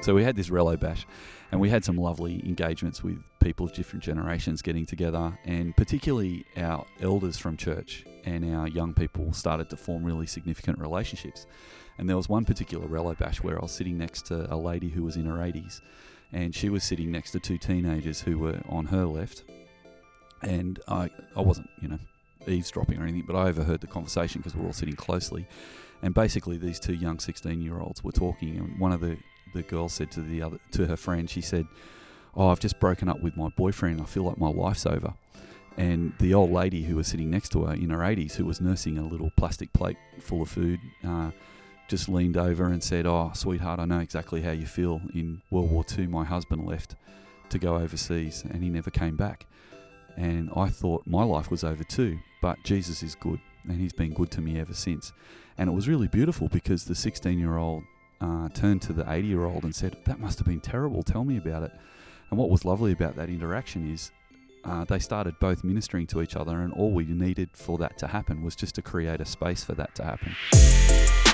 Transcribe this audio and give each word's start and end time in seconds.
So 0.00 0.14
we 0.14 0.22
had 0.22 0.36
this 0.36 0.48
Relo 0.48 0.78
Bash, 0.78 1.06
and 1.50 1.60
we 1.60 1.70
had 1.70 1.84
some 1.84 1.96
lovely 1.96 2.40
engagements 2.46 3.02
with 3.02 3.18
people 3.40 3.66
of 3.66 3.72
different 3.72 4.04
generations 4.04 4.62
getting 4.62 4.86
together, 4.86 5.36
and 5.44 5.76
particularly 5.76 6.44
our 6.56 6.86
elders 7.00 7.36
from 7.36 7.56
church 7.56 8.04
and 8.24 8.54
our 8.54 8.68
young 8.68 8.94
people 8.94 9.32
started 9.32 9.68
to 9.70 9.76
form 9.76 10.04
really 10.04 10.26
significant 10.26 10.78
relationships. 10.78 11.46
And 11.98 12.08
there 12.08 12.16
was 12.16 12.28
one 12.28 12.44
particular 12.44 12.86
Relo 12.86 13.18
Bash 13.18 13.42
where 13.42 13.58
I 13.58 13.62
was 13.62 13.72
sitting 13.72 13.98
next 13.98 14.26
to 14.26 14.52
a 14.52 14.56
lady 14.56 14.88
who 14.88 15.02
was 15.02 15.16
in 15.16 15.26
her 15.26 15.38
80s, 15.38 15.80
and 16.32 16.54
she 16.54 16.68
was 16.68 16.84
sitting 16.84 17.10
next 17.10 17.32
to 17.32 17.40
two 17.40 17.58
teenagers 17.58 18.20
who 18.20 18.38
were 18.38 18.60
on 18.68 18.86
her 18.86 19.04
left. 19.04 19.44
And 20.42 20.78
I, 20.86 21.10
I 21.34 21.40
wasn't, 21.40 21.70
you 21.80 21.88
know, 21.88 21.98
eavesdropping 22.46 23.00
or 23.00 23.02
anything, 23.02 23.24
but 23.26 23.34
I 23.34 23.48
overheard 23.48 23.80
the 23.80 23.88
conversation 23.88 24.40
because 24.40 24.54
we 24.54 24.60
were 24.60 24.68
all 24.68 24.72
sitting 24.72 24.94
closely. 24.94 25.48
And 26.02 26.14
basically, 26.14 26.56
these 26.56 26.78
two 26.78 26.94
young 26.94 27.18
16 27.18 27.60
year 27.60 27.80
olds 27.80 28.04
were 28.04 28.12
talking, 28.12 28.56
and 28.56 28.78
one 28.78 28.92
of 28.92 29.00
the, 29.00 29.18
the 29.54 29.62
girl 29.62 29.88
said 29.88 30.10
to 30.12 30.20
the 30.20 30.42
other 30.42 30.58
to 30.72 30.86
her 30.86 30.96
friend, 30.96 31.28
she 31.28 31.40
said, 31.40 31.66
"Oh, 32.34 32.48
I've 32.48 32.60
just 32.60 32.80
broken 32.80 33.08
up 33.08 33.20
with 33.20 33.36
my 33.36 33.48
boyfriend. 33.56 34.00
I 34.00 34.04
feel 34.04 34.24
like 34.24 34.38
my 34.38 34.48
life's 34.48 34.86
over." 34.86 35.14
And 35.76 36.12
the 36.18 36.34
old 36.34 36.50
lady 36.50 36.82
who 36.82 36.96
was 36.96 37.06
sitting 37.06 37.30
next 37.30 37.50
to 37.50 37.64
her 37.64 37.74
in 37.74 37.90
her 37.90 38.02
80s, 38.02 38.34
who 38.34 38.44
was 38.44 38.60
nursing 38.60 38.98
a 38.98 39.06
little 39.06 39.30
plastic 39.36 39.72
plate 39.72 39.96
full 40.18 40.42
of 40.42 40.48
food, 40.48 40.80
uh, 41.06 41.30
just 41.88 42.08
leaned 42.08 42.36
over 42.36 42.66
and 42.66 42.82
said, 42.82 43.06
"Oh, 43.06 43.30
sweetheart, 43.34 43.78
I 43.80 43.84
know 43.84 44.00
exactly 44.00 44.42
how 44.42 44.50
you 44.50 44.66
feel. 44.66 45.00
In 45.14 45.40
World 45.50 45.70
War 45.70 45.84
II, 45.96 46.08
my 46.08 46.24
husband 46.24 46.66
left 46.66 46.96
to 47.50 47.58
go 47.58 47.76
overseas, 47.76 48.44
and 48.48 48.62
he 48.62 48.70
never 48.70 48.90
came 48.90 49.16
back." 49.16 49.46
And 50.16 50.50
I 50.56 50.68
thought 50.68 51.06
my 51.06 51.22
life 51.22 51.48
was 51.48 51.62
over 51.62 51.84
too, 51.84 52.18
but 52.42 52.58
Jesus 52.64 53.04
is 53.04 53.14
good, 53.14 53.40
and 53.68 53.80
He's 53.80 53.92
been 53.92 54.12
good 54.12 54.30
to 54.32 54.40
me 54.40 54.58
ever 54.58 54.74
since. 54.74 55.12
And 55.56 55.68
it 55.68 55.72
was 55.72 55.88
really 55.88 56.08
beautiful 56.08 56.48
because 56.48 56.84
the 56.84 56.94
16 56.94 57.38
year 57.38 57.56
old 57.56 57.84
uh, 58.20 58.48
turned 58.50 58.82
to 58.82 58.92
the 58.92 59.10
80 59.10 59.28
year 59.28 59.44
old 59.44 59.64
and 59.64 59.74
said, 59.74 59.96
That 60.04 60.18
must 60.18 60.38
have 60.38 60.46
been 60.46 60.60
terrible. 60.60 61.02
Tell 61.02 61.24
me 61.24 61.36
about 61.36 61.62
it. 61.62 61.72
And 62.30 62.38
what 62.38 62.50
was 62.50 62.64
lovely 62.64 62.92
about 62.92 63.16
that 63.16 63.28
interaction 63.28 63.90
is 63.90 64.10
uh, 64.64 64.84
they 64.84 64.98
started 64.98 65.38
both 65.40 65.64
ministering 65.64 66.06
to 66.08 66.20
each 66.20 66.36
other, 66.36 66.60
and 66.60 66.72
all 66.72 66.92
we 66.92 67.04
needed 67.04 67.50
for 67.54 67.78
that 67.78 67.96
to 67.98 68.08
happen 68.08 68.42
was 68.42 68.54
just 68.54 68.74
to 68.74 68.82
create 68.82 69.20
a 69.20 69.24
space 69.24 69.64
for 69.64 69.74
that 69.74 69.94
to 69.94 70.04
happen. 70.04 71.27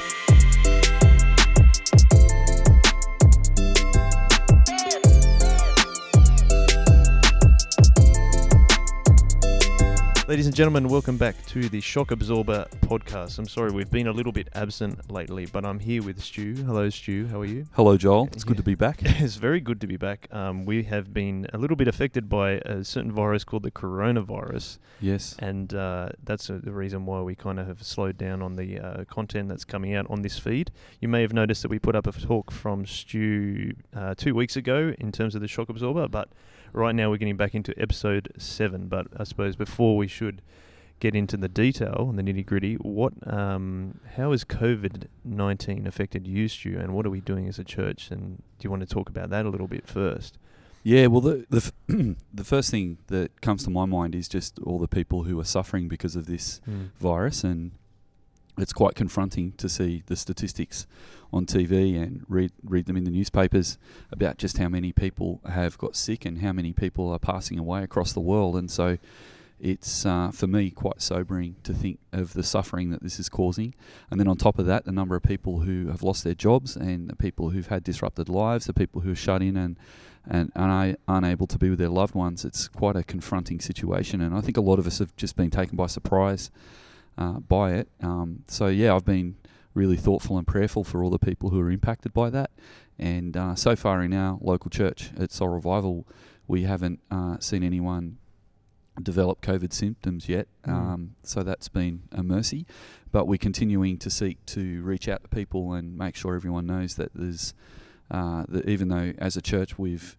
Ladies 10.26 10.46
and 10.46 10.56
gentlemen, 10.56 10.88
welcome 10.88 11.18
back 11.18 11.36
to 11.48 11.68
the 11.68 11.82
Shock 11.82 12.10
Absorber 12.10 12.66
podcast. 12.80 13.38
I'm 13.38 13.46
sorry 13.46 13.70
we've 13.72 13.90
been 13.90 14.06
a 14.06 14.12
little 14.12 14.32
bit 14.32 14.48
absent 14.54 15.10
lately, 15.10 15.44
but 15.44 15.66
I'm 15.66 15.78
here 15.78 16.02
with 16.02 16.22
Stu. 16.22 16.54
Hello, 16.54 16.88
Stu. 16.88 17.26
How 17.26 17.42
are 17.42 17.44
you? 17.44 17.66
Hello, 17.72 17.98
Joel. 17.98 18.30
It's 18.32 18.42
good 18.42 18.56
to 18.56 18.62
be 18.62 18.74
back. 18.74 19.00
it's 19.02 19.36
very 19.36 19.60
good 19.60 19.82
to 19.82 19.86
be 19.86 19.98
back. 19.98 20.26
Um, 20.32 20.64
we 20.64 20.84
have 20.84 21.12
been 21.12 21.46
a 21.52 21.58
little 21.58 21.76
bit 21.76 21.88
affected 21.88 22.30
by 22.30 22.52
a 22.52 22.82
certain 22.84 23.12
virus 23.12 23.44
called 23.44 23.64
the 23.64 23.70
coronavirus, 23.70 24.78
Yes. 24.98 25.36
and 25.40 25.74
uh, 25.74 26.08
that's 26.22 26.48
uh, 26.48 26.58
the 26.62 26.72
reason 26.72 27.04
why 27.04 27.20
we 27.20 27.34
kind 27.34 27.60
of 27.60 27.66
have 27.66 27.82
slowed 27.82 28.16
down 28.16 28.40
on 28.40 28.56
the 28.56 28.78
uh, 28.80 29.04
content 29.04 29.50
that's 29.50 29.64
coming 29.66 29.94
out 29.94 30.06
on 30.08 30.22
this 30.22 30.38
feed. 30.38 30.70
You 31.02 31.08
may 31.08 31.20
have 31.20 31.34
noticed 31.34 31.60
that 31.62 31.70
we 31.70 31.78
put 31.78 31.94
up 31.94 32.06
a 32.06 32.12
talk 32.12 32.50
from 32.50 32.86
Stu 32.86 33.74
uh, 33.94 34.14
two 34.16 34.34
weeks 34.34 34.56
ago 34.56 34.94
in 34.98 35.12
terms 35.12 35.34
of 35.34 35.42
the 35.42 35.48
shock 35.48 35.68
absorber, 35.68 36.08
but 36.08 36.30
right 36.74 36.94
now 36.94 37.10
we're 37.10 37.16
getting 37.16 37.36
back 37.36 37.54
into 37.54 37.72
episode 37.80 38.32
seven. 38.38 38.88
But 38.88 39.06
I 39.16 39.24
suppose 39.24 39.56
before 39.56 39.96
we 39.96 40.06
should 40.08 40.42
get 41.00 41.14
into 41.14 41.36
the 41.36 41.48
detail 41.48 42.06
and 42.08 42.18
the 42.18 42.22
nitty 42.22 42.46
gritty, 42.46 42.74
what, 42.76 43.12
um, 43.26 44.00
how 44.16 44.30
has 44.32 44.44
COVID 44.44 45.06
nineteen 45.24 45.86
affected 45.86 46.26
you, 46.26 46.48
Stu, 46.48 46.78
and 46.78 46.94
what 46.94 47.06
are 47.06 47.10
we 47.10 47.20
doing 47.20 47.48
as 47.48 47.58
a 47.58 47.64
church? 47.64 48.10
And 48.10 48.36
do 48.58 48.64
you 48.66 48.70
want 48.70 48.80
to 48.82 48.92
talk 48.94 49.08
about 49.08 49.30
that 49.30 49.46
a 49.46 49.48
little 49.48 49.68
bit 49.68 49.86
first? 49.88 50.38
Yeah, 50.82 51.06
well, 51.06 51.22
the 51.22 51.46
the, 51.48 51.56
f- 51.56 52.16
the 52.34 52.44
first 52.44 52.70
thing 52.70 52.98
that 53.06 53.40
comes 53.40 53.64
to 53.64 53.70
my 53.70 53.86
mind 53.86 54.14
is 54.14 54.28
just 54.28 54.58
all 54.60 54.78
the 54.78 54.88
people 54.88 55.22
who 55.24 55.40
are 55.40 55.44
suffering 55.44 55.88
because 55.88 56.14
of 56.14 56.26
this 56.26 56.60
virus, 57.00 57.42
and 57.42 57.72
it's 58.58 58.72
quite 58.72 58.94
confronting 58.94 59.52
to 59.52 59.68
see 59.68 60.02
the 60.06 60.16
statistics 60.16 60.86
on 61.32 61.46
TV 61.46 62.00
and 62.00 62.24
read 62.28 62.52
read 62.62 62.86
them 62.86 62.96
in 62.96 63.04
the 63.04 63.10
newspapers 63.10 63.78
about 64.12 64.38
just 64.38 64.58
how 64.58 64.68
many 64.68 64.92
people 64.92 65.40
have 65.48 65.76
got 65.78 65.96
sick 65.96 66.24
and 66.24 66.38
how 66.38 66.52
many 66.52 66.72
people 66.72 67.10
are 67.10 67.18
passing 67.18 67.58
away 67.58 67.82
across 67.82 68.12
the 68.12 68.20
world, 68.20 68.56
and 68.56 68.70
so. 68.70 68.98
It's 69.60 70.04
uh, 70.04 70.30
for 70.32 70.48
me 70.48 70.70
quite 70.70 71.00
sobering 71.00 71.56
to 71.62 71.72
think 71.72 71.98
of 72.12 72.34
the 72.34 72.42
suffering 72.42 72.90
that 72.90 73.02
this 73.02 73.20
is 73.20 73.30
causing, 73.30 73.74
and 74.10 74.18
then 74.18 74.26
on 74.26 74.36
top 74.36 74.58
of 74.58 74.66
that, 74.66 74.84
the 74.84 74.92
number 74.92 75.14
of 75.14 75.22
people 75.22 75.60
who 75.60 75.86
have 75.86 76.02
lost 76.02 76.24
their 76.24 76.34
jobs 76.34 76.76
and 76.76 77.08
the 77.08 77.16
people 77.16 77.50
who've 77.50 77.68
had 77.68 77.84
disrupted 77.84 78.28
lives, 78.28 78.66
the 78.66 78.74
people 78.74 79.02
who 79.02 79.12
are 79.12 79.16
shut 79.16 79.42
in 79.42 79.56
and 79.56 79.78
and, 80.26 80.50
I 80.56 80.96
unable 81.06 81.46
to 81.46 81.56
be 81.56 81.70
with 81.70 81.78
their 81.78 81.88
loved 81.88 82.14
ones. 82.14 82.44
It's 82.44 82.66
quite 82.66 82.96
a 82.96 83.04
confronting 83.04 83.60
situation, 83.60 84.20
and 84.20 84.34
I 84.34 84.40
think 84.40 84.56
a 84.56 84.60
lot 84.60 84.80
of 84.80 84.86
us 84.86 84.98
have 84.98 85.14
just 85.16 85.36
been 85.36 85.50
taken 85.50 85.76
by 85.76 85.86
surprise 85.86 86.50
uh, 87.18 87.40
by 87.40 87.72
it. 87.72 87.88
Um, 88.00 88.44
so 88.48 88.66
yeah, 88.66 88.94
I've 88.94 89.04
been 89.04 89.36
really 89.74 89.96
thoughtful 89.96 90.38
and 90.38 90.46
prayerful 90.46 90.84
for 90.84 91.02
all 91.02 91.10
the 91.10 91.18
people 91.18 91.50
who 91.50 91.60
are 91.60 91.70
impacted 91.70 92.12
by 92.12 92.30
that. 92.30 92.50
And 92.98 93.36
uh, 93.36 93.54
so 93.56 93.74
far 93.74 94.02
in 94.02 94.12
our 94.12 94.38
local 94.40 94.70
church 94.70 95.10
at 95.18 95.32
Soul 95.32 95.48
Revival, 95.48 96.06
we 96.46 96.62
haven't 96.62 97.00
uh, 97.10 97.38
seen 97.40 97.64
anyone 97.64 98.18
develop 99.02 99.40
COVID 99.40 99.72
symptoms 99.72 100.28
yet. 100.28 100.46
Mm. 100.66 100.72
Um, 100.72 101.14
so 101.22 101.42
that's 101.42 101.68
been 101.68 102.02
a 102.12 102.22
mercy. 102.22 102.66
But 103.10 103.26
we're 103.26 103.38
continuing 103.38 103.98
to 103.98 104.10
seek 104.10 104.44
to 104.46 104.82
reach 104.82 105.08
out 105.08 105.22
to 105.24 105.28
people 105.28 105.72
and 105.72 105.96
make 105.96 106.14
sure 106.14 106.34
everyone 106.34 106.66
knows 106.66 106.94
that 106.96 107.10
there's 107.14 107.54
uh, 108.10 108.44
that 108.48 108.68
even 108.68 108.88
though 108.88 109.12
as 109.18 109.36
a 109.36 109.42
church 109.42 109.78
we've 109.78 110.16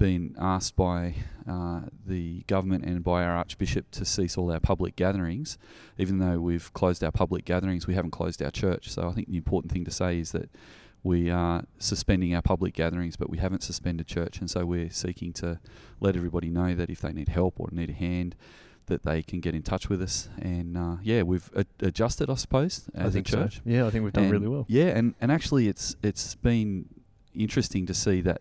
been 0.00 0.34
asked 0.40 0.74
by 0.74 1.14
uh, 1.48 1.82
the 2.06 2.42
government 2.48 2.84
and 2.84 3.04
by 3.04 3.22
our 3.22 3.36
Archbishop 3.36 3.90
to 3.92 4.04
cease 4.04 4.36
all 4.38 4.50
our 4.50 4.58
public 4.58 4.96
gatherings, 4.96 5.58
even 5.98 6.18
though 6.18 6.40
we've 6.40 6.72
closed 6.72 7.04
our 7.04 7.12
public 7.12 7.44
gatherings, 7.44 7.86
we 7.86 7.94
haven't 7.94 8.10
closed 8.10 8.42
our 8.42 8.50
church. 8.50 8.90
So 8.90 9.08
I 9.08 9.12
think 9.12 9.28
the 9.28 9.36
important 9.36 9.70
thing 9.72 9.84
to 9.84 9.90
say 9.90 10.18
is 10.18 10.32
that 10.32 10.48
we 11.02 11.30
are 11.30 11.64
suspending 11.78 12.34
our 12.34 12.42
public 12.42 12.74
gatherings, 12.74 13.16
but 13.16 13.28
we 13.30 13.38
haven't 13.38 13.62
suspended 13.62 14.06
church, 14.06 14.38
and 14.40 14.50
so 14.50 14.64
we're 14.66 14.90
seeking 14.90 15.32
to 15.34 15.60
let 16.00 16.16
everybody 16.16 16.48
know 16.50 16.74
that 16.74 16.90
if 16.90 17.00
they 17.00 17.12
need 17.12 17.28
help 17.28 17.60
or 17.60 17.68
need 17.70 17.90
a 17.90 17.94
hand, 17.94 18.34
that 18.86 19.02
they 19.04 19.22
can 19.22 19.40
get 19.40 19.54
in 19.54 19.62
touch 19.62 19.88
with 19.88 20.02
us. 20.02 20.28
And 20.40 20.76
uh, 20.76 20.96
yeah, 21.02 21.22
we've 21.22 21.48
adjusted, 21.80 22.28
I 22.28 22.34
suppose, 22.34 22.88
as 22.94 23.06
I 23.06 23.10
think 23.10 23.28
a 23.28 23.32
church. 23.32 23.54
so. 23.56 23.60
Yeah, 23.66 23.86
I 23.86 23.90
think 23.90 24.02
we've 24.04 24.12
done 24.12 24.24
And- 24.24 24.32
really 24.32 24.48
well. 24.48 24.64
Yeah, 24.68 24.88
and, 24.98 25.14
and 25.20 25.30
actually, 25.30 25.68
it's 25.68 25.94
it's 26.02 26.34
been 26.34 26.86
interesting 27.34 27.86
to 27.86 27.94
see 27.94 28.20
that 28.22 28.40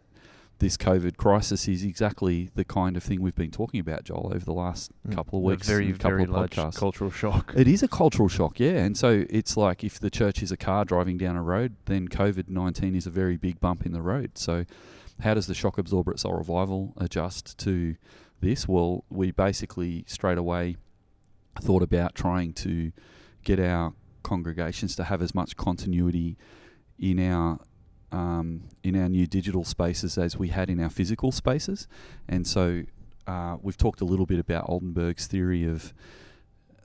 this 0.59 0.77
COVID 0.77 1.17
crisis 1.17 1.67
is 1.67 1.83
exactly 1.83 2.49
the 2.53 2.63
kind 2.65 2.95
of 2.97 3.03
thing 3.03 3.21
we've 3.21 3.35
been 3.35 3.51
talking 3.51 3.79
about, 3.79 4.03
Joel, 4.03 4.31
over 4.33 4.43
the 4.45 4.53
last 4.53 4.91
Mm. 5.07 5.13
couple 5.15 5.39
of 5.39 5.45
A 5.45 5.47
weeks, 5.47 5.67
very, 5.67 5.91
couple 5.93 6.09
very 6.09 6.23
of 6.23 6.29
large 6.29 6.51
podcasts. 6.51 6.75
cultural 6.75 7.09
shock. 7.11 7.53
It 7.55 7.67
is 7.67 7.81
a 7.81 7.87
cultural 7.87 8.27
shock, 8.29 8.59
yeah. 8.59 8.83
And 8.83 8.97
so 8.97 9.25
it's 9.29 9.55
like 9.57 9.83
if 9.83 9.99
the 9.99 10.09
church 10.09 10.43
is 10.43 10.51
a 10.51 10.57
car 10.57 10.85
driving 10.85 11.17
down 11.17 11.35
a 11.35 11.41
road, 11.43 11.75
then 11.85 12.07
COVID 12.09 12.49
19 12.49 12.93
is 12.95 13.07
a 13.07 13.09
very 13.09 13.37
big 13.37 13.59
bump 13.59 13.85
in 13.85 13.91
the 13.93 14.01
road. 14.01 14.37
So, 14.37 14.65
how 15.21 15.33
does 15.33 15.47
the 15.47 15.53
shock 15.53 15.77
absorber 15.77 16.11
at 16.11 16.19
Soul 16.19 16.33
Revival 16.33 16.93
adjust 16.97 17.57
to 17.59 17.95
this? 18.41 18.67
Well, 18.67 19.03
we 19.09 19.31
basically 19.31 20.03
straight 20.07 20.37
away 20.37 20.75
thought 21.61 21.83
about 21.83 22.15
trying 22.15 22.53
to 22.53 22.91
get 23.43 23.59
our 23.59 23.93
congregations 24.23 24.95
to 24.97 25.05
have 25.05 25.21
as 25.21 25.33
much 25.33 25.55
continuity 25.57 26.37
in 26.97 27.19
our 27.19 27.59
um, 28.11 28.63
in 28.83 28.95
our 28.95 29.09
new 29.09 29.27
digital 29.27 29.63
spaces 29.63 30.17
as 30.17 30.37
we 30.37 30.49
had 30.49 30.69
in 30.69 30.79
our 30.79 30.89
physical 30.89 31.31
spaces, 31.31 31.87
and 32.27 32.45
so 32.47 32.83
uh, 33.27 33.57
we've 33.61 33.77
talked 33.77 34.01
a 34.01 34.05
little 34.05 34.25
bit 34.25 34.39
about 34.39 34.67
Oldenburg's 34.67 35.27
theory 35.27 35.65
of 35.65 35.93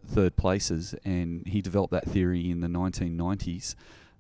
third 0.07 0.37
places, 0.37 0.95
and 1.05 1.47
he 1.47 1.63
developed 1.63 1.93
that 1.93 2.05
theory 2.05 2.51
in 2.51 2.61
the 2.61 2.69
1990s 2.69 3.75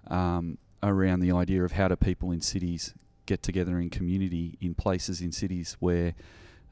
um, 0.09 0.59
around 0.83 1.21
the 1.21 1.33
idea 1.33 1.63
of 1.65 1.73
how 1.73 1.89
do 1.89 1.97
people 1.97 2.31
in 2.31 2.41
cities 2.41 2.95
get 3.27 3.43
together 3.43 3.79
in 3.79 3.89
community 3.89 4.57
in 4.61 4.75
places 4.75 5.21
in 5.21 5.33
cities 5.33 5.77
where 5.81 6.15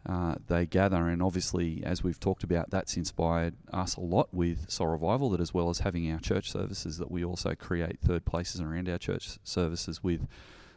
uh, 0.06 0.34
they 0.48 0.66
gather. 0.66 1.08
And 1.08 1.22
obviously, 1.22 1.82
as 1.84 2.02
we've 2.02 2.18
talked 2.18 2.42
about, 2.44 2.70
that's 2.70 2.96
inspired 2.96 3.54
us 3.72 3.96
a 3.96 4.00
lot 4.00 4.28
with 4.32 4.70
Soul 4.70 4.88
Revival, 4.88 5.30
that 5.30 5.40
as 5.40 5.54
well 5.54 5.70
as 5.70 5.80
having 5.80 6.10
our 6.12 6.18
church 6.18 6.50
services, 6.50 6.98
that 6.98 7.10
we 7.10 7.24
also 7.24 7.54
create 7.54 8.00
third 8.00 8.24
places 8.24 8.60
around 8.60 8.88
our 8.88 8.98
church 8.98 9.38
services 9.44 10.02
with 10.02 10.26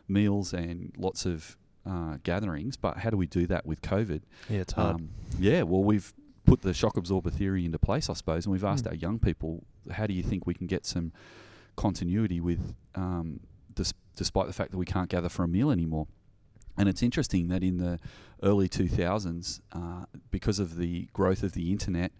meals 0.08 0.54
and 0.54 0.94
lots 0.98 1.26
of 1.26 1.58
uh, 1.86 2.18
gatherings. 2.24 2.78
But 2.78 2.98
how 2.98 3.10
do 3.10 3.18
we 3.18 3.28
do 3.28 3.48
that 3.48 3.66
with 3.66 3.82
COVID? 3.82 4.22
Yeah, 4.50 4.60
it's 4.60 4.74
hard. 4.74 4.96
Um, 4.96 5.10
yeah, 5.40 5.64
well, 5.64 5.84
we've 5.84 6.14
put 6.46 6.62
the 6.62 6.74
shock 6.74 6.96
absorber 6.96 7.32
theory 7.32 7.66
into 7.66 7.80
place, 7.80 8.08
I 8.10 8.14
suppose, 8.14 8.46
and 8.46 8.54
we've 8.54 8.64
asked 8.64 8.86
Mm. 8.86 8.90
our 8.90 8.96
young 8.96 9.18
people, 9.20 9.64
how 9.92 10.06
do 10.06 10.14
you 10.14 10.22
think 10.22 10.46
we 10.46 10.54
can 10.54 10.68
get 10.68 10.86
some 10.86 11.12
continuity 11.76 12.40
with, 12.40 12.76
um, 12.94 13.40
dis- 13.74 13.94
despite 14.16 14.48
the 14.48 14.54
fact 14.54 14.72
that 14.72 14.78
we 14.78 14.86
can't 14.86 15.10
gather 15.10 15.30
for 15.30 15.44
a 15.44 15.48
meal 15.48 15.72
anymore? 15.72 16.08
And 16.78 16.90
it's 16.90 17.02
interesting 17.02 17.48
that 17.50 17.64
in 17.64 17.78
the 17.78 18.00
early 18.44 18.68
2000s, 18.68 19.62
uh, 19.72 20.06
because 20.32 20.60
of 20.60 20.78
the 20.78 21.08
growth 21.14 21.44
of 21.44 21.54
the 21.54 21.72
internet, 21.72 22.12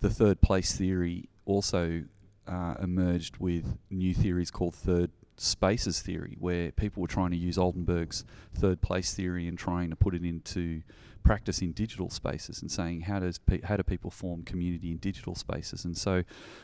the 0.00 0.10
third 0.10 0.40
place 0.40 0.76
theory 0.76 1.28
also 1.44 2.04
uh, 2.46 2.74
emerged 2.80 3.38
with 3.38 3.78
new 3.90 4.14
theories 4.14 4.50
called 4.50 4.74
third 4.74 5.10
spaces 5.36 6.00
theory, 6.00 6.36
where 6.38 6.72
people 6.72 7.02
were 7.02 7.08
trying 7.08 7.30
to 7.30 7.36
use 7.36 7.58
Oldenburg's 7.58 8.24
third 8.54 8.80
place 8.80 9.14
theory 9.14 9.46
and 9.46 9.58
trying 9.58 9.90
to 9.90 9.96
put 9.96 10.14
it 10.14 10.24
into 10.24 10.82
practice 11.26 11.60
in 11.60 11.72
digital 11.72 12.08
spaces 12.08 12.62
and 12.62 12.70
saying 12.70 13.00
how 13.00 13.18
does 13.18 13.38
pe- 13.38 13.60
how 13.62 13.76
do 13.76 13.82
people 13.82 14.10
form 14.10 14.44
community 14.44 14.92
in 14.92 14.96
digital 14.98 15.34
spaces? 15.34 15.84
And 15.84 15.98
so 15.98 16.22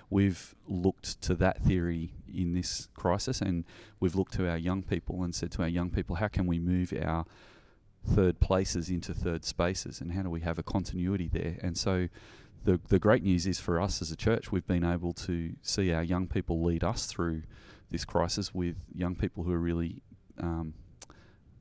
we've 0.08 0.54
looked 0.69 1.20
to 1.22 1.34
that 1.34 1.62
theory 1.62 2.12
in 2.32 2.54
this 2.54 2.88
crisis 2.94 3.40
and 3.40 3.64
we've 3.98 4.14
looked 4.14 4.34
to 4.34 4.48
our 4.48 4.56
young 4.56 4.82
people 4.84 5.24
and 5.24 5.34
said 5.34 5.50
to 5.52 5.62
our 5.62 5.69
young 5.69 5.90
people 5.90 6.16
how 6.16 6.28
can 6.28 6.46
we 6.46 6.60
move 6.60 6.94
our 7.04 7.26
third 8.06 8.38
places 8.40 8.88
into 8.88 9.12
third 9.12 9.44
spaces 9.44 10.00
and 10.00 10.12
how 10.12 10.22
do 10.22 10.30
we 10.30 10.40
have 10.40 10.58
a 10.58 10.62
continuity 10.62 11.28
there? 11.28 11.58
And 11.60 11.76
so 11.76 12.08
the 12.64 12.78
the 12.88 13.00
great 13.00 13.24
news 13.24 13.46
is 13.48 13.58
for 13.58 13.80
us 13.80 14.00
as 14.00 14.12
a 14.12 14.16
church 14.16 14.52
we've 14.52 14.66
been 14.66 14.84
able 14.84 15.12
to 15.12 15.54
see 15.62 15.92
our 15.92 16.04
young 16.04 16.28
people 16.28 16.62
lead 16.62 16.84
us 16.84 17.06
through 17.06 17.42
this 17.93 18.05
crisis 18.05 18.53
with 18.53 18.77
young 18.94 19.15
people 19.15 19.44
who 19.44 19.53
are 19.53 19.59
really 19.59 20.03
um, 20.41 20.75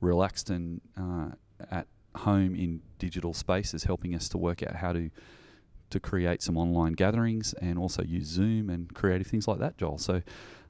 relaxed 0.00 0.50
and 0.50 0.80
uh, 0.98 1.28
at 1.70 1.86
home 2.16 2.54
in 2.54 2.82
digital 2.98 3.32
spaces, 3.32 3.84
helping 3.84 4.14
us 4.14 4.28
to 4.30 4.38
work 4.38 4.62
out 4.62 4.76
how 4.76 4.92
to 4.92 5.10
to 5.90 6.00
create 6.00 6.42
some 6.42 6.56
online 6.56 6.94
gatherings 6.94 7.52
and 7.60 7.78
also 7.78 8.02
use 8.02 8.26
Zoom 8.26 8.70
and 8.70 8.94
creative 8.94 9.26
things 9.26 9.46
like 9.46 9.58
that, 9.58 9.76
Joel. 9.76 9.98
So, 9.98 10.22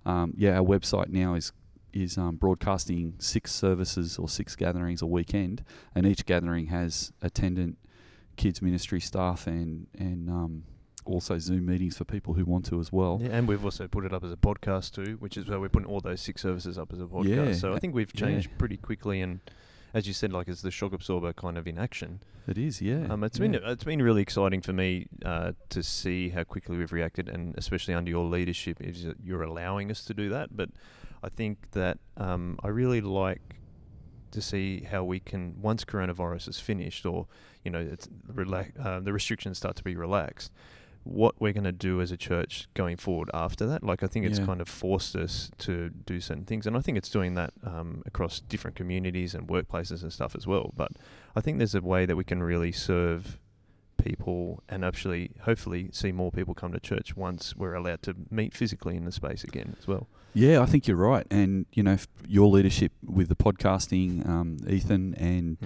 um, 0.04 0.34
yeah, 0.36 0.56
our 0.58 0.64
website 0.64 1.08
now 1.08 1.34
is 1.34 1.52
is 1.92 2.18
um, 2.18 2.36
broadcasting 2.36 3.14
six 3.18 3.52
services 3.52 4.18
or 4.18 4.28
six 4.28 4.56
gatherings 4.56 5.00
a 5.00 5.06
weekend, 5.06 5.64
and 5.94 6.06
each 6.06 6.26
gathering 6.26 6.66
has 6.66 7.12
attendant 7.22 7.78
kids 8.36 8.60
ministry 8.60 9.00
staff 9.00 9.46
and 9.46 9.86
and 9.96 10.28
um, 10.28 10.64
also 11.04 11.38
Zoom 11.38 11.66
meetings 11.66 11.96
for 11.96 12.04
people 12.04 12.34
who 12.34 12.44
want 12.44 12.64
to 12.66 12.80
as 12.80 12.92
well. 12.92 13.18
Yeah, 13.22 13.30
and 13.30 13.48
we've 13.48 13.64
also 13.64 13.88
put 13.88 14.04
it 14.04 14.12
up 14.12 14.24
as 14.24 14.32
a 14.32 14.36
podcast 14.36 14.92
too, 14.94 15.16
which 15.20 15.36
is 15.36 15.48
where 15.48 15.60
we're 15.60 15.68
putting 15.68 15.88
all 15.88 16.00
those 16.00 16.20
six 16.20 16.42
services 16.42 16.78
up 16.78 16.92
as 16.92 17.00
a 17.00 17.04
podcast. 17.04 17.46
Yeah, 17.48 17.52
so 17.54 17.74
I 17.74 17.78
think 17.78 17.94
we've 17.94 18.12
changed 18.12 18.50
yeah. 18.50 18.56
pretty 18.58 18.76
quickly, 18.76 19.20
and 19.20 19.40
as 19.94 20.06
you 20.06 20.12
said, 20.12 20.32
like 20.32 20.48
it's 20.48 20.62
the 20.62 20.70
shock 20.70 20.92
absorber 20.92 21.32
kind 21.32 21.58
of 21.58 21.66
in 21.66 21.78
action. 21.78 22.20
It 22.46 22.58
is, 22.58 22.82
yeah. 22.82 23.06
Um, 23.08 23.22
it's 23.24 23.38
yeah. 23.38 23.48
been 23.48 23.54
it's 23.64 23.84
been 23.84 24.02
really 24.02 24.22
exciting 24.22 24.62
for 24.62 24.72
me 24.72 25.06
uh, 25.24 25.52
to 25.70 25.82
see 25.82 26.30
how 26.30 26.44
quickly 26.44 26.76
we've 26.76 26.92
reacted, 26.92 27.28
and 27.28 27.54
especially 27.56 27.94
under 27.94 28.10
your 28.10 28.24
leadership, 28.24 28.80
is 28.80 29.06
you're 29.22 29.42
allowing 29.42 29.90
us 29.90 30.04
to 30.04 30.14
do 30.14 30.28
that. 30.30 30.56
But 30.56 30.70
I 31.22 31.28
think 31.28 31.70
that 31.72 31.98
um, 32.16 32.58
I 32.62 32.68
really 32.68 33.00
like 33.00 33.60
to 34.32 34.42
see 34.42 34.80
how 34.90 35.04
we 35.04 35.20
can 35.20 35.54
once 35.60 35.84
coronavirus 35.84 36.48
is 36.48 36.58
finished, 36.58 37.06
or 37.06 37.26
you 37.64 37.70
know, 37.70 37.80
it's 37.80 38.08
relax, 38.26 38.72
uh, 38.80 39.00
the 39.00 39.12
restrictions 39.12 39.58
start 39.58 39.76
to 39.76 39.84
be 39.84 39.94
relaxed. 39.94 40.50
What 41.04 41.40
we're 41.40 41.52
going 41.52 41.64
to 41.64 41.72
do 41.72 42.00
as 42.00 42.12
a 42.12 42.16
church 42.16 42.68
going 42.74 42.96
forward 42.96 43.28
after 43.34 43.66
that, 43.66 43.82
like 43.82 44.02
I 44.02 44.06
think 44.06 44.24
it's 44.26 44.38
Yeah. 44.38 44.46
kind 44.46 44.60
of 44.60 44.68
forced 44.68 45.16
us 45.16 45.50
to 45.58 45.90
do 45.90 46.20
certain 46.20 46.44
things, 46.44 46.66
and 46.66 46.76
I 46.76 46.80
think 46.80 46.96
it's 46.98 47.10
doing 47.10 47.34
that 47.34 47.52
um, 47.64 48.02
across 48.06 48.38
different 48.40 48.76
communities 48.76 49.34
and 49.34 49.48
workplaces 49.48 50.02
and 50.02 50.12
stuff 50.12 50.34
as 50.36 50.46
well. 50.46 50.72
But 50.76 50.92
I 51.34 51.40
think 51.40 51.58
there's 51.58 51.74
a 51.74 51.80
way 51.80 52.06
that 52.06 52.14
we 52.16 52.24
can 52.24 52.42
really 52.42 52.70
serve 52.72 53.38
people 53.98 54.62
and 54.68 54.84
actually 54.84 55.30
hopefully 55.42 55.88
see 55.92 56.10
more 56.12 56.30
people 56.32 56.54
come 56.54 56.72
to 56.72 56.80
church 56.80 57.16
once 57.16 57.54
we're 57.56 57.74
allowed 57.74 58.02
to 58.02 58.14
meet 58.30 58.52
physically 58.54 58.96
in 58.96 59.04
the 59.04 59.12
space 59.12 59.44
again 59.44 59.76
as 59.78 59.86
well. 59.86 60.08
Yeah, 60.34 60.60
I 60.60 60.66
think 60.66 60.88
you're 60.88 60.96
right, 60.96 61.26
and 61.30 61.66
you 61.72 61.82
know 61.82 61.98
your 62.26 62.48
leadership 62.48 62.92
with 63.04 63.28
the 63.28 63.36
podcasting, 63.36 64.26
um, 64.28 64.56
Ethan 64.68 65.14
and 65.16 65.58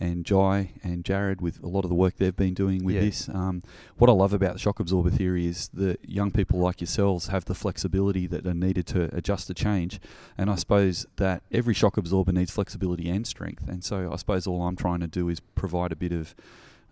and 0.00 0.24
Jai 0.24 0.70
and 0.82 1.04
Jared 1.04 1.40
with 1.42 1.62
a 1.62 1.66
lot 1.68 1.84
of 1.84 1.90
the 1.90 1.94
work 1.94 2.16
they've 2.16 2.34
been 2.34 2.54
doing 2.54 2.82
with 2.84 2.94
Yeah. 2.94 3.02
this. 3.02 3.28
Um, 3.28 3.62
what 3.98 4.08
I 4.08 4.14
love 4.14 4.32
about 4.32 4.54
the 4.54 4.58
shock 4.58 4.80
absorber 4.80 5.10
theory 5.10 5.46
is 5.46 5.68
that 5.74 5.98
young 6.08 6.30
people 6.30 6.58
like 6.58 6.80
yourselves 6.80 7.26
have 7.28 7.44
the 7.44 7.54
flexibility 7.54 8.26
that 8.26 8.46
are 8.46 8.54
needed 8.54 8.86
to 8.88 9.14
adjust 9.14 9.46
to 9.48 9.54
change, 9.54 10.00
and 10.38 10.50
I 10.50 10.54
suppose 10.54 11.06
that 11.16 11.42
every 11.52 11.74
shock 11.74 11.96
absorber 11.98 12.32
needs 12.32 12.50
flexibility 12.50 13.08
and 13.10 13.26
strength. 13.26 13.68
And 13.68 13.84
so 13.84 14.10
I 14.12 14.16
suppose 14.16 14.46
all 14.46 14.62
I'm 14.62 14.76
trying 14.76 15.00
to 15.00 15.06
do 15.06 15.28
is 15.28 15.38
provide 15.40 15.92
a 15.92 15.96
bit 15.96 16.12
of 16.12 16.34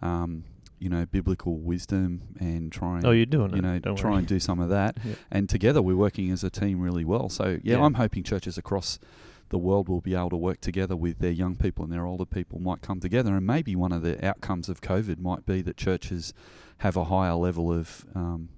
um, 0.02 0.44
you 0.78 0.88
know 0.88 1.06
biblical 1.06 1.56
wisdom 1.56 2.20
and 2.38 2.70
try 2.70 2.98
and 2.98 3.04
Oh, 3.06 3.10
you're 3.10 3.26
doing 3.26 3.50
you 3.50 3.56
it. 3.56 3.62
know 3.62 3.78
Don't 3.80 3.96
try 3.96 4.10
worry. 4.10 4.18
and 4.20 4.28
do 4.28 4.38
some 4.38 4.60
of 4.60 4.68
that 4.68 4.96
Yeah. 5.04 5.14
and 5.30 5.48
together 5.48 5.82
we're 5.82 5.96
working 5.96 6.30
as 6.30 6.44
a 6.44 6.50
team 6.50 6.80
really 6.80 7.04
well. 7.04 7.28
So 7.28 7.58
yeah, 7.64 7.78
Yeah. 7.78 7.84
I'm 7.84 7.94
hoping 7.94 8.22
churches 8.22 8.56
across 8.58 9.00
the 9.50 9.58
world 9.58 9.88
will 9.88 10.00
be 10.00 10.14
able 10.14 10.30
to 10.30 10.36
work 10.36 10.60
together 10.60 10.94
with 10.96 11.18
their 11.20 11.30
young 11.30 11.56
people 11.56 11.84
and 11.84 11.92
their 11.92 12.04
older 12.06 12.24
people 12.26 12.58
might 12.60 12.82
come 12.82 13.00
together, 13.00 13.34
and 13.34 13.46
maybe 13.46 13.74
one 13.76 13.92
of 13.92 14.02
the 14.02 14.24
outcomes 14.26 14.68
of 14.68 14.80
COVID 14.80 15.18
might 15.18 15.46
be 15.46 15.62
that 15.62 15.76
churches 15.76 16.34
have 16.78 16.96
a 16.96 17.04
higher 17.04 17.34
level 17.34 17.72
of 17.72 18.04
um, 18.14 18.50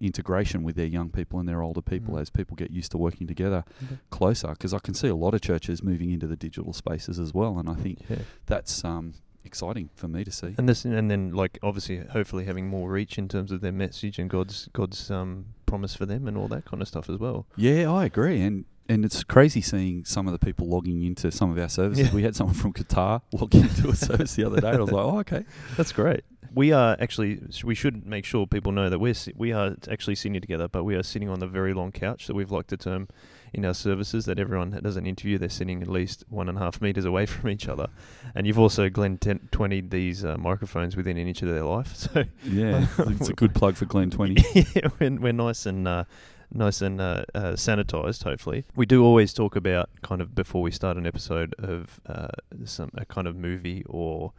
integration 0.00 0.62
with 0.62 0.76
their 0.76 0.86
young 0.86 1.08
people 1.08 1.38
and 1.40 1.48
their 1.48 1.62
older 1.62 1.80
people 1.80 2.14
Mm. 2.14 2.20
as 2.20 2.30
people 2.30 2.56
get 2.56 2.70
used 2.70 2.90
to 2.92 2.98
working 2.98 3.26
together 3.26 3.64
Okay. 3.84 3.98
closer. 4.10 4.48
Because 4.48 4.74
I 4.74 4.78
can 4.80 4.92
see 4.94 5.08
a 5.08 5.14
lot 5.14 5.34
of 5.34 5.40
churches 5.40 5.82
moving 5.82 6.10
into 6.10 6.26
the 6.26 6.36
digital 6.36 6.72
spaces 6.72 7.18
as 7.18 7.32
well, 7.32 7.58
and 7.58 7.68
I 7.68 7.74
think 7.74 8.00
Yeah. 8.10 8.18
that's 8.46 8.84
um, 8.84 9.14
exciting 9.44 9.88
for 9.94 10.08
me 10.08 10.24
to 10.24 10.30
see. 10.30 10.54
And 10.58 10.68
this, 10.68 10.84
and 10.84 11.10
then 11.10 11.32
like 11.32 11.58
obviously, 11.62 11.98
hopefully 11.98 12.44
having 12.44 12.66
more 12.68 12.90
reach 12.90 13.18
in 13.18 13.28
terms 13.28 13.52
of 13.52 13.60
their 13.60 13.72
message 13.72 14.18
and 14.18 14.28
God's 14.28 14.68
God's 14.72 15.10
um, 15.10 15.46
promise 15.64 15.94
for 15.94 16.06
them 16.06 16.26
and 16.28 16.36
all 16.36 16.48
that 16.48 16.64
kind 16.64 16.82
of 16.82 16.88
stuff 16.88 17.08
as 17.08 17.18
well. 17.18 17.46
Yeah, 17.56 17.90
I 17.90 18.04
agree, 18.04 18.42
and 18.42 18.64
and 18.88 19.04
it's 19.04 19.24
crazy 19.24 19.60
seeing 19.60 20.04
some 20.04 20.26
of 20.26 20.32
the 20.32 20.44
people 20.44 20.68
logging 20.68 21.02
into 21.04 21.30
some 21.30 21.50
of 21.50 21.58
our 21.58 21.68
services. 21.68 22.08
Yeah. 22.08 22.14
We 22.14 22.22
had 22.22 22.36
someone 22.36 22.54
from 22.54 22.72
Qatar 22.72 23.22
log 23.32 23.54
into 23.54 23.88
a 23.88 23.96
service 23.96 24.34
the 24.34 24.44
other 24.44 24.60
day. 24.60 24.68
And 24.68 24.76
I 24.78 24.80
was 24.80 24.92
like, 24.92 25.04
oh, 25.04 25.18
okay. 25.20 25.44
That's 25.76 25.92
great. 25.92 26.24
We 26.54 26.70
are 26.70 26.96
actually. 27.00 27.42
We 27.64 27.74
should 27.74 28.06
make 28.06 28.24
sure 28.24 28.46
people 28.46 28.70
know 28.70 28.88
that 28.88 29.00
we're 29.00 29.14
we 29.34 29.52
are 29.52 29.74
actually 29.90 30.14
sitting 30.14 30.40
together, 30.40 30.68
but 30.68 30.84
we 30.84 30.94
are 30.94 31.02
sitting 31.02 31.28
on 31.28 31.40
the 31.40 31.48
very 31.48 31.74
long 31.74 31.90
couch 31.90 32.28
that 32.28 32.34
we've 32.34 32.52
liked 32.52 32.68
to 32.68 32.76
term 32.76 33.08
in 33.52 33.64
our 33.64 33.74
services 33.74 34.24
that 34.26 34.38
everyone 34.38 34.70
that 34.70 34.84
does 34.84 34.96
an 34.96 35.04
interview. 35.04 35.36
They're 35.36 35.48
sitting 35.48 35.82
at 35.82 35.88
least 35.88 36.22
one 36.28 36.48
and 36.48 36.56
a 36.56 36.60
half 36.60 36.80
meters 36.80 37.04
away 37.06 37.26
from 37.34 37.50
each 37.50 37.66
other, 37.66 37.88
and 38.36 38.46
you've 38.46 38.58
also 38.60 38.88
Glen 38.88 39.18
10, 39.18 39.48
20 39.50 39.80
these 39.80 40.24
uh, 40.24 40.36
microphones 40.36 40.94
within 40.94 41.16
an 41.16 41.26
inch 41.26 41.42
of 41.42 41.48
their 41.48 41.64
life. 41.64 41.96
So 41.96 42.22
Yeah, 42.44 42.86
it's 42.98 43.28
a 43.30 43.32
good 43.32 43.52
plug 43.52 43.74
for 43.74 43.86
Glen 43.86 44.10
Twenty. 44.10 44.40
yeah, 44.54 44.88
we're, 45.00 45.16
we're 45.18 45.32
nice 45.32 45.66
and 45.66 45.88
uh, 45.88 46.04
nice 46.52 46.80
and 46.82 47.00
uh, 47.00 47.24
uh, 47.34 47.52
sanitized. 47.52 48.24
Hopefully, 48.24 48.64
we 48.76 48.86
do 48.86 49.04
always 49.04 49.32
talk 49.32 49.56
about 49.56 49.88
kind 50.02 50.20
of 50.20 50.34
before 50.34 50.62
we 50.62 50.70
start 50.70 50.96
an 50.96 51.06
episode 51.06 51.54
of 51.58 52.00
uh, 52.06 52.28
some 52.64 52.90
a 52.94 53.04
kind 53.04 53.26
of 53.26 53.36
movie 53.36 53.84
or 53.86 54.32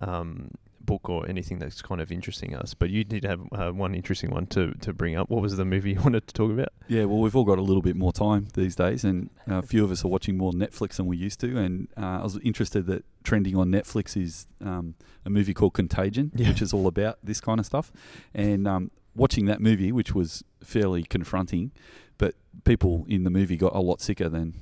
um, 0.00 0.50
book 0.80 1.10
or 1.10 1.28
anything 1.28 1.58
that's 1.58 1.82
kind 1.82 2.00
of 2.00 2.10
interesting 2.10 2.54
us. 2.54 2.72
But 2.72 2.88
you 2.88 3.04
did 3.04 3.24
have 3.24 3.40
uh, 3.52 3.70
one 3.72 3.94
interesting 3.94 4.30
one 4.30 4.46
to 4.48 4.72
to 4.80 4.92
bring 4.92 5.16
up. 5.16 5.28
What 5.28 5.42
was 5.42 5.56
the 5.56 5.64
movie 5.64 5.90
you 5.94 6.00
wanted 6.00 6.26
to 6.28 6.34
talk 6.34 6.50
about? 6.50 6.68
Yeah, 6.86 7.04
well, 7.04 7.18
we've 7.18 7.36
all 7.36 7.44
got 7.44 7.58
a 7.58 7.62
little 7.62 7.82
bit 7.82 7.96
more 7.96 8.12
time 8.12 8.48
these 8.54 8.74
days, 8.74 9.04
and 9.04 9.30
uh, 9.50 9.56
a 9.56 9.62
few 9.62 9.84
of 9.84 9.90
us 9.90 10.04
are 10.04 10.08
watching 10.08 10.36
more 10.36 10.52
Netflix 10.52 10.96
than 10.96 11.06
we 11.06 11.16
used 11.16 11.40
to. 11.40 11.58
And 11.58 11.88
uh, 11.96 12.20
I 12.20 12.22
was 12.22 12.38
interested 12.38 12.86
that 12.86 13.04
trending 13.24 13.56
on 13.56 13.70
Netflix 13.70 14.16
is 14.16 14.46
um, 14.64 14.94
a 15.26 15.30
movie 15.30 15.52
called 15.52 15.74
Contagion, 15.74 16.32
Yeah. 16.34 16.48
which 16.48 16.62
is 16.62 16.72
all 16.72 16.86
about 16.86 17.18
this 17.22 17.40
kind 17.42 17.60
of 17.60 17.66
stuff. 17.66 17.92
And 18.32 18.66
um, 18.66 18.90
watching 19.18 19.44
that 19.46 19.60
movie, 19.60 19.92
which 19.92 20.14
was 20.14 20.42
fairly 20.62 21.02
confronting, 21.02 21.72
but 22.16 22.34
people 22.64 23.04
in 23.08 23.24
the 23.24 23.30
movie 23.30 23.56
got 23.56 23.74
a 23.74 23.80
lot 23.80 24.00
sicker 24.00 24.28
than 24.28 24.54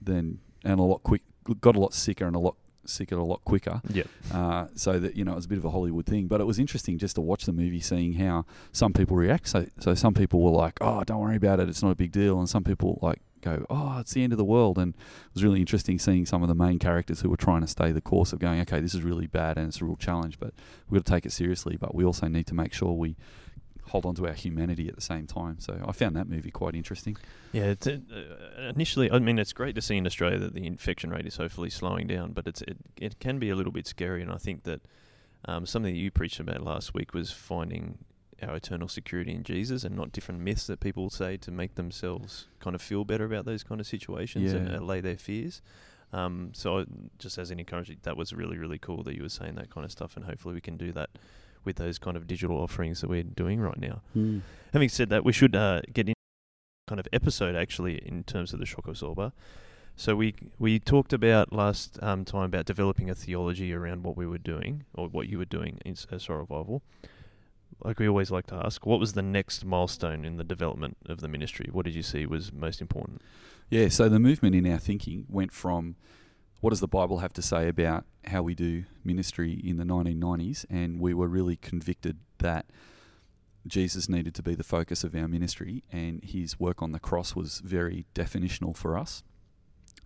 than 0.00 0.40
and 0.64 0.80
a 0.80 0.82
lot 0.82 1.02
quick 1.02 1.22
got 1.60 1.76
a 1.76 1.80
lot 1.80 1.92
sicker 1.92 2.26
and 2.26 2.34
a 2.34 2.38
lot 2.38 2.56
sicker 2.86 3.16
a 3.16 3.24
lot 3.24 3.44
quicker. 3.44 3.80
Yeah, 3.88 4.04
Uh, 4.32 4.66
so 4.74 4.98
that 4.98 5.16
you 5.16 5.24
know 5.24 5.32
it 5.32 5.36
was 5.36 5.46
a 5.46 5.48
bit 5.48 5.58
of 5.58 5.64
a 5.64 5.70
Hollywood 5.70 6.06
thing, 6.06 6.26
but 6.26 6.40
it 6.40 6.44
was 6.44 6.58
interesting 6.58 6.98
just 6.98 7.14
to 7.16 7.20
watch 7.20 7.44
the 7.44 7.52
movie, 7.52 7.80
seeing 7.80 8.14
how 8.14 8.44
some 8.72 8.92
people 8.92 9.16
react. 9.16 9.48
So, 9.48 9.66
so 9.80 9.94
some 9.94 10.14
people 10.14 10.40
were 10.42 10.50
like, 10.50 10.78
"Oh, 10.80 11.02
don't 11.04 11.20
worry 11.20 11.36
about 11.36 11.60
it; 11.60 11.68
it's 11.68 11.82
not 11.82 11.90
a 11.90 11.94
big 11.96 12.12
deal," 12.12 12.38
and 12.38 12.48
some 12.48 12.64
people 12.64 12.98
like 13.02 13.20
go, 13.40 13.64
"Oh, 13.70 13.98
it's 14.00 14.12
the 14.12 14.22
end 14.22 14.32
of 14.32 14.38
the 14.38 14.44
world." 14.44 14.78
And 14.78 14.94
it 14.94 15.34
was 15.34 15.44
really 15.44 15.60
interesting 15.60 15.98
seeing 15.98 16.26
some 16.26 16.42
of 16.42 16.48
the 16.48 16.54
main 16.54 16.78
characters 16.78 17.20
who 17.22 17.30
were 17.30 17.36
trying 17.38 17.62
to 17.62 17.66
stay 17.66 17.90
the 17.92 18.00
course 18.02 18.32
of 18.32 18.38
going, 18.38 18.60
"Okay, 18.62 18.80
this 18.80 18.94
is 18.94 19.02
really 19.02 19.26
bad 19.26 19.56
and 19.58 19.68
it's 19.68 19.80
a 19.80 19.84
real 19.84 19.96
challenge, 19.96 20.38
but 20.38 20.52
we've 20.88 21.00
got 21.00 21.06
to 21.06 21.12
take 21.12 21.26
it 21.26 21.32
seriously, 21.32 21.76
but 21.78 21.94
we 21.94 22.04
also 22.04 22.28
need 22.28 22.46
to 22.48 22.54
make 22.54 22.72
sure 22.72 22.92
we." 22.92 23.16
Hold 23.88 24.06
on 24.06 24.14
to 24.16 24.26
our 24.26 24.32
humanity 24.32 24.88
at 24.88 24.94
the 24.94 25.00
same 25.02 25.26
time. 25.26 25.60
So 25.60 25.80
I 25.86 25.92
found 25.92 26.16
that 26.16 26.28
movie 26.28 26.50
quite 26.50 26.74
interesting. 26.74 27.16
yeah. 27.52 27.64
It's, 27.66 27.86
uh, 27.86 27.98
initially, 28.74 29.10
I 29.10 29.18
mean, 29.18 29.38
it's 29.38 29.52
great 29.52 29.74
to 29.76 29.82
see 29.82 29.96
in 29.96 30.06
Australia 30.06 30.38
that 30.38 30.54
the 30.54 30.66
infection 30.66 31.10
rate 31.10 31.26
is 31.26 31.36
hopefully 31.36 31.70
slowing 31.70 32.06
down, 32.06 32.32
but 32.32 32.46
it's 32.46 32.62
it, 32.62 32.78
it 32.96 33.20
can 33.20 33.38
be 33.38 33.50
a 33.50 33.54
little 33.54 33.72
bit 33.72 33.86
scary, 33.86 34.22
and 34.22 34.32
I 34.32 34.36
think 34.38 34.62
that 34.64 34.80
um, 35.46 35.66
something 35.66 35.92
that 35.94 35.98
you 36.00 36.10
preached 36.10 36.40
about 36.40 36.62
last 36.62 36.94
week 36.94 37.12
was 37.14 37.30
finding 37.30 37.98
our 38.42 38.56
eternal 38.56 38.88
security 38.88 39.32
in 39.32 39.42
Jesus 39.44 39.84
and 39.84 39.94
not 39.94 40.10
different 40.12 40.40
myths 40.40 40.66
that 40.66 40.80
people 40.80 41.08
say 41.10 41.36
to 41.36 41.50
make 41.50 41.76
themselves 41.76 42.46
kind 42.60 42.74
of 42.74 42.82
feel 42.82 43.04
better 43.04 43.24
about 43.24 43.44
those 43.44 43.62
kind 43.62 43.80
of 43.80 43.86
situations 43.86 44.52
and 44.52 44.68
Yeah. 44.70 44.78
allay 44.80 45.00
their 45.00 45.16
fears. 45.16 45.62
Um, 46.12 46.50
so 46.54 46.80
I- 46.80 46.84
just 47.18 47.38
as 47.38 47.50
an 47.50 47.58
encouragement, 47.60 48.02
that 48.04 48.16
was 48.16 48.32
really 48.32 48.56
really 48.58 48.78
cool 48.78 49.02
that 49.04 49.14
you 49.14 49.22
were 49.22 49.28
saying 49.28 49.54
that 49.56 49.70
kind 49.70 49.84
of 49.84 49.92
stuff, 49.92 50.16
and 50.16 50.24
hopefully 50.24 50.54
we 50.54 50.60
can 50.60 50.76
do 50.76 50.90
that 50.92 51.10
with 51.64 51.76
those 51.76 51.98
kind 51.98 52.16
of 52.16 52.26
digital 52.26 52.56
offerings 52.56 53.00
that 53.00 53.10
we're 53.10 53.22
doing 53.22 53.60
right 53.60 53.78
now. 53.78 54.02
Having 54.72 54.88
said 54.88 55.08
that, 55.10 55.24
we 55.24 55.32
should 55.32 55.54
uh, 55.54 55.82
get 55.92 56.08
in 56.08 56.14
kind 56.86 57.00
of 57.00 57.08
episode 57.12 57.56
actually 57.56 57.96
in 58.06 58.24
terms 58.24 58.52
of 58.52 58.60
the 58.60 58.66
shock 58.66 58.86
absorber. 58.86 59.32
So 59.96 60.16
we 60.16 60.34
we 60.58 60.78
talked 60.78 61.12
about 61.12 61.52
last 61.52 61.98
um, 62.02 62.24
time 62.24 62.44
about 62.44 62.66
developing 62.66 63.08
a 63.08 63.14
theology 63.14 63.72
around 63.72 64.02
what 64.02 64.16
we 64.16 64.26
were 64.26 64.38
doing 64.38 64.84
or 64.92 65.08
what 65.08 65.28
you 65.28 65.38
were 65.38 65.44
doing 65.44 65.78
in 65.84 65.94
uh, 66.10 66.18
Soul 66.18 66.38
Revival. 66.38 66.82
Like 67.82 67.98
we 67.98 68.08
always 68.08 68.30
like 68.30 68.46
to 68.48 68.56
ask, 68.56 68.86
what 68.86 69.00
was 69.00 69.12
the 69.12 69.22
next 69.22 69.64
milestone 69.64 70.24
in 70.24 70.36
the 70.36 70.44
development 70.44 70.96
of 71.06 71.20
the 71.20 71.28
ministry? 71.28 71.68
What 71.70 71.84
did 71.84 71.94
you 71.94 72.02
see 72.02 72.26
was 72.26 72.52
most 72.52 72.80
important? 72.80 73.20
Yeah, 73.70 73.88
so 73.88 74.08
the 74.08 74.18
movement 74.18 74.54
in 74.54 74.70
our 74.70 74.78
thinking 74.78 75.26
went 75.28 75.52
from 75.52 75.96
what 76.64 76.70
does 76.70 76.80
the 76.80 76.88
Bible 76.88 77.18
have 77.18 77.34
to 77.34 77.42
say 77.42 77.68
about 77.68 78.06
how 78.24 78.42
we 78.42 78.54
do 78.54 78.84
ministry 79.04 79.60
in 79.62 79.76
the 79.76 79.84
1990s, 79.84 80.64
and 80.70 80.98
we 80.98 81.12
were 81.12 81.28
really 81.28 81.56
convicted 81.56 82.16
that 82.38 82.64
Jesus 83.66 84.08
needed 84.08 84.34
to 84.36 84.42
be 84.42 84.54
the 84.54 84.64
focus 84.64 85.04
of 85.04 85.14
our 85.14 85.28
ministry, 85.28 85.84
and 85.92 86.24
his 86.24 86.58
work 86.58 86.80
on 86.80 86.92
the 86.92 86.98
cross 86.98 87.36
was 87.36 87.58
very 87.58 88.06
definitional 88.14 88.74
for 88.74 88.96
us. 88.96 89.22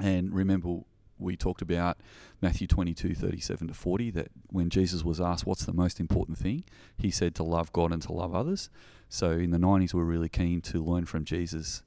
And 0.00 0.34
remember, 0.34 0.80
we 1.16 1.36
talked 1.36 1.62
about 1.62 1.98
Matthew 2.42 2.66
22, 2.66 3.14
37 3.14 3.68
to 3.68 3.74
40, 3.74 4.10
that 4.10 4.32
when 4.48 4.68
Jesus 4.68 5.04
was 5.04 5.20
asked 5.20 5.46
what's 5.46 5.64
the 5.64 5.72
most 5.72 6.00
important 6.00 6.38
thing, 6.38 6.64
he 6.96 7.12
said 7.12 7.36
to 7.36 7.44
love 7.44 7.72
God 7.72 7.92
and 7.92 8.02
to 8.02 8.12
love 8.12 8.34
others. 8.34 8.68
So 9.08 9.30
in 9.30 9.52
the 9.52 9.58
90s, 9.58 9.94
we 9.94 10.00
we're 10.00 10.06
really 10.06 10.28
keen 10.28 10.60
to 10.62 10.84
learn 10.84 11.04
from 11.04 11.24
Jesus 11.24 11.84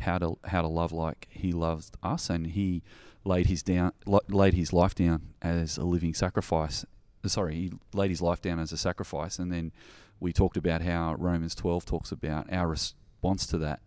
how 0.00 0.18
to 0.18 0.38
how 0.44 0.62
to 0.62 0.68
love 0.68 0.92
like 0.92 1.28
he 1.30 1.52
loves 1.52 1.92
us, 2.02 2.30
and 2.30 2.48
he 2.48 2.82
laid 3.24 3.46
his 3.46 3.62
down 3.62 3.92
laid 4.06 4.54
his 4.54 4.72
life 4.72 4.94
down 4.94 5.34
as 5.42 5.76
a 5.76 5.84
living 5.84 6.14
sacrifice. 6.14 6.84
Sorry, 7.26 7.54
he 7.54 7.72
laid 7.92 8.10
his 8.10 8.22
life 8.22 8.40
down 8.40 8.58
as 8.58 8.72
a 8.72 8.76
sacrifice, 8.76 9.38
and 9.38 9.52
then 9.52 9.72
we 10.20 10.32
talked 10.32 10.56
about 10.56 10.82
how 10.82 11.14
Romans 11.14 11.54
12 11.54 11.84
talks 11.84 12.12
about 12.12 12.52
our 12.52 12.68
response 12.68 13.46
to 13.48 13.58
that 13.58 13.80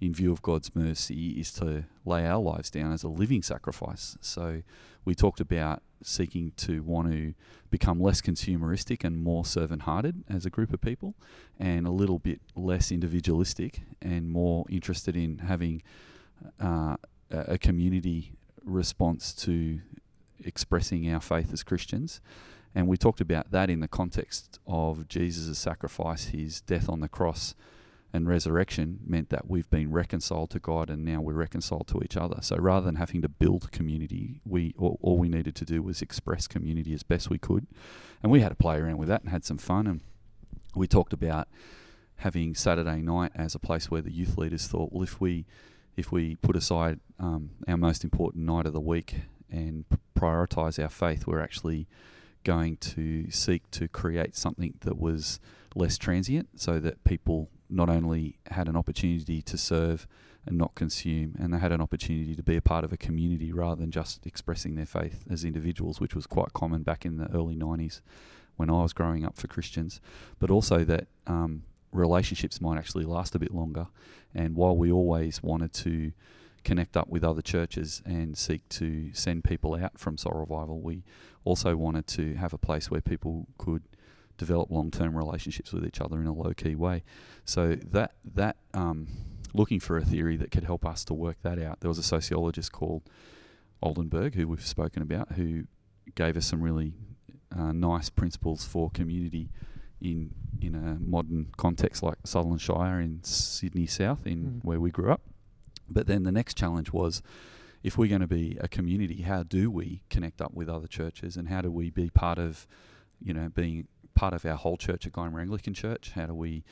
in 0.00 0.12
view 0.12 0.30
of 0.30 0.42
God's 0.42 0.74
mercy 0.74 1.30
is 1.30 1.52
to 1.52 1.84
lay 2.04 2.26
our 2.26 2.40
lives 2.40 2.70
down 2.70 2.92
as 2.92 3.02
a 3.02 3.08
living 3.08 3.42
sacrifice. 3.42 4.16
So 4.20 4.62
we 5.04 5.14
talked 5.14 5.40
about 5.40 5.82
seeking 6.02 6.52
to 6.58 6.82
want 6.82 7.10
to 7.10 7.34
become 7.70 8.00
less 8.00 8.20
consumeristic 8.20 9.04
and 9.04 9.22
more 9.22 9.44
servant 9.44 9.82
hearted 9.82 10.22
as 10.28 10.44
a 10.44 10.50
group 10.50 10.72
of 10.72 10.80
people, 10.80 11.14
and 11.58 11.86
a 11.86 11.90
little 11.90 12.18
bit 12.18 12.40
less 12.54 12.92
individualistic 12.92 13.80
and 14.02 14.30
more 14.30 14.66
interested 14.68 15.16
in 15.16 15.38
having 15.38 15.82
uh, 16.60 16.96
a 17.30 17.58
community 17.58 18.32
response 18.66 19.32
to 19.32 19.80
expressing 20.44 21.10
our 21.10 21.20
faith 21.20 21.52
as 21.52 21.62
Christians. 21.62 22.20
And 22.74 22.86
we 22.88 22.98
talked 22.98 23.22
about 23.22 23.52
that 23.52 23.70
in 23.70 23.80
the 23.80 23.88
context 23.88 24.58
of 24.66 25.08
Jesus' 25.08 25.58
sacrifice, 25.58 26.26
his 26.26 26.60
death 26.60 26.90
on 26.90 27.00
the 27.00 27.08
cross 27.08 27.54
and 28.12 28.28
resurrection 28.28 29.00
meant 29.06 29.30
that 29.30 29.48
we've 29.48 29.68
been 29.70 29.90
reconciled 29.90 30.50
to 30.50 30.58
God 30.58 30.90
and 30.90 31.04
now 31.04 31.20
we're 31.20 31.34
reconciled 31.34 31.86
to 31.88 32.00
each 32.04 32.16
other. 32.16 32.38
So 32.42 32.56
rather 32.56 32.84
than 32.84 32.96
having 32.96 33.22
to 33.22 33.28
build 33.28 33.72
community, 33.72 34.40
we 34.44 34.74
all, 34.78 34.98
all 35.02 35.18
we 35.18 35.28
needed 35.28 35.54
to 35.56 35.64
do 35.64 35.82
was 35.82 36.02
express 36.02 36.46
community 36.46 36.92
as 36.92 37.02
best 37.02 37.30
we 37.30 37.38
could. 37.38 37.66
And 38.22 38.30
we 38.30 38.40
had 38.40 38.50
to 38.50 38.54
play 38.54 38.76
around 38.76 38.98
with 38.98 39.08
that 39.08 39.22
and 39.22 39.30
had 39.30 39.44
some 39.44 39.58
fun. 39.58 39.86
And 39.86 40.00
we 40.74 40.86
talked 40.86 41.12
about 41.12 41.48
having 42.16 42.54
Saturday 42.54 43.02
night 43.02 43.32
as 43.34 43.54
a 43.54 43.58
place 43.58 43.90
where 43.90 44.02
the 44.02 44.12
youth 44.12 44.38
leaders 44.38 44.66
thought, 44.66 44.92
well, 44.92 45.02
if 45.02 45.20
we 45.20 45.44
if 45.96 46.12
we 46.12 46.36
put 46.36 46.56
aside 46.56 47.00
um, 47.18 47.50
our 47.66 47.76
most 47.76 48.04
important 48.04 48.44
night 48.44 48.66
of 48.66 48.72
the 48.72 48.80
week 48.80 49.16
and 49.50 49.84
prioritize 50.16 50.82
our 50.82 50.88
faith, 50.88 51.26
we're 51.26 51.40
actually 51.40 51.86
going 52.44 52.76
to 52.76 53.30
seek 53.30 53.68
to 53.72 53.88
create 53.88 54.36
something 54.36 54.74
that 54.80 54.98
was 54.98 55.40
less 55.74 55.98
transient 55.98 56.48
so 56.60 56.78
that 56.78 57.02
people 57.04 57.48
not 57.68 57.88
only 57.88 58.38
had 58.50 58.68
an 58.68 58.76
opportunity 58.76 59.42
to 59.42 59.58
serve 59.58 60.06
and 60.46 60.56
not 60.56 60.74
consume, 60.76 61.34
and 61.38 61.52
they 61.52 61.58
had 61.58 61.72
an 61.72 61.80
opportunity 61.80 62.34
to 62.34 62.42
be 62.42 62.56
a 62.56 62.62
part 62.62 62.84
of 62.84 62.92
a 62.92 62.96
community 62.96 63.52
rather 63.52 63.80
than 63.80 63.90
just 63.90 64.24
expressing 64.26 64.76
their 64.76 64.86
faith 64.86 65.24
as 65.28 65.44
individuals, 65.44 66.00
which 66.00 66.14
was 66.14 66.26
quite 66.26 66.52
common 66.52 66.82
back 66.82 67.04
in 67.04 67.16
the 67.16 67.28
early 67.34 67.56
90s 67.56 68.00
when 68.54 68.70
I 68.70 68.82
was 68.82 68.92
growing 68.92 69.24
up 69.24 69.36
for 69.36 69.48
Christians, 69.48 70.00
but 70.38 70.50
also 70.50 70.84
that 70.84 71.08
um, 71.26 71.64
relationships 71.96 72.60
might 72.60 72.78
actually 72.78 73.04
last 73.04 73.34
a 73.34 73.38
bit 73.38 73.52
longer. 73.52 73.88
And 74.34 74.54
while 74.54 74.76
we 74.76 74.90
always 74.92 75.42
wanted 75.42 75.72
to 75.74 76.12
connect 76.64 76.96
up 76.96 77.08
with 77.08 77.24
other 77.24 77.42
churches 77.42 78.02
and 78.04 78.36
seek 78.36 78.68
to 78.68 79.12
send 79.12 79.44
people 79.44 79.74
out 79.74 79.98
from 79.98 80.16
Soul 80.16 80.34
Revival, 80.34 80.80
we 80.80 81.04
also 81.44 81.76
wanted 81.76 82.06
to 82.08 82.34
have 82.34 82.52
a 82.52 82.58
place 82.58 82.90
where 82.90 83.00
people 83.00 83.46
could 83.58 83.82
develop 84.36 84.70
long-term 84.70 85.16
relationships 85.16 85.72
with 85.72 85.84
each 85.86 86.00
other 86.00 86.20
in 86.20 86.26
a 86.26 86.32
low-key 86.32 86.74
way. 86.74 87.04
So 87.44 87.76
that 87.76 88.12
that 88.34 88.56
um, 88.74 89.06
looking 89.54 89.80
for 89.80 89.96
a 89.96 90.04
theory 90.04 90.36
that 90.36 90.50
could 90.50 90.64
help 90.64 90.84
us 90.84 91.04
to 91.04 91.14
work 91.14 91.38
that 91.42 91.58
out. 91.58 91.80
There 91.80 91.88
was 91.88 91.98
a 91.98 92.02
sociologist 92.02 92.72
called 92.72 93.02
Oldenburg 93.82 94.34
who 94.34 94.48
we've 94.48 94.66
spoken 94.66 95.02
about 95.02 95.32
who 95.32 95.64
gave 96.14 96.36
us 96.36 96.46
some 96.46 96.62
really 96.62 96.92
uh, 97.56 97.72
nice 97.72 98.10
principles 98.10 98.64
for 98.64 98.90
community 98.90 99.50
in 100.10 100.30
in 100.60 100.74
a 100.74 100.98
modern 101.00 101.48
context 101.56 102.02
like 102.02 102.18
Sutherland 102.24 102.60
Shire 102.60 103.00
in 103.00 103.22
Sydney 103.22 103.86
South, 103.86 104.26
in 104.26 104.38
mm. 104.38 104.64
where 104.64 104.80
we 104.80 104.90
grew 104.90 105.10
up. 105.10 105.20
But 105.88 106.06
then 106.06 106.22
the 106.22 106.32
next 106.32 106.56
challenge 106.56 106.92
was 106.92 107.22
if 107.82 107.96
we're 107.96 108.08
going 108.08 108.20
to 108.20 108.26
be 108.26 108.56
a 108.60 108.68
community, 108.68 109.22
how 109.22 109.42
do 109.42 109.70
we 109.70 110.02
connect 110.10 110.40
up 110.40 110.52
with 110.54 110.68
other 110.68 110.88
churches 110.88 111.36
and 111.36 111.48
how 111.48 111.60
do 111.60 111.70
we 111.70 111.90
be 111.90 112.10
part 112.10 112.38
of, 112.38 112.66
you 113.20 113.32
know, 113.32 113.48
being 113.48 113.86
part 114.14 114.34
of 114.34 114.44
our 114.44 114.56
whole 114.56 114.76
church 114.76 115.06
at 115.06 115.12
Gymea 115.12 115.40
Anglican 115.40 115.74
Church? 115.74 116.12
How 116.14 116.26
do 116.26 116.34
we 116.34 116.64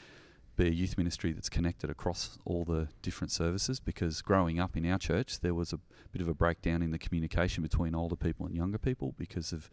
be 0.57 0.67
a 0.67 0.71
youth 0.71 0.97
ministry 0.97 1.33
that's 1.33 1.49
connected 1.49 1.91
across 1.91 2.39
all 2.45 2.65
the 2.65 2.89
different 3.03 3.31
services? 3.31 3.79
Because 3.79 4.23
growing 4.23 4.59
up 4.59 4.77
in 4.77 4.85
our 4.91 4.99
church, 4.99 5.41
there 5.41 5.55
was 5.55 5.73
a 5.73 5.79
bit 6.11 6.23
of 6.23 6.29
a 6.29 6.35
breakdown 6.35 6.83
in 6.83 6.91
the 6.91 6.99
communication 6.99 7.63
between 7.63 7.95
older 7.95 8.17
people 8.17 8.47
and 8.47 8.57
younger 8.57 8.79
people 8.79 9.15
because 9.17 9.53
of 9.53 9.71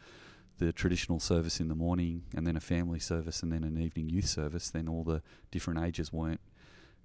the 0.66 0.74
traditional 0.74 1.20
service 1.20 1.60
in 1.60 1.68
the 1.68 1.76
morning 1.76 2.24
and 2.36 2.46
then 2.46 2.56
a 2.56 2.62
family 2.62 3.00
service 3.00 3.42
and 3.42 3.52
then 3.52 3.64
an 3.64 3.78
evening 3.78 4.10
youth 4.10 4.28
service, 4.28 4.70
then 4.70 4.88
all 4.88 5.04
the 5.04 5.22
different 5.52 5.84
ages 5.84 6.12
weren't 6.12 6.42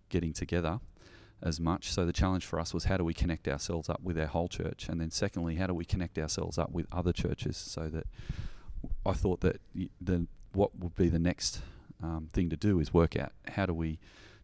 getting 0.08 0.32
together 0.32 0.80
as 1.42 1.60
much. 1.60 1.90
So 1.90 2.04
the 2.04 2.12
challenge 2.12 2.44
for 2.44 2.58
us 2.58 2.72
was 2.72 2.84
how 2.84 2.96
do 2.96 3.04
we 3.04 3.14
connect 3.14 3.48
ourselves 3.48 3.88
up 3.88 4.02
with 4.02 4.18
our 4.18 4.26
whole 4.26 4.48
church? 4.48 4.88
And 4.88 5.00
then 5.00 5.10
secondly, 5.10 5.56
how 5.56 5.66
do 5.66 5.74
we 5.74 5.84
connect 5.84 6.18
ourselves 6.18 6.58
up 6.58 6.70
with 6.70 6.86
other 6.92 7.12
churches 7.12 7.56
so 7.56 7.88
that 7.88 8.06
I 9.04 9.12
thought 9.12 9.40
that 9.40 9.60
the 10.00 10.26
what 10.52 10.78
would 10.78 10.94
be 10.94 11.08
the 11.08 11.18
next 11.18 11.60
um, 12.02 12.28
thing 12.32 12.48
to 12.50 12.56
do 12.56 12.80
is 12.80 12.94
work 12.94 13.16
out 13.16 13.32
how 13.48 13.66
do 13.66 13.74
we 13.74 13.98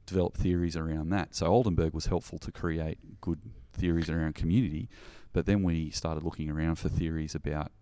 develop 0.07 0.37
theories 0.37 0.77
around 0.77 1.11
that. 1.11 1.35
So 1.35 1.47
Oldenburg 1.47 1.95
was 1.95 2.07
helpful 2.07 2.39
to 2.41 2.53
create 2.53 2.99
good 3.21 3.41
theories 3.73 4.11
around 4.11 4.35
community, 4.35 4.89
but 5.33 5.47
then 5.47 5.63
we 5.63 5.91
started 5.91 6.23
looking 6.23 6.51
around 6.51 6.77
for 6.77 6.89
theories 6.89 7.35
about 7.35 7.73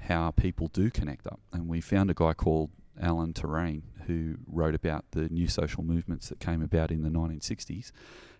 how 0.00 0.30
people 0.30 0.68
do 0.68 0.90
connect 0.90 1.26
up. 1.26 1.40
And 1.52 1.68
we 1.68 1.80
found 1.80 2.10
a 2.10 2.14
guy 2.14 2.34
called 2.34 2.70
Alain 3.00 3.32
Touraine 3.32 3.82
who 4.06 4.36
wrote 4.46 4.74
about 4.74 5.04
the 5.12 5.28
new 5.28 5.48
social 5.48 5.82
movements 5.82 6.28
that 6.28 6.40
came 6.40 6.62
about 6.62 6.90
in 6.90 7.02
the 7.02 7.08
1960s 7.08 7.90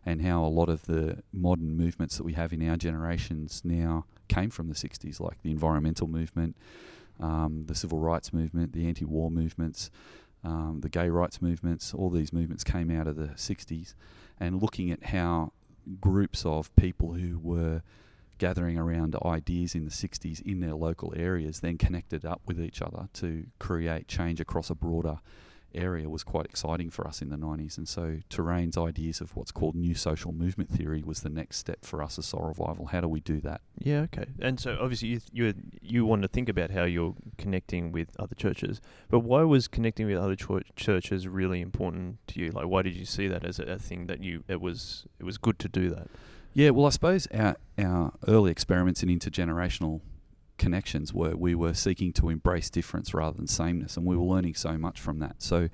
and 0.05 0.23
how 0.23 0.45
a 0.45 0.49
lot 0.49 0.69
of 0.69 0.85
the 0.87 1.23
modern 1.33 1.77
movements 1.77 2.17
that 2.19 2.25
we 2.25 2.35
have 2.35 2.53
in 2.53 2.69
our 2.69 2.77
generations 2.77 3.63
now 3.65 4.05
came 4.29 4.51
from 4.51 4.69
the 4.69 4.75
60s, 4.75 5.21
like 5.21 5.41
the 5.43 5.51
environmental 5.51 6.07
movement, 6.07 6.57
um, 7.21 7.65
the 7.67 7.75
civil 7.75 7.99
rights 7.99 8.33
movement, 8.33 8.73
the 8.73 8.87
anti 8.87 9.05
war 9.05 9.31
movements. 9.31 9.91
Um, 10.47 10.81
the 10.83 10.91
gay 10.91 11.09
rights 11.09 11.41
movements, 11.41 11.95
all 11.95 12.11
these 12.11 12.31
movements 12.31 12.65
came 12.65 12.91
out 12.91 13.07
of 13.07 13.17
the 13.17 13.29
60s, 13.29 13.95
and 14.39 14.61
looking 14.61 14.91
at 14.91 15.05
how 15.05 15.53
groups 16.03 16.45
of 16.45 16.75
people 16.77 17.15
who 17.15 17.39
were 17.39 17.83
gathering 18.39 18.79
around 18.79 19.17
ideas 19.25 19.75
in 19.75 19.85
the 19.85 19.91
60s 19.91 20.41
in 20.43 20.61
their 20.61 20.75
local 20.75 21.13
areas, 21.17 21.61
then 21.61 21.79
connected 21.79 22.25
up 22.25 22.41
with 22.47 22.61
each 22.61 22.83
other 22.83 23.09
to 23.15 23.47
create 23.59 24.09
change 24.09 24.41
across 24.41 24.71
a 24.71 24.75
broader 24.75 25.19
area 25.75 26.09
was 26.09 26.23
quite 26.23 26.47
exciting 26.47 26.89
for 26.89 27.07
us 27.07 27.21
in 27.21 27.31
the 27.31 27.37
90s. 27.37 27.77
And 27.77 27.89
so 27.89 28.19
Touraine's 28.29 28.79
ideas 28.79 29.21
of 29.21 29.35
what's 29.37 29.51
called 29.51 29.75
new 29.75 29.95
social 29.95 30.33
movement 30.33 30.71
theory 30.71 31.03
was 31.05 31.21
the 31.21 31.29
next 31.29 31.59
step 31.59 31.85
for 31.85 32.03
us 32.03 32.19
as 32.19 32.27
Soul 32.27 32.43
Revival. 32.43 32.87
How 32.87 33.01
do 33.01 33.09
we 33.09 33.21
do 33.21 33.41
that? 33.41 33.61
Yeah, 33.79 34.01
okay. 34.03 34.27
And 34.41 34.59
so 34.59 34.79
obviously 34.81 35.09
you 35.09 35.21
you 35.33 35.55
you 35.83 36.05
want 36.07 36.23
to 36.23 36.29
think 36.29 36.49
about 36.49 36.71
how 36.71 36.85
you're 36.85 37.15
connecting 37.39 37.93
with 37.93 38.09
other 38.19 38.35
churches, 38.35 38.81
but 39.11 39.21
why 39.21 39.43
was 39.43 39.69
connecting 39.69 40.07
with 40.07 40.17
other 40.17 40.37
ch- 40.37 40.75
churches 40.77 41.27
really 41.27 41.61
important 41.61 42.19
to 42.29 42.41
you? 42.41 42.51
Like, 42.53 42.67
why 42.67 42.83
did 42.83 42.95
you 42.95 43.05
see 43.05 43.29
that 43.29 43.45
as 43.45 43.59
a, 43.59 43.65
a 43.65 43.79
thing 43.79 44.07
that 44.07 44.23
you 44.23 44.45
it 44.49 44.61
was 44.61 45.07
it 45.19 45.25
was 45.25 45.39
good 45.39 45.59
to 45.61 45.69
do 45.69 45.91
that? 45.91 46.09
Yeah, 46.55 46.71
well, 46.71 46.87
I 46.87 46.91
suppose 46.91 47.27
our 47.35 47.57
our 47.79 48.13
early 48.29 48.51
experiments 48.51 49.03
in 49.03 49.09
intergenerational 49.09 50.01
connections 50.57 51.13
were 51.13 51.37
we 51.37 51.55
were 51.55 51.75
seeking 51.75 52.13
to 52.15 52.29
embrace 52.29 52.71
difference 52.71 53.13
rather 53.13 53.37
than 53.37 53.47
sameness, 53.47 53.97
and 53.97 54.07
we 54.07 54.17
were 54.17 54.25
learning 54.25 54.55
so 54.55 54.79
much 54.79 55.01
from 55.01 55.19
that. 55.19 55.43
So, 55.43 55.69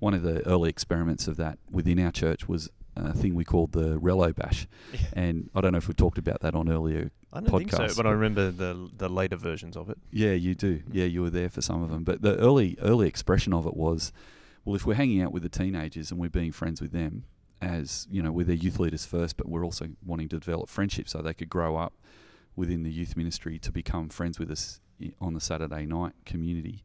one 0.00 0.14
of 0.14 0.22
the 0.22 0.46
early 0.46 0.68
experiments 0.68 1.28
of 1.28 1.36
that 1.36 1.58
within 1.70 1.98
our 1.98 2.10
church 2.10 2.48
was 2.48 2.68
a 2.96 3.12
thing 3.12 3.34
we 3.34 3.44
called 3.44 3.72
the 3.72 3.98
Relo 3.98 4.34
Bash, 4.34 4.66
yeah. 4.92 5.00
and 5.14 5.50
I 5.54 5.60
don't 5.60 5.72
know 5.72 5.78
if 5.78 5.88
we 5.88 5.94
talked 5.94 6.18
about 6.18 6.40
that 6.40 6.54
on 6.54 6.68
earlier. 6.68 7.10
I 7.32 7.40
don't 7.40 7.50
podcasts, 7.50 7.78
think 7.78 7.90
so, 7.90 7.96
but 7.96 8.06
I 8.06 8.10
remember 8.10 8.50
the 8.50 8.90
the 8.96 9.08
later 9.08 9.36
versions 9.36 9.76
of 9.76 9.88
it. 9.88 9.98
Yeah, 10.10 10.32
you 10.32 10.54
do. 10.54 10.82
Yeah, 10.90 11.04
you 11.04 11.22
were 11.22 11.30
there 11.30 11.48
for 11.48 11.62
some 11.62 11.82
of 11.82 11.90
them, 11.90 12.04
but 12.04 12.22
the 12.22 12.36
early 12.36 12.76
early 12.82 13.08
expression 13.08 13.52
of 13.52 13.66
it 13.66 13.76
was, 13.76 14.12
well, 14.64 14.76
if 14.76 14.84
we're 14.84 14.94
hanging 14.94 15.22
out 15.22 15.32
with 15.32 15.42
the 15.42 15.48
teenagers 15.48 16.10
and 16.10 16.20
we're 16.20 16.28
being 16.28 16.52
friends 16.52 16.80
with 16.80 16.92
them, 16.92 17.24
as 17.60 18.06
you 18.10 18.22
know, 18.22 18.32
we're 18.32 18.44
their 18.44 18.54
youth 18.54 18.78
leaders 18.78 19.06
first, 19.06 19.36
but 19.36 19.48
we're 19.48 19.64
also 19.64 19.88
wanting 20.04 20.28
to 20.28 20.38
develop 20.38 20.68
friendships 20.68 21.12
so 21.12 21.18
they 21.18 21.34
could 21.34 21.48
grow 21.48 21.76
up 21.76 21.94
within 22.56 22.82
the 22.82 22.90
youth 22.90 23.16
ministry 23.16 23.58
to 23.58 23.72
become 23.72 24.08
friends 24.08 24.38
with 24.38 24.50
us 24.50 24.80
on 25.20 25.34
the 25.34 25.40
Saturday 25.40 25.86
night 25.86 26.12
community. 26.24 26.84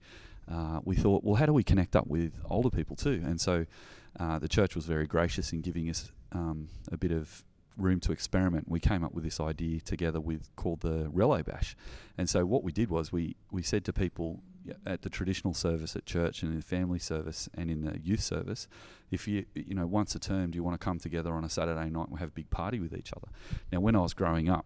Uh, 0.50 0.80
we 0.84 0.96
thought, 0.96 1.24
well, 1.24 1.36
how 1.36 1.46
do 1.46 1.54
we 1.54 1.64
connect 1.64 1.96
up 1.96 2.08
with 2.08 2.34
older 2.46 2.70
people 2.70 2.96
too? 2.96 3.22
And 3.24 3.40
so 3.40 3.66
uh, 4.20 4.40
the 4.40 4.48
church 4.48 4.76
was 4.76 4.86
very 4.86 5.06
gracious 5.06 5.54
in 5.54 5.62
giving 5.62 5.90
us 5.90 6.12
um, 6.32 6.70
a 6.92 6.98
bit 6.98 7.12
of 7.12 7.44
room 7.78 8.00
to 8.02 8.12
experiment. 8.12 8.68
We 8.68 8.80
came 8.80 9.04
up 9.04 9.14
with 9.14 9.24
this 9.24 9.40
idea 9.40 9.80
together 9.80 10.20
with 10.20 10.54
called 10.56 10.82
the 10.82 11.10
Relo 11.14 11.46
Bash, 11.46 11.76
and 12.18 12.30
so 12.30 12.46
what 12.46 12.64
we 12.64 12.72
did 12.72 12.90
was 12.90 13.12
we 13.12 13.36
we 13.52 13.64
said 13.64 13.86
to 13.86 13.94
people 13.94 14.42
at 14.86 15.02
the 15.02 15.10
traditional 15.10 15.54
service 15.54 15.96
at 15.96 16.06
church 16.06 16.44
and 16.44 16.52
in 16.52 16.58
the 16.58 16.66
family 16.66 17.00
service 17.00 17.50
and 17.54 17.70
in 17.70 17.82
the 17.82 18.00
youth 18.00 18.22
service, 18.22 18.68
if 19.12 19.28
you 19.28 19.46
you 19.54 19.76
know 19.76 19.88
once 19.88 20.16
a 20.16 20.20
term, 20.20 20.52
do 20.52 20.56
you 20.58 20.64
want 20.64 20.80
to 20.80 20.84
come 20.84 21.00
together 21.00 21.34
on 21.34 21.44
a 21.44 21.50
Saturday 21.50 21.90
night 21.90 22.08
and 22.10 22.20
have 22.20 22.30
a 22.30 22.32
big 22.34 22.50
party 22.50 22.80
with 22.80 22.94
each 22.96 23.12
other? 23.14 23.28
Now, 23.72 23.80
when 23.80 23.96
I 23.96 24.00
was 24.02 24.14
growing 24.14 24.50
up, 24.50 24.66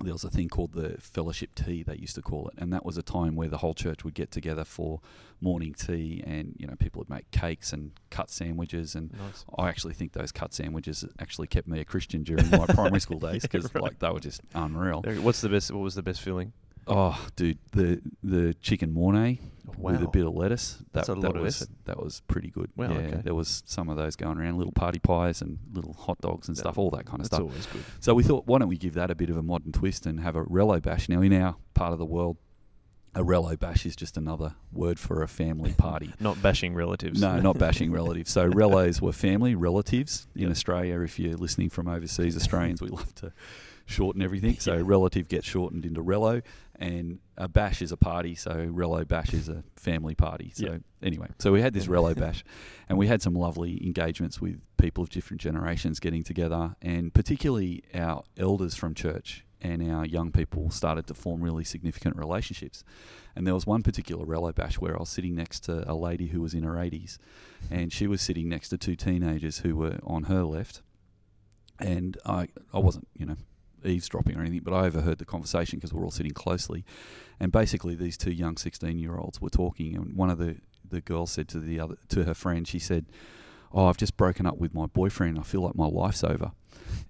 there 0.00 0.12
was 0.12 0.24
a 0.24 0.30
thing 0.30 0.48
called 0.48 0.72
the 0.72 0.96
fellowship 0.98 1.54
tea 1.54 1.84
they 1.84 1.94
used 1.94 2.16
to 2.16 2.20
call 2.20 2.48
it 2.48 2.54
and 2.58 2.72
that 2.72 2.84
was 2.84 2.98
a 2.98 3.02
time 3.02 3.36
where 3.36 3.46
the 3.48 3.58
whole 3.58 3.74
church 3.74 4.02
would 4.02 4.12
get 4.14 4.28
together 4.32 4.64
for 4.64 5.00
morning 5.40 5.72
tea 5.72 6.20
and 6.26 6.56
you 6.58 6.66
know 6.66 6.74
people 6.80 6.98
would 6.98 7.08
make 7.08 7.30
cakes 7.30 7.72
and 7.72 7.92
cut 8.10 8.28
sandwiches 8.28 8.96
and 8.96 9.12
Nice. 9.12 9.44
I 9.56 9.68
actually 9.68 9.94
think 9.94 10.12
those 10.12 10.32
cut 10.32 10.52
sandwiches 10.52 11.04
actually 11.20 11.46
kept 11.46 11.68
me 11.68 11.78
a 11.78 11.84
Christian 11.84 12.24
during 12.24 12.50
my 12.50 12.66
primary 12.66 13.00
school 13.00 13.20
days 13.20 13.42
Yeah, 13.44 13.48
because 13.52 13.72
right. 13.72 13.84
like 13.84 13.98
they 14.00 14.10
were 14.10 14.18
just 14.18 14.40
unreal. 14.52 15.02
What's 15.22 15.40
the 15.40 15.48
best? 15.48 15.70
What 15.70 15.80
was 15.82 15.94
the 15.94 16.02
best 16.02 16.20
feeling? 16.22 16.52
Oh, 16.86 17.26
dude, 17.36 17.58
the 17.72 18.00
the 18.22 18.54
chicken 18.54 18.92
mornay 18.92 19.38
with 19.78 20.02
a 20.02 20.08
bit 20.08 20.26
of 20.26 20.34
lettuce. 20.34 20.74
That, 20.92 21.06
That's 21.06 21.08
a 21.08 21.14
that 21.14 21.20
lot 21.34 21.36
was 21.36 21.62
effort. 21.62 21.74
that 21.86 22.02
was 22.02 22.20
pretty 22.28 22.50
good. 22.50 22.70
Wow, 22.76 22.90
yeah, 22.92 22.98
okay. 22.98 23.20
there 23.24 23.34
was 23.34 23.62
some 23.66 23.88
of 23.88 23.96
those 23.96 24.16
going 24.16 24.38
around, 24.38 24.56
little 24.58 24.72
party 24.72 24.98
pies 24.98 25.40
and 25.42 25.58
little 25.72 25.94
hot 25.94 26.20
dogs 26.20 26.48
and 26.48 26.56
That- 26.56 26.60
stuff, 26.60 26.78
all 26.78 26.90
that 26.90 27.06
kind 27.06 27.20
of 27.20 27.30
That's 27.30 27.36
stuff. 27.36 27.40
always 27.40 27.66
good. 27.66 27.82
So 28.00 28.14
we 28.14 28.22
thought, 28.22 28.46
why 28.46 28.58
don't 28.58 28.68
we 28.68 28.76
give 28.76 28.94
that 28.94 29.10
a 29.10 29.14
bit 29.14 29.30
of 29.30 29.36
a 29.36 29.42
modern 29.42 29.72
twist 29.72 30.04
and 30.06 30.20
have 30.20 30.36
a 30.36 30.44
Relo 30.44 30.80
bash? 30.82 31.08
Now, 31.08 31.22
in 31.22 31.32
our 31.32 31.56
part 31.72 31.92
of 31.92 31.98
the 31.98 32.04
world, 32.06 32.36
a 33.16 33.22
Relo 33.22 33.58
bash 33.58 33.86
is 33.86 33.96
just 33.96 34.16
another 34.16 34.54
word 34.72 34.98
for 34.98 35.22
a 35.22 35.28
family 35.28 35.72
party. 35.78 36.12
Not 36.20 36.42
bashing 36.42 36.74
relatives. 36.74 37.20
No, 37.20 37.40
not 37.40 37.58
bashing 37.58 37.90
relatives. 37.92 38.30
So 38.30 38.50
relos 38.50 39.00
were 39.00 39.12
family, 39.12 39.54
relatives. 39.54 40.26
In 40.34 40.42
Yep. 40.42 40.50
Australia, 40.50 41.00
if 41.00 41.18
you're 41.18 41.36
listening 41.36 41.70
from 41.70 41.88
overseas, 41.88 42.36
Australians, 42.36 42.82
we 42.82 42.88
love 42.88 43.14
to 43.16 43.32
shorten 43.86 44.22
everything. 44.22 44.58
So 44.58 44.76
relative 44.80 45.28
gets 45.28 45.46
shortened 45.46 45.84
into 45.84 46.02
relo, 46.02 46.42
and 46.76 47.18
a 47.36 47.48
bash 47.48 47.82
is 47.82 47.92
a 47.92 47.96
party. 47.96 48.34
So 48.34 48.50
relo 48.68 49.06
bash 49.06 49.32
is 49.34 49.48
a 49.48 49.62
family 49.76 50.14
party. 50.14 50.52
So 50.54 50.64
Yep. 50.66 50.82
anyway, 51.02 51.28
so 51.38 51.52
we 51.52 51.60
had 51.60 51.74
this 51.74 51.86
relo 51.86 52.16
bash, 52.18 52.44
and 52.88 52.96
we 52.98 53.06
had 53.06 53.22
some 53.22 53.34
lovely 53.34 53.84
engagements 53.86 54.40
with 54.40 54.60
people 54.76 55.02
of 55.04 55.10
different 55.10 55.40
generations 55.40 56.00
getting 56.00 56.22
together, 56.22 56.76
and 56.82 57.12
particularly 57.14 57.82
our 57.94 58.24
elders 58.36 58.74
from 58.74 58.94
church 58.94 59.44
and 59.60 59.90
our 59.90 60.04
young 60.04 60.30
people 60.30 60.68
started 60.70 61.06
to 61.06 61.14
form 61.14 61.40
really 61.42 61.64
significant 61.64 62.16
relationships. 62.16 62.84
And 63.34 63.46
there 63.46 63.54
was 63.54 63.66
one 63.66 63.82
particular 63.82 64.26
relo 64.26 64.54
bash 64.54 64.78
where 64.78 64.94
I 64.94 64.98
was 65.00 65.08
sitting 65.08 65.34
next 65.34 65.60
to 65.60 65.90
a 65.90 65.94
lady 65.94 66.26
who 66.28 66.42
was 66.42 66.52
in 66.52 66.64
her 66.64 66.74
80s, 66.74 67.16
and 67.70 67.90
she 67.92 68.06
was 68.06 68.20
sitting 68.20 68.48
next 68.48 68.68
to 68.70 68.78
two 68.78 68.94
teenagers 68.94 69.58
who 69.60 69.74
were 69.76 69.98
on 70.04 70.24
her 70.24 70.42
left. 70.44 70.82
And 71.80 72.16
I, 72.26 72.48
I 72.74 72.78
wasn't, 72.78 73.08
you 73.16 73.24
know, 73.26 73.36
eavesdropping 73.84 74.36
or 74.36 74.40
anything, 74.40 74.60
but 74.62 74.74
I 74.74 74.86
overheard 74.86 75.18
the 75.18 75.24
conversation 75.24 75.78
because 75.78 75.92
we're 75.92 76.04
all 76.04 76.10
sitting 76.10 76.32
closely. 76.32 76.84
And 77.40 77.52
basically, 77.52 77.94
these 77.94 78.16
two 78.16 78.32
young 78.32 78.56
16 78.56 78.98
year 78.98 79.16
olds 79.16 79.40
were 79.40 79.50
talking, 79.50 79.96
and 79.96 80.14
one 80.14 80.30
of 80.30 80.38
the, 80.38 80.56
the 80.88 81.00
girls 81.00 81.32
said 81.32 81.48
to 81.48 81.60
the 81.60 81.80
other 81.80 81.96
to 82.08 82.24
her 82.24 82.34
friend, 82.34 82.66
she 82.66 82.78
said, 82.78 83.06
"Oh, 83.72 83.86
I've 83.86 83.96
just 83.96 84.16
broken 84.16 84.46
up 84.46 84.58
with 84.58 84.74
my 84.74 84.86
boyfriend. 84.86 85.38
I 85.38 85.42
feel 85.42 85.62
like 85.62 85.74
my 85.74 85.86
life's 85.86 86.24
over." 86.24 86.52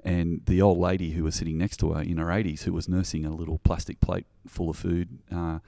And 0.05 0.43
the 0.47 0.63
old 0.63 0.79
lady 0.79 1.13
who 1.13 1.25
was 1.25 1.35
sitting 1.35 1.59
next 1.59 1.79
to 1.79 1.93
her 1.93 2.03
in 2.03 2.19
her 2.19 2.27
80s, 2.27 2.63
who 2.63 2.73
was 2.73 2.89
nursing 2.89 3.25
a 3.25 3.35
little 3.35 3.59
plastic 3.59 4.01
plate 4.01 4.27
full 4.47 4.71
of 4.71 4.77
food, 4.77 5.19
uh, 5.35 5.59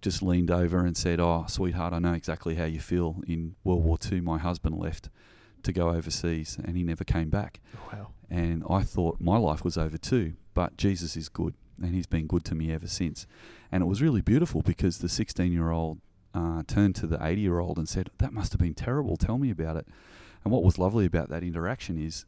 just 0.00 0.22
leaned 0.22 0.50
over 0.50 0.84
and 0.84 0.96
said, 0.96 1.20
"Oh, 1.20 1.44
sweetheart, 1.48 1.92
I 1.92 1.98
know 1.98 2.14
exactly 2.14 2.54
how 2.56 2.64
you 2.64 2.80
feel. 2.80 3.22
In 3.26 3.54
World 3.64 3.84
War 3.84 3.98
II, 4.10 4.20
my 4.22 4.38
husband 4.38 4.78
left 4.78 5.10
to 5.62 5.72
go 5.72 5.90
overseas, 5.90 6.58
and 6.62 6.76
he 6.76 6.82
never 6.82 7.04
came 7.04 7.28
back. 7.28 7.60
Wow. 7.92 8.08
And 8.28 8.64
I 8.68 8.82
thought 8.82 9.20
my 9.20 9.36
life 9.36 9.64
was 9.64 9.76
over 9.76 9.98
too. 9.98 10.34
But 10.54 10.76
Jesus 10.76 11.16
is 11.16 11.28
good, 11.28 11.54
and 11.82 11.94
He's 11.94 12.06
been 12.06 12.26
good 12.26 12.44
to 12.46 12.54
me 12.54 12.72
ever 12.72 12.86
since. 12.86 13.26
And 13.72 13.82
it 13.82 13.86
was 13.86 14.02
really 14.02 14.20
beautiful 14.20 14.62
because 14.62 14.98
the 14.98 15.08
16-year-old 15.08 15.98
uh, 16.34 16.62
turned 16.66 16.94
to 16.96 17.06
the 17.06 17.18
80-year-old 17.18 17.78
and 17.78 17.88
said, 17.88 18.10
"That 18.18 18.32
must 18.32 18.52
have 18.52 18.60
been 18.60 18.74
terrible. 18.74 19.16
Tell 19.16 19.38
me 19.38 19.50
about 19.50 19.76
it." 19.76 19.86
And 20.44 20.52
what 20.52 20.62
was 20.62 20.78
lovely 20.78 21.04
about 21.06 21.28
that 21.28 21.42
interaction 21.42 21.98
is 21.98 22.24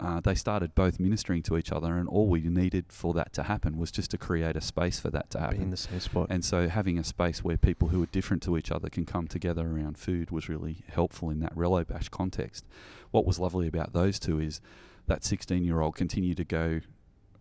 uh, 0.00 0.18
they 0.20 0.34
started 0.34 0.74
both 0.74 0.98
ministering 0.98 1.42
to 1.44 1.56
each 1.56 1.70
other, 1.70 1.96
and 1.96 2.08
all 2.08 2.26
we 2.26 2.40
needed 2.40 2.86
for 2.88 3.14
that 3.14 3.32
to 3.34 3.44
happen 3.44 3.78
was 3.78 3.92
just 3.92 4.10
to 4.10 4.18
create 4.18 4.56
a 4.56 4.60
space 4.60 4.98
for 4.98 5.10
that 5.10 5.30
to 5.30 5.38
Be 5.38 5.44
in 5.44 5.50
happen. 5.50 5.70
the 5.70 5.76
same 5.76 6.00
spot. 6.00 6.26
And 6.28 6.44
so, 6.44 6.68
having 6.68 6.98
a 6.98 7.04
space 7.04 7.44
where 7.44 7.56
people 7.56 7.88
who 7.88 8.02
are 8.02 8.06
different 8.06 8.42
to 8.44 8.56
each 8.56 8.72
other 8.72 8.88
can 8.88 9.04
come 9.06 9.28
together 9.28 9.64
around 9.64 9.98
food 9.98 10.30
was 10.32 10.48
really 10.48 10.78
helpful 10.88 11.30
in 11.30 11.38
that 11.40 11.54
Relo 11.54 11.86
Bash 11.86 12.08
context. 12.08 12.64
What 13.12 13.24
was 13.24 13.38
lovely 13.38 13.68
about 13.68 13.92
those 13.92 14.18
two 14.18 14.40
is 14.40 14.60
that 15.06 15.24
16 15.24 15.64
year 15.64 15.80
old 15.80 15.94
continued 15.94 16.38
to 16.38 16.44
go 16.44 16.80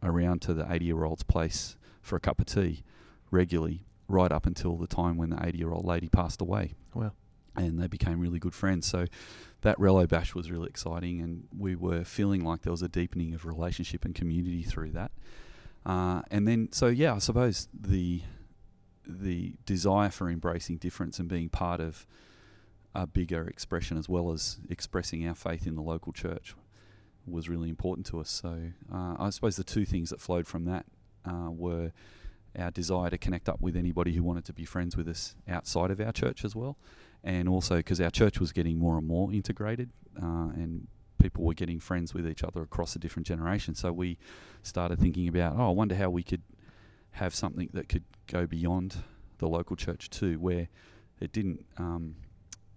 around 0.04 0.42
to 0.44 0.54
the 0.54 0.72
80 0.72 0.86
year 0.86 1.04
old's 1.04 1.24
place 1.24 1.76
for 2.02 2.16
a 2.16 2.20
cup 2.20 2.40
of 2.40 2.48
tea 2.48 2.84
regularly, 3.30 3.86
right 4.08 4.32
up 4.32 4.46
until 4.46 4.76
the 4.76 4.88
time 4.88 5.18
when 5.18 5.30
the 5.30 5.46
80 5.46 5.58
year 5.58 5.72
old 5.72 5.86
lady 5.86 6.10
passed 6.10 6.42
away 6.42 6.74
wow. 6.94 7.12
and 7.56 7.80
they 7.80 7.88
became 7.88 8.20
really 8.20 8.40
good 8.40 8.54
friends. 8.54 8.88
So 8.88 9.06
that 9.62 9.78
Relo 9.78 10.08
Bash 10.08 10.34
was 10.34 10.52
really 10.52 10.68
exciting, 10.68 11.22
and 11.22 11.48
we 11.56 11.76
were 11.76 12.04
feeling 12.04 12.44
like 12.44 12.64
there 12.64 12.72
was 12.72 12.82
a 12.82 12.90
deepening 12.90 13.34
of 13.34 13.46
relationship 13.46 14.06
and 14.06 14.16
community 14.16 14.64
through 14.64 14.92
that. 14.92 15.12
Uh, 15.86 16.22
and 16.30 16.48
then, 16.48 16.70
so 16.72 16.88
yeah, 16.88 17.16
I 17.16 17.20
suppose 17.20 17.68
the 17.74 18.22
the 19.08 19.56
desire 19.66 20.10
for 20.10 20.30
embracing 20.30 20.78
difference 20.78 21.20
and 21.20 21.28
being 21.28 21.50
part 21.50 21.80
of 21.80 22.06
a 22.94 23.08
bigger 23.08 23.48
expression 23.48 23.98
as 23.98 24.08
well 24.08 24.32
as 24.32 24.60
expressing 24.70 25.28
our 25.28 25.34
faith 25.34 25.66
in 25.66 25.76
the 25.76 25.82
local 25.82 26.14
church 26.14 26.56
was 27.26 27.50
really 27.50 27.70
important 27.70 28.06
to 28.08 28.20
us. 28.20 28.30
So 28.30 28.72
uh, 28.94 29.16
I 29.20 29.30
suppose 29.30 29.56
the 29.56 29.64
two 29.64 29.86
things 29.86 30.10
that 30.10 30.22
flowed 30.22 30.48
from 30.48 30.66
that 30.66 30.86
uh, 31.26 31.50
were 31.52 31.92
our 32.58 32.72
desire 32.72 33.10
to 33.10 33.18
connect 33.18 33.48
up 33.48 33.62
with 33.62 33.76
anybody 33.76 34.14
who 34.14 34.24
wanted 34.24 34.46
to 34.46 34.54
be 34.54 34.66
friends 34.66 34.98
with 34.98 35.08
us 35.08 35.36
outside 35.48 35.92
of 35.92 36.02
our 36.02 36.12
church 36.12 36.44
as 36.44 36.56
well, 36.56 36.78
and 37.24 37.48
also 37.48 37.78
because 37.78 38.02
our 38.02 38.10
church 38.10 38.40
was 38.40 38.52
getting 38.52 38.78
more 38.78 38.98
and 38.98 39.08
more 39.08 39.32
integrated, 39.32 39.92
uh, 40.22 40.50
and 40.54 40.88
people 41.18 41.44
were 41.44 41.54
getting 41.54 41.80
friends 41.80 42.14
with 42.14 42.28
each 42.28 42.44
other 42.44 42.62
across 42.62 42.94
the 42.94 43.00
different 43.00 43.28
generations. 43.28 43.80
So 43.80 43.94
we 43.94 44.18
started 44.64 45.00
thinking 45.00 45.28
about, 45.28 45.56
oh, 45.58 45.70
I 45.70 45.72
wonder 45.72 45.96
how 45.96 46.10
we 46.10 46.24
could 46.24 46.42
have 47.12 47.36
something 47.36 47.70
that 47.74 47.88
could 47.88 48.04
go 48.28 48.46
beyond 48.48 48.98
the 49.38 49.48
local 49.48 49.76
church 49.76 50.10
too, 50.10 50.40
where 50.40 50.68
it 51.20 51.32
didn't 51.32 51.66
um, 51.78 52.16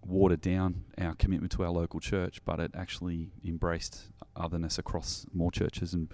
water 0.07 0.37
down 0.37 0.85
our 0.99 1.15
commitment 1.15 1.53
to 1.53 1.65
our 1.65 1.71
local 1.71 2.01
church, 2.01 2.41
but 2.45 2.61
it 2.61 2.73
actually 2.75 3.31
embraced 3.45 4.09
otherness 4.37 4.79
across 4.79 5.27
more 5.33 5.51
churches. 5.51 5.95
And 5.95 6.09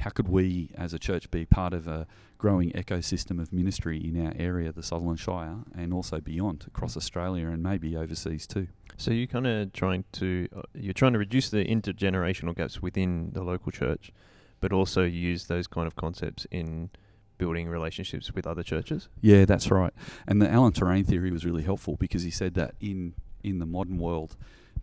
how 0.00 0.10
could 0.10 0.28
we, 0.28 0.70
as 0.74 0.94
a 0.94 0.98
church, 0.98 1.30
be 1.30 1.44
part 1.44 1.72
of 1.72 1.86
a 1.86 2.06
growing 2.38 2.70
ecosystem 2.72 3.40
of 3.40 3.52
ministry 3.52 3.98
in 3.98 4.26
our 4.26 4.32
area, 4.36 4.72
the 4.72 4.82
Sutherland 4.82 5.20
Shire, 5.20 5.58
and 5.76 5.92
also 5.92 6.20
beyond 6.20 6.64
across 6.66 6.96
Australia 6.96 7.48
and 7.48 7.62
maybe 7.62 7.96
overseas 7.96 8.46
too? 8.46 8.68
So 8.96 9.10
you're 9.10 9.26
kind 9.26 9.46
of 9.46 9.72
trying 9.72 10.04
to 10.12 10.48
uh, 10.54 10.62
you're 10.74 10.92
trying 10.92 11.12
to 11.12 11.18
reduce 11.18 11.50
the 11.50 11.64
intergenerational 11.64 12.54
gaps 12.54 12.82
within 12.82 13.30
the 13.32 13.42
local 13.42 13.72
church, 13.72 14.12
but 14.60 14.72
also 14.72 15.04
use 15.04 15.46
those 15.46 15.66
kind 15.66 15.86
of 15.86 15.96
concepts 15.96 16.46
in 16.50 16.90
building 17.38 17.68
relationships 17.68 18.32
with 18.34 18.46
other 18.46 18.62
churches. 18.62 19.08
Yeah, 19.22 19.46
that's 19.46 19.70
right. 19.70 19.94
And 20.26 20.42
the 20.42 20.54
Alain 20.54 20.72
Touraine 20.72 21.06
theory 21.06 21.30
was 21.30 21.44
really 21.44 21.62
helpful 21.62 21.96
because 21.96 22.22
he 22.22 22.30
said 22.30 22.54
that 22.54 22.74
in 22.80 23.14
in 23.42 23.58
the 23.58 23.66
modern 23.66 23.98
world, 23.98 24.36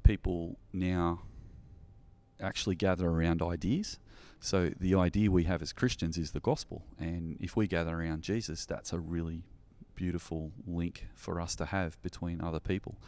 people 0.03 0.57
now 0.73 1.21
actually 2.39 2.75
gather 2.75 3.07
around 3.07 3.41
ideas. 3.41 3.99
So 4.39 4.71
the 4.79 4.95
idea 4.95 5.31
we 5.31 5.45
have 5.45 5.61
as 5.61 5.73
Christians 5.73 6.17
is 6.17 6.31
the 6.31 6.39
gospel, 6.39 6.83
and 6.99 7.37
if 7.39 7.55
we 7.55 7.67
gather 7.67 7.99
around 7.99 8.21
Jesus, 8.21 8.65
that's 8.65 8.93
a 8.93 8.99
really 8.99 9.43
beautiful 9.95 10.51
link 10.67 11.07
for 11.15 11.41
us 11.41 11.55
to 11.55 11.65
have 11.65 12.01
between 12.03 12.39
other 12.39 12.59
people. 12.59 12.99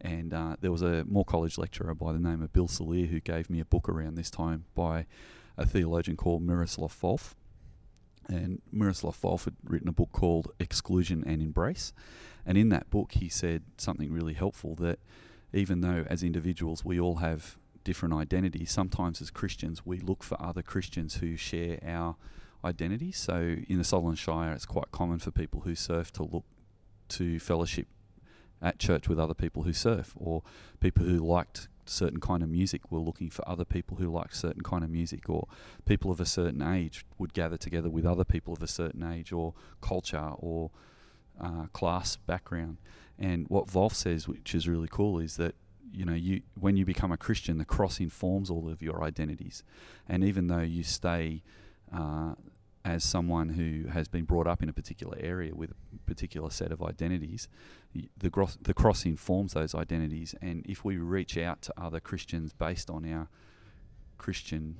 And 0.00 0.34
uh, 0.34 0.56
there 0.60 0.72
was 0.72 0.82
a 0.82 1.04
Moore 1.04 1.24
College 1.24 1.56
lecturer 1.56 1.94
by 1.94 2.12
the 2.12 2.18
name 2.18 2.42
of 2.42 2.52
Bill 2.52 2.66
Salier 2.66 3.06
who 3.06 3.20
gave 3.20 3.48
me 3.48 3.60
a 3.60 3.64
book 3.64 3.88
around 3.88 4.16
this 4.16 4.30
time 4.30 4.64
by 4.74 5.06
a 5.56 5.64
theologian 5.64 6.16
called 6.16 6.42
Miroslav 6.42 6.92
Volf. 7.00 7.34
And 8.32 8.62
Miroslav 8.70 9.20
Volf 9.20 9.44
had 9.44 9.56
written 9.64 9.88
a 9.88 9.92
book 9.92 10.10
called 10.12 10.50
Exclusion 10.58 11.22
and 11.26 11.42
Embrace. 11.42 11.92
And 12.46 12.56
in 12.56 12.70
that 12.70 12.90
book, 12.90 13.12
he 13.12 13.28
said 13.28 13.62
something 13.76 14.12
really 14.12 14.34
helpful 14.34 14.74
that 14.76 14.98
even 15.52 15.80
though 15.82 16.04
as 16.08 16.22
individuals 16.22 16.84
we 16.84 16.98
all 16.98 17.16
have 17.16 17.58
different 17.84 18.14
identities, 18.14 18.70
sometimes 18.70 19.20
as 19.20 19.30
Christians 19.30 19.84
we 19.84 19.98
look 19.98 20.22
for 20.22 20.40
other 20.40 20.62
Christians 20.62 21.16
who 21.16 21.36
share 21.36 21.78
our 21.86 22.16
identity. 22.64 23.12
So 23.12 23.56
in 23.68 23.78
the 23.78 23.84
Sutherland 23.84 24.18
Shire, 24.18 24.52
it's 24.52 24.66
quite 24.66 24.90
common 24.92 25.18
for 25.18 25.30
people 25.30 25.62
who 25.62 25.74
surf 25.74 26.12
to 26.14 26.22
look 26.22 26.44
to 27.08 27.38
fellowship 27.38 27.88
at 28.62 28.78
church 28.78 29.08
with 29.08 29.18
other 29.18 29.34
people 29.34 29.64
who 29.64 29.72
surf, 29.72 30.14
or 30.16 30.42
people 30.80 31.04
who 31.04 31.18
liked 31.18 31.68
certain 31.84 32.20
kind 32.20 32.42
of 32.42 32.48
music 32.48 32.90
were 32.90 32.98
looking 32.98 33.30
for 33.30 33.46
other 33.48 33.64
people 33.64 33.96
who 33.96 34.10
liked 34.10 34.36
certain 34.36 34.62
kind 34.62 34.84
of 34.84 34.90
music, 34.90 35.28
or 35.28 35.48
people 35.84 36.10
of 36.10 36.20
a 36.20 36.26
certain 36.26 36.62
age 36.62 37.04
would 37.18 37.34
gather 37.34 37.56
together 37.56 37.90
with 37.90 38.06
other 38.06 38.24
people 38.24 38.54
of 38.54 38.62
a 38.62 38.68
certain 38.68 39.02
age, 39.02 39.32
or 39.32 39.54
culture, 39.80 40.32
or 40.36 40.70
uh, 41.40 41.66
class 41.72 42.16
background. 42.16 42.78
And 43.18 43.46
what 43.48 43.66
Volf 43.66 43.94
says, 43.94 44.28
which 44.28 44.54
is 44.54 44.68
really 44.68 44.88
cool, 44.90 45.18
is 45.18 45.36
that 45.36 45.54
you 45.92 46.04
know, 46.04 46.14
you 46.14 46.42
when 46.58 46.76
you 46.76 46.84
become 46.84 47.12
a 47.12 47.16
Christian, 47.16 47.58
the 47.58 47.64
cross 47.64 48.00
informs 48.00 48.48
all 48.48 48.68
of 48.68 48.80
your 48.82 49.04
identities, 49.04 49.62
and 50.08 50.24
even 50.24 50.46
though 50.46 50.60
you 50.60 50.82
stay 50.82 51.42
uh, 51.94 52.34
as 52.84 53.04
someone 53.04 53.50
who 53.50 53.88
has 53.88 54.08
been 54.08 54.24
brought 54.24 54.46
up 54.46 54.62
in 54.62 54.68
a 54.68 54.72
particular 54.72 55.16
area 55.20 55.54
with 55.54 55.70
a 55.70 55.74
particular 56.06 56.50
set 56.50 56.72
of 56.72 56.82
identities, 56.82 57.48
the 58.16 58.30
cross, 58.30 58.58
the 58.60 58.74
cross 58.74 59.04
informs 59.04 59.52
those 59.52 59.74
identities. 59.74 60.34
And 60.42 60.66
if 60.66 60.84
we 60.84 60.96
reach 60.96 61.38
out 61.38 61.62
to 61.62 61.74
other 61.76 62.00
Christians 62.00 62.52
based 62.52 62.90
on 62.90 63.10
our 63.10 63.28
Christian 64.18 64.76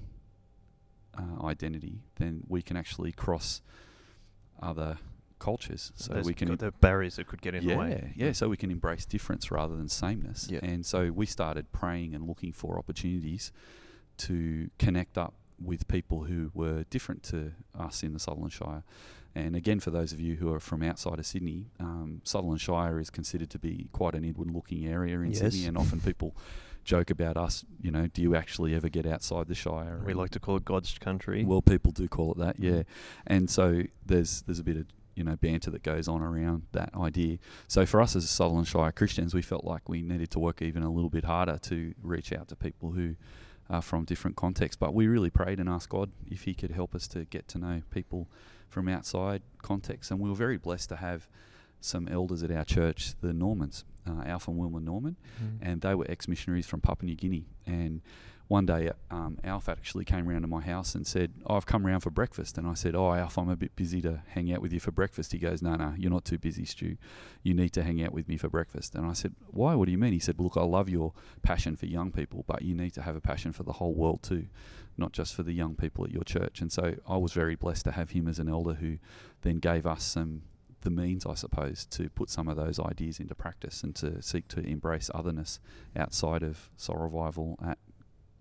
uh, 1.17 1.47
identity, 1.47 2.01
then 2.17 2.43
we 2.49 2.63
can 2.63 2.77
actually 2.77 3.13
cross 3.13 3.63
other 4.61 4.99
cultures. 5.39 5.93
So 5.97 6.15
There's 6.15 6.27
we 6.27 6.35
can 6.35 6.57
the 6.57 6.71
barriers 6.71 7.17
that 7.17 7.27
could 7.27 7.43
get 7.43 7.55
in 7.55 7.65
yeah, 7.65 7.75
the 7.75 7.81
way. 7.81 8.13
yeah. 8.17 8.33
So 8.33 8.49
we 8.49 8.57
can 8.57 8.71
embrace 8.71 9.05
difference 9.05 9.51
rather 9.51 9.77
than 9.77 9.89
sameness. 9.89 10.49
Yeah. 10.51 10.61
And 10.63 10.87
so 10.87 11.11
we 11.13 11.27
started 11.27 11.73
praying 11.73 12.15
and 12.15 12.27
looking 12.27 12.53
for 12.53 12.79
opportunities 12.79 13.53
to 14.19 14.71
connect 14.79 15.19
up 15.19 15.35
with 15.61 15.89
people 15.89 16.25
who 16.25 16.51
were 16.55 16.85
different 16.91 17.23
to 17.25 17.53
us 17.79 18.03
in 18.03 18.13
the 18.13 18.19
Sutherland 18.19 18.53
Shire. 18.53 18.83
And 19.35 19.57
again, 19.57 19.81
for 19.81 19.91
those 19.91 20.13
of 20.13 20.21
you 20.21 20.37
who 20.37 20.53
are 20.53 20.61
from 20.61 20.83
outside 20.83 21.19
of 21.19 21.25
Sydney, 21.25 21.71
um, 21.81 22.21
Sutherland 22.23 22.61
Shire 22.61 23.01
is 23.01 23.09
considered 23.09 23.49
to 23.51 23.59
be 23.59 23.89
quite 23.93 24.15
an 24.15 24.25
inward-looking 24.25 24.87
area 24.87 25.19
in 25.21 25.31
Yes. 25.31 25.39
Sydney, 25.39 25.65
and 25.65 25.79
often 25.79 26.01
people 26.01 26.37
joke 26.85 27.09
about 27.11 27.37
us. 27.39 27.65
You 27.81 27.91
know, 27.91 28.09
do 28.09 28.21
you 28.21 28.35
actually 28.35 28.75
ever 28.75 28.91
get 28.91 29.07
outside 29.07 29.49
the 29.49 29.55
Shire? 29.55 30.03
We 30.05 30.13
like 30.13 30.31
to 30.31 30.41
call 30.41 30.57
it 30.57 30.65
God's 30.67 30.99
country. 30.99 31.45
well, 31.45 31.63
people 31.63 31.93
do 31.93 32.09
call 32.09 32.33
it 32.33 32.39
that, 32.39 32.59
yeah. 32.59 32.83
And 33.27 33.49
so 33.49 33.85
there's 34.05 34.43
there's 34.43 34.59
a 34.59 34.65
bit 34.65 34.77
of 34.77 34.87
you 35.15 35.25
know 35.25 35.37
banter 35.37 35.71
that 35.71 35.83
goes 35.83 36.09
on 36.09 36.21
around 36.23 36.65
that 36.73 36.91
idea. 36.95 37.39
So 37.69 37.87
for 37.87 38.03
us 38.03 38.15
as 38.17 38.29
Sutherland 38.29 38.69
Shire 38.69 38.93
Christians, 38.93 39.33
we 39.33 39.41
felt 39.43 39.65
like 39.65 39.89
we 39.89 40.03
needed 40.03 40.31
to 40.33 40.39
work 40.39 40.61
even 40.61 40.83
a 40.83 40.91
little 40.91 41.11
bit 41.11 41.25
harder 41.25 41.57
to 41.63 41.95
reach 42.03 42.33
out 42.35 42.49
to 42.49 42.57
people 42.57 42.93
who 42.93 43.15
are 43.71 43.83
from 43.83 44.05
different 44.05 44.37
contexts. 44.37 44.77
But 44.79 44.95
we 44.95 45.07
really 45.07 45.31
prayed 45.31 45.61
and 45.61 45.69
asked 45.69 45.89
God 45.89 46.11
if 46.31 46.43
He 46.43 46.55
could 46.55 46.71
help 46.73 46.95
us 46.95 47.07
to 47.09 47.25
get 47.25 47.49
to 47.49 47.59
know 47.59 47.83
people 47.91 48.29
from 48.69 48.89
outside 48.89 49.43
contexts, 49.61 50.11
and 50.11 50.19
we 50.21 50.29
were 50.29 50.35
very 50.37 50.57
blessed 50.57 50.89
to 50.91 50.97
have 50.97 51.29
some 51.81 52.07
elders 52.09 52.43
at 52.43 52.51
our 52.51 52.65
church, 52.65 53.15
the 53.21 53.33
Normans, 53.33 53.85
uh, 54.07 54.23
Alf 54.25 54.49
and 54.49 54.57
Wilma 54.57 54.81
Norman 54.81 55.17
Mm. 55.43 55.59
and 55.61 55.81
they 55.81 55.95
were 55.95 56.07
ex-missionaries 56.09 56.67
from 56.67 56.81
Papua 56.81 57.07
New 57.09 57.17
Guinea. 57.17 57.45
And 57.67 58.01
one 58.53 58.67
day, 58.67 58.91
um, 59.11 59.39
Alf 59.45 59.67
actually 59.67 60.05
came 60.05 60.29
round 60.29 60.43
to 60.43 60.47
my 60.47 60.61
house 60.61 60.95
and 60.95 61.07
said, 61.07 61.33
oh, 61.47 61.57
"I've 61.57 61.65
come 61.65 61.87
round 61.87 62.03
for 62.03 62.11
breakfast." 62.11 62.59
And 62.59 62.67
I 62.69 62.75
said, 62.75 62.95
"Oh, 62.95 63.11
Alf, 63.11 63.39
I'm 63.39 63.49
a 63.49 63.57
bit 63.57 63.75
busy 63.77 64.03
to 64.03 64.23
hang 64.29 64.53
out 64.53 64.61
with 64.61 64.75
you 64.75 64.79
for 64.79 64.91
breakfast." 64.91 65.33
He 65.33 65.39
goes, 65.39 65.63
"No, 65.63 65.75
no, 65.75 65.95
you're 65.97 66.11
not 66.11 66.27
too 66.27 66.37
busy, 66.37 66.67
Stu. 66.67 66.99
You 67.43 67.55
need 67.55 67.71
to 67.71 67.83
hang 67.83 68.03
out 68.03 68.13
with 68.13 68.29
me 68.29 68.37
for 68.37 68.51
breakfast." 68.51 68.95
And 68.95 69.07
I 69.07 69.15
said, 69.15 69.35
"Why? 69.47 69.75
What 69.75 69.87
do 69.87 69.91
you 69.91 69.97
mean?" 69.97 70.13
He 70.13 70.19
said, 70.19 70.39
"Look, 70.39 70.59
I 70.59 70.65
love 70.65 70.91
your 70.91 71.15
passion 71.41 71.77
for 71.77 71.87
young 71.87 72.13
people, 72.13 72.45
but 72.47 72.61
you 72.61 72.75
need 72.75 72.91
to 72.91 73.01
have 73.01 73.17
a 73.17 73.23
passion 73.23 73.55
for 73.55 73.63
the 73.63 73.73
whole 73.73 73.95
world 73.95 74.23
too." 74.23 74.49
Not 74.99 75.13
just 75.13 75.35
for 75.35 75.43
the 75.43 75.55
young 75.55 75.75
people 75.75 76.05
at 76.05 76.11
your 76.11 76.23
church, 76.23 76.61
and 76.61 76.71
so 76.71 76.97
I 77.09 77.17
was 77.17 77.33
very 77.33 77.55
blessed 77.55 77.87
to 77.87 77.93
have 77.93 78.11
him 78.11 78.29
as 78.29 78.39
an 78.39 78.51
elder 78.51 78.75
who 78.75 78.99
then 79.41 79.61
gave 79.61 79.87
us 79.87 80.05
some 80.05 80.43
the 80.83 80.91
means, 80.91 81.25
I 81.25 81.35
suppose, 81.35 81.87
to 81.87 82.11
put 82.11 82.29
some 82.29 82.49
of 82.49 82.57
those 82.57 82.79
ideas 82.79 83.21
into 83.21 83.35
practice 83.35 83.83
and 83.83 83.95
to 83.97 84.21
seek 84.21 84.49
to 84.49 84.61
embrace 84.61 85.11
otherness 85.15 85.61
outside 85.97 86.43
of 86.43 86.71
Soul 86.77 86.97
Revival 86.97 87.57
at 87.65 87.79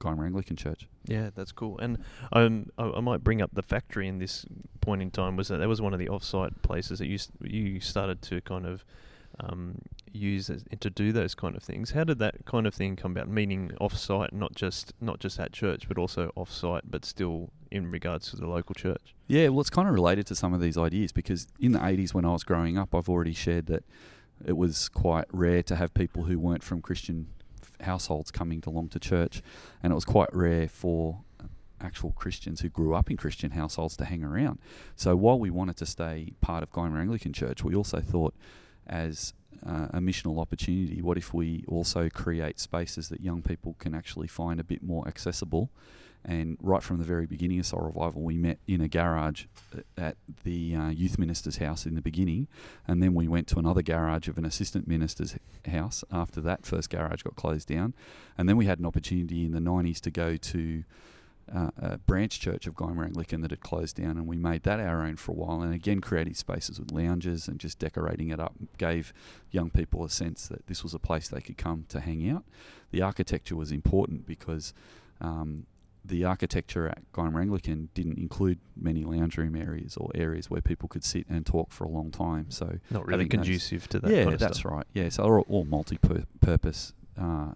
Gymea 0.02 0.26
Anglican 0.26 0.56
Church. 0.56 0.88
Yeah, 1.06 1.30
that's 1.34 1.52
cool. 1.52 1.78
And 1.80 2.04
um, 2.32 2.68
I, 2.78 2.92
I 2.98 3.00
might 3.00 3.24
bring 3.24 3.42
up 3.42 3.52
the 3.54 3.62
factory 3.62 4.08
in 4.08 4.20
this 4.20 4.46
point 4.82 5.02
in 5.02 5.12
time. 5.12 5.36
Was 5.36 5.48
that 5.50 5.58
that 5.58 5.68
was 5.68 5.82
one 5.82 5.94
of 5.94 6.00
the 6.00 6.10
off-site 6.10 6.62
places 6.62 7.00
that 7.00 7.08
you 7.08 7.20
you 7.42 7.80
started 7.80 8.22
to 8.24 8.42
kind 8.42 8.66
of 8.66 8.84
um, 9.40 9.80
use 10.12 10.50
as, 10.50 10.64
to 10.80 10.90
do 10.90 11.12
those 11.12 11.36
kind 11.36 11.56
of 11.56 11.64
things. 11.64 11.92
How 11.92 12.04
did 12.04 12.20
that 12.20 12.46
kind 12.46 12.68
of 12.68 12.74
thing 12.74 12.96
come 12.96 13.12
about? 13.12 13.30
Meaning 13.30 13.72
off-site, 13.80 14.34
not 14.34 14.56
just 14.56 14.94
not 15.00 15.20
just 15.20 15.40
at 15.40 15.54
church, 15.54 15.88
but 15.88 15.98
also 15.98 16.32
off-site, 16.36 16.84
but 16.90 17.06
still 17.06 17.50
in 17.70 17.90
regards 17.90 18.30
to 18.32 18.36
the 18.36 18.48
local 18.48 18.76
church. 18.76 19.16
Yeah, 19.28 19.48
well, 19.48 19.62
it's 19.62 19.70
kind 19.70 19.88
of 19.88 19.94
related 19.94 20.28
to 20.28 20.36
some 20.36 20.54
of 20.54 20.60
these 20.60 20.78
ideas 20.78 21.12
because 21.12 21.48
in 21.60 21.72
the 21.72 21.80
80s, 21.80 22.14
when 22.14 22.26
I 22.26 22.32
was 22.32 22.44
growing 22.44 22.78
up, 22.78 22.94
I've 22.94 23.08
already 23.08 23.34
shared 23.34 23.68
that 23.68 23.86
it 24.46 24.58
was 24.58 24.90
quite 24.90 25.26
rare 25.32 25.64
to 25.64 25.76
have 25.76 25.94
people 25.94 26.24
who 26.24 26.38
weren't 26.38 26.64
from 26.64 26.82
Christian 26.82 27.28
households 27.84 28.32
coming 28.32 28.64
along 28.66 28.90
to 28.90 29.00
church, 29.00 29.42
and 29.82 29.92
it 29.92 29.96
was 29.96 30.06
quite 30.06 30.30
rare 30.34 30.68
for 30.68 31.22
actual 31.80 32.12
Christians 32.12 32.62
who 32.62 32.70
grew 32.70 32.94
up 32.94 33.10
in 33.10 33.18
Christian 33.18 33.52
households 33.52 33.98
to 33.98 34.06
hang 34.06 34.24
around. 34.24 34.60
So 34.96 35.16
while 35.16 35.40
we 35.40 35.50
wanted 35.50 35.78
to 35.78 35.86
stay 35.86 36.34
part 36.42 36.64
of 36.64 36.72
Gymea 36.72 37.00
Anglican 37.00 37.34
Church, 37.34 37.64
we 37.64 37.76
also 37.76 38.02
thought 38.02 38.36
as 38.88 39.34
uh, 39.66 39.88
a 39.92 40.00
missional 40.00 40.40
opportunity, 40.40 41.02
what 41.02 41.18
if 41.18 41.34
we 41.34 41.64
also 41.68 42.10
create 42.10 42.60
spaces 42.60 43.10
that 43.10 43.22
young 43.22 43.42
people 43.42 43.76
can 43.80 43.94
actually 43.94 44.28
find 44.28 44.60
a 44.60 44.64
bit 44.64 44.84
more 44.84 45.08
accessible? 45.08 45.72
And 46.24 46.58
right 46.62 46.84
from 46.84 46.98
the 46.98 47.04
very 47.04 47.26
beginning 47.26 47.60
of 47.60 47.66
Soul 47.66 47.82
Revival, 47.82 48.22
we 48.22 48.38
met 48.38 48.60
in 48.68 48.82
a 48.82 48.88
garage 48.88 49.46
at 49.98 50.18
the 50.44 50.76
uh, 50.76 50.90
youth 50.90 51.18
minister's 51.18 51.58
house 51.58 51.86
in 51.86 51.96
the 51.96 52.02
beginning, 52.02 52.48
and 52.88 53.02
then 53.02 53.14
we 53.16 53.28
went 53.28 53.48
to 53.48 53.60
another 53.60 53.82
garage 53.82 54.28
of 54.28 54.38
an 54.38 54.46
assistant 54.46 54.88
minister's 54.88 55.36
house 55.68 56.04
after 56.12 56.40
that 56.42 56.66
first 56.66 56.90
garage 56.90 57.24
got 57.24 57.36
closed 57.36 57.68
down. 57.68 57.96
And 58.38 58.48
then 58.48 58.56
we 58.56 58.66
had 58.66 58.80
an 58.80 58.86
opportunity 58.86 59.46
in 59.46 59.52
the 59.52 59.60
90s 59.60 60.00
to 60.02 60.12
go 60.12 60.38
to 60.38 60.84
uh, 61.54 61.70
a 61.78 61.98
branch 61.98 62.40
church 62.40 62.68
of 62.68 62.76
Gymea 62.76 63.06
Anglican 63.06 63.42
that 63.42 63.52
had 63.52 63.62
closed 63.62 63.98
down, 63.98 64.12
and 64.12 64.28
we 64.28 64.38
made 64.38 64.64
that 64.64 64.80
our 64.80 65.02
own 65.02 65.18
for 65.18 65.32
a 65.32 65.36
while. 65.36 65.62
And 65.62 65.74
again, 65.74 66.02
creating 66.02 66.36
spaces 66.36 66.80
with 66.80 66.92
lounges 66.92 67.48
and 67.48 67.60
just 67.60 67.80
decorating 67.80 68.30
it 68.30 68.40
up 68.40 68.54
gave 68.78 69.14
young 69.50 69.70
people 69.70 70.04
a 70.06 70.10
sense 70.10 70.48
that 70.48 70.68
this 70.68 70.84
was 70.84 70.94
a 70.94 71.00
place 71.00 71.28
they 71.28 71.42
could 71.42 71.58
come 71.58 71.86
to 71.90 72.00
hang 72.00 72.30
out. 72.30 72.46
The 72.92 73.02
architecture 73.02 73.56
was 73.56 73.72
important 73.72 74.26
because 74.26 74.74
um, 75.20 75.66
the 76.04 76.26
architecture 76.26 76.88
at 76.88 77.12
Gymea 77.14 77.42
Anglican 77.42 77.90
didn't 77.94 78.18
include 78.18 78.60
many 78.76 79.04
lounge 79.04 79.38
room 79.38 79.56
areas 79.56 79.98
or 79.98 80.10
areas 80.16 80.50
where 80.50 80.62
people 80.62 80.90
could 80.90 81.04
sit 81.04 81.26
and 81.30 81.46
talk 81.46 81.72
for 81.72 81.84
a 81.84 81.90
long 81.90 82.10
time. 82.12 82.50
So 82.50 82.80
Not 82.90 83.06
really 83.06 83.28
conducive 83.28 83.88
to 83.90 84.00
that. 84.00 84.10
yeah, 84.12 84.24
kind 84.24 84.34
of 84.34 84.40
that's 84.40 84.60
stuff. 84.60 84.72
right. 84.72 84.86
Yeah, 84.94 85.10
so 85.10 85.24
all, 85.24 85.46
all 85.48 85.66
multi-purpose 85.66 86.94
uh, 87.20 87.52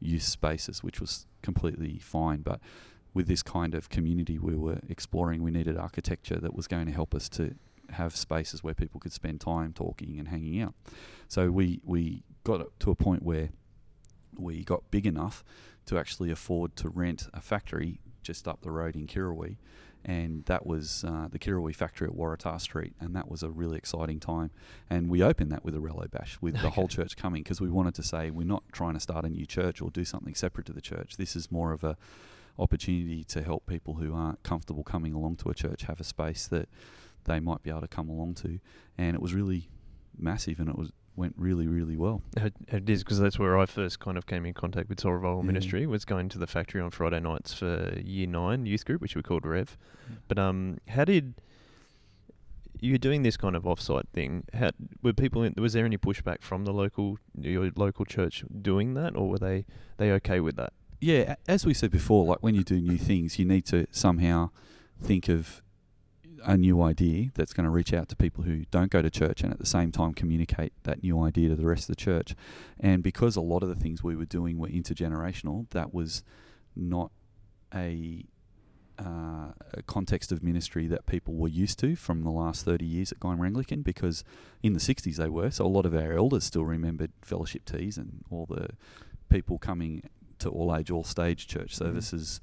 use 0.00 0.24
spaces, 0.24 0.82
which 0.82 1.00
was 1.00 1.26
completely 1.42 1.98
fine. 1.98 2.42
But 2.42 2.60
with 3.14 3.26
this 3.26 3.42
kind 3.42 3.74
of 3.74 3.88
community 3.88 4.38
we 4.38 4.54
were 4.54 4.80
exploring, 4.88 5.42
we 5.42 5.50
needed 5.50 5.76
architecture 5.78 6.36
that 6.36 6.54
was 6.54 6.66
going 6.66 6.86
to 6.86 6.92
help 6.92 7.14
us 7.14 7.28
to 7.30 7.54
have 7.90 8.14
spaces 8.14 8.62
where 8.62 8.74
people 8.74 9.00
could 9.00 9.14
spend 9.14 9.40
time 9.40 9.72
talking 9.72 10.18
and 10.18 10.28
hanging 10.28 10.60
out. 10.60 10.74
So 11.26 11.50
we 11.50 11.80
we 11.84 12.22
got 12.44 12.66
to 12.80 12.90
a 12.90 12.94
point 12.94 13.22
where 13.22 13.48
we 14.36 14.62
got 14.62 14.90
big 14.90 15.06
enough 15.06 15.42
to 15.88 15.98
actually 15.98 16.30
afford 16.30 16.76
to 16.76 16.88
rent 16.88 17.28
a 17.32 17.40
factory 17.40 17.98
just 18.22 18.46
up 18.46 18.60
the 18.60 18.70
road 18.70 18.94
in 18.94 19.06
Kirrawee. 19.06 19.56
And 20.04 20.44
that 20.44 20.64
was 20.64 21.04
uh, 21.04 21.28
the 21.30 21.38
Kirrawee 21.38 21.74
factory 21.74 22.06
at 22.06 22.14
Waratah 22.14 22.60
Street, 22.60 22.94
and 23.00 23.16
that 23.16 23.28
was 23.28 23.42
a 23.42 23.50
really 23.50 23.76
exciting 23.76 24.20
time. 24.20 24.50
And 24.88 25.10
we 25.10 25.22
opened 25.22 25.50
that 25.50 25.64
with 25.64 25.74
a 25.74 25.78
Relo 25.78 26.08
Bash, 26.10 26.38
with 26.40 26.60
the 26.60 26.70
whole 26.70 26.88
church 26.88 27.16
coming, 27.16 27.42
because 27.42 27.60
we 27.60 27.68
wanted 27.68 27.94
to 27.96 28.02
say 28.02 28.30
we're 28.30 28.46
not 28.46 28.62
trying 28.70 28.94
to 28.94 29.00
start 29.00 29.24
a 29.24 29.28
new 29.28 29.44
church 29.44 29.82
or 29.82 29.90
do 29.90 30.04
something 30.04 30.34
separate 30.34 30.66
to 30.66 30.72
the 30.72 30.80
church. 30.80 31.16
This 31.16 31.34
is 31.34 31.50
more 31.50 31.72
of 31.72 31.82
a 31.82 31.96
opportunity 32.58 33.24
to 33.24 33.42
help 33.42 33.66
people 33.66 33.94
who 33.94 34.14
aren't 34.14 34.42
comfortable 34.42 34.84
coming 34.84 35.14
along 35.14 35.36
to 35.36 35.48
a 35.48 35.54
church 35.54 35.82
have 35.82 36.00
a 36.00 36.04
space 36.04 36.46
that 36.46 36.68
they 37.24 37.40
might 37.40 37.62
be 37.62 37.70
able 37.70 37.80
to 37.80 37.88
come 37.88 38.08
along 38.08 38.34
to. 38.34 38.60
And 38.96 39.14
it 39.14 39.22
was 39.22 39.34
really 39.34 39.68
massive, 40.16 40.60
and 40.60 40.68
it 40.68 40.78
was 40.78 40.92
went 41.18 41.34
really, 41.36 41.66
really 41.66 41.96
well. 41.96 42.22
It, 42.36 42.54
it 42.68 42.88
is 42.88 43.02
because 43.04 43.18
that's 43.18 43.38
where 43.38 43.58
I 43.58 43.66
first 43.66 43.98
kind 44.00 44.16
of 44.16 44.26
came 44.26 44.46
in 44.46 44.54
contact 44.54 44.88
with 44.88 45.00
Soul 45.00 45.12
Revival 45.12 45.40
Yeah. 45.42 45.46
Ministry. 45.48 45.86
Was 45.86 46.04
going 46.04 46.28
to 46.30 46.38
the 46.38 46.46
factory 46.46 46.80
on 46.80 46.90
Friday 46.90 47.20
nights 47.20 47.52
for 47.52 47.98
Year 48.02 48.26
Nine 48.26 48.64
youth 48.64 48.84
group, 48.84 49.00
which 49.02 49.14
we 49.16 49.22
called 49.22 49.44
Rev. 49.44 49.76
But 50.28 50.38
um, 50.38 50.78
how 50.88 51.04
did 51.04 51.34
you 52.80 52.92
were 52.92 52.98
doing 52.98 53.22
this 53.24 53.36
kind 53.36 53.56
of 53.56 53.64
offsite 53.64 54.08
thing? 54.12 54.44
How 54.54 54.70
were 55.02 55.12
people? 55.12 55.42
In, 55.42 55.54
was 55.58 55.72
there 55.72 55.84
any 55.84 55.98
pushback 55.98 56.40
from 56.42 56.64
the 56.64 56.72
local 56.72 57.18
your 57.38 57.70
local 57.74 58.04
church 58.04 58.44
doing 58.62 58.94
that, 58.94 59.16
or 59.16 59.28
were 59.28 59.38
they 59.38 59.66
they 59.96 60.12
okay 60.12 60.40
with 60.40 60.56
that? 60.56 60.72
Yeah, 61.00 61.36
as 61.46 61.66
we 61.66 61.74
said 61.74 61.90
before, 61.90 62.24
like 62.24 62.38
when 62.42 62.54
you 62.54 62.64
do 62.64 62.80
new 62.80 62.98
things, 62.98 63.38
you 63.38 63.44
need 63.44 63.66
to 63.66 63.86
somehow 63.90 64.50
think 65.02 65.28
of 65.28 65.62
a 66.44 66.56
new 66.56 66.82
idea 66.82 67.30
that's 67.34 67.52
going 67.52 67.64
to 67.64 67.70
reach 67.70 67.92
out 67.92 68.08
to 68.08 68.16
people 68.16 68.44
who 68.44 68.64
don't 68.70 68.90
go 68.90 69.02
to 69.02 69.10
church 69.10 69.42
and 69.42 69.52
at 69.52 69.58
the 69.58 69.66
same 69.66 69.92
time 69.92 70.14
communicate 70.14 70.72
that 70.84 71.02
new 71.02 71.20
idea 71.22 71.48
to 71.48 71.56
the 71.56 71.66
rest 71.66 71.84
of 71.84 71.96
the 71.96 71.96
church. 71.96 72.34
And 72.78 73.02
because 73.02 73.36
a 73.36 73.40
lot 73.40 73.62
of 73.62 73.68
the 73.68 73.74
things 73.74 74.02
we 74.02 74.16
were 74.16 74.24
doing 74.24 74.58
were 74.58 74.68
intergenerational, 74.68 75.68
that 75.70 75.92
was 75.92 76.22
not 76.76 77.10
a, 77.74 78.24
uh, 78.98 79.52
a 79.74 79.82
context 79.86 80.32
of 80.32 80.42
ministry 80.42 80.86
that 80.86 81.06
people 81.06 81.34
were 81.34 81.48
used 81.48 81.78
to 81.80 81.96
from 81.96 82.22
the 82.22 82.30
last 82.30 82.64
30 82.64 82.84
years 82.84 83.12
at 83.12 83.20
Gymea 83.20 83.46
Anglican 83.46 83.82
because 83.82 84.24
in 84.62 84.72
the 84.72 84.80
60s 84.80 85.16
they 85.16 85.28
were. 85.28 85.50
So 85.50 85.66
a 85.66 85.68
lot 85.68 85.86
of 85.86 85.94
our 85.94 86.12
elders 86.12 86.44
still 86.44 86.64
remembered 86.64 87.12
fellowship 87.22 87.64
teas 87.64 87.96
and 87.98 88.24
all 88.30 88.46
the 88.46 88.70
people 89.28 89.58
coming 89.58 90.02
to 90.38 90.48
all 90.48 90.74
age, 90.74 90.90
all 90.90 91.04
stage 91.04 91.46
church 91.46 91.72
Mhm. 91.74 91.78
services 91.78 92.40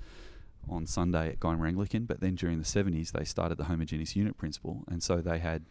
on 0.69 0.86
Sunday 0.86 1.30
at 1.30 1.39
Gymea 1.39 1.67
Anglican. 1.67 2.06
But 2.06 2.19
then 2.21 2.36
during 2.36 2.60
the 2.60 2.65
70s, 2.65 3.12
they 3.12 3.23
started 3.23 3.58
the 3.58 3.65
homogeneous 3.65 4.15
unit 4.15 4.38
principle, 4.38 4.84
and 4.88 5.01
so 5.01 5.17
they 5.17 5.39
had 5.39 5.65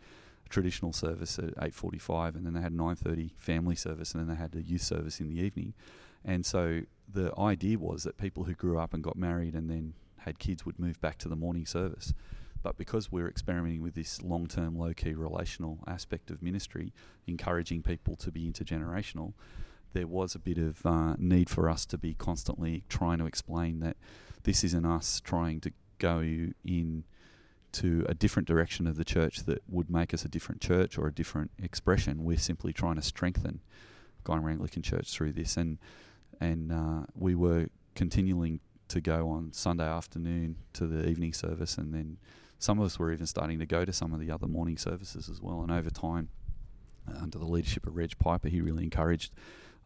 a 0.45 0.49
traditional 0.49 0.93
service 0.93 1.39
at 1.39 1.55
8:45, 1.57 2.37
and 2.37 2.47
then 2.47 2.55
they 2.55 2.61
had 2.61 2.73
9:30 2.73 3.33
family 3.37 3.77
service, 3.77 4.15
and 4.15 4.21
then 4.21 4.29
they 4.29 4.41
had 4.41 4.55
a 4.55 4.63
youth 4.63 4.83
service 4.83 5.21
in 5.21 5.29
the 5.29 5.41
evening. 5.41 5.75
And 6.25 6.47
so 6.47 6.83
the 7.13 7.39
idea 7.39 7.79
was 7.79 8.05
that 8.05 8.17
people 8.17 8.45
who 8.45 8.55
grew 8.55 8.79
up 8.79 8.95
and 8.95 9.03
got 9.03 9.17
married 9.17 9.55
and 9.55 9.71
then 9.71 9.95
had 10.21 10.39
kids 10.39 10.65
would 10.65 10.79
move 10.79 11.01
back 11.01 11.19
to 11.19 11.29
the 11.29 11.37
morning 11.37 11.67
service. 11.67 12.15
But 12.63 12.79
because 12.79 13.13
we're 13.13 13.29
experimenting 13.29 13.83
with 13.83 13.95
this 13.95 14.23
long 14.23 14.47
term, 14.47 14.79
low 14.79 14.95
key 14.95 15.13
relational 15.13 15.81
aspect 15.87 16.31
of 16.31 16.43
ministry, 16.43 16.95
encouraging 17.27 17.83
people 17.83 18.17
to 18.17 18.33
be 18.33 18.51
intergenerational, 18.51 19.35
there 19.93 20.07
was 20.07 20.35
a 20.35 20.39
bit 20.39 20.57
of 20.57 20.85
uh, 20.87 21.15
need 21.19 21.51
for 21.51 21.69
us 21.69 21.85
to 21.87 21.99
be 21.99 22.15
constantly 22.15 22.85
trying 22.89 23.19
to 23.19 23.27
explain 23.27 23.81
that 23.81 23.99
this 24.45 24.63
isn't 24.65 24.87
us 24.87 25.21
trying 25.21 25.61
to 25.61 25.73
go 25.99 26.21
in 26.21 27.05
to 27.73 28.07
a 28.09 28.15
different 28.15 28.47
direction 28.47 28.87
of 28.87 28.97
the 28.97 29.05
church 29.05 29.41
that 29.47 29.63
would 29.69 29.91
make 29.91 30.15
us 30.15 30.25
a 30.25 30.29
different 30.29 30.61
church 30.61 30.97
or 30.97 31.09
a 31.09 31.13
different 31.13 31.51
expression. 31.61 32.23
We're 32.23 32.39
simply 32.39 32.73
trying 32.73 32.97
to 32.97 33.03
strengthen 33.03 33.61
Gymea 34.25 34.53
Anglican 34.53 34.83
Church 34.83 35.11
through 35.11 35.33
this, 35.33 35.57
and 35.57 35.79
and 36.41 36.73
uh, 36.73 37.07
we 37.15 37.35
were 37.35 37.67
continuing 37.95 38.61
to 38.89 39.01
go 39.01 39.29
on 39.29 39.53
Sunday 39.53 39.85
afternoon 39.85 40.57
to 40.75 40.87
the 40.87 41.09
evening 41.09 41.33
service, 41.33 41.77
and 41.77 41.93
then 41.93 42.19
some 42.59 42.79
of 42.79 42.87
us 42.87 42.99
were 42.99 43.13
even 43.13 43.27
starting 43.27 43.59
to 43.59 43.67
go 43.67 43.85
to 43.85 43.93
some 43.93 44.13
of 44.15 44.21
the 44.21 44.31
other 44.31 44.47
morning 44.47 44.79
services 44.79 45.29
as 45.29 45.41
well. 45.41 45.63
And 45.63 45.71
over 45.71 45.91
time, 45.91 46.29
uh, 47.09 47.19
under 47.19 47.39
the 47.39 47.45
leadership 47.45 47.87
of 47.87 47.97
Reg 47.97 48.17
Piper, 48.19 48.49
he 48.49 48.61
really 48.61 48.85
encouraged 48.85 49.33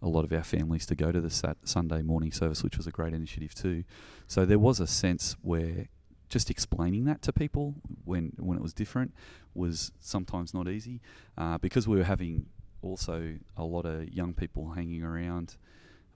a 0.00 0.08
lot 0.08 0.24
of 0.24 0.32
our 0.32 0.44
families 0.44 0.86
to 0.86 0.94
go 0.94 1.10
to 1.10 1.20
the 1.20 1.30
sat- 1.30 1.56
Sunday 1.64 2.02
morning 2.02 2.32
service, 2.32 2.62
which 2.62 2.76
was 2.76 2.86
a 2.86 2.90
great 2.90 3.12
initiative 3.12 3.54
too. 3.54 3.84
So 4.26 4.44
there 4.44 4.58
was 4.58 4.80
a 4.80 4.86
sense 4.86 5.36
where 5.42 5.88
just 6.28 6.50
explaining 6.50 7.04
that 7.06 7.22
to 7.22 7.32
people 7.32 7.74
when 8.04 8.32
when 8.38 8.58
it 8.58 8.62
was 8.62 8.72
different 8.74 9.14
was 9.54 9.92
sometimes 9.98 10.52
not 10.52 10.68
easy 10.68 11.00
uh, 11.36 11.58
because 11.58 11.88
we 11.88 11.96
were 11.96 12.04
having 12.04 12.46
also 12.82 13.36
a 13.56 13.64
lot 13.64 13.84
of 13.86 14.08
young 14.12 14.34
people 14.34 14.70
hanging 14.70 15.02
around 15.02 15.56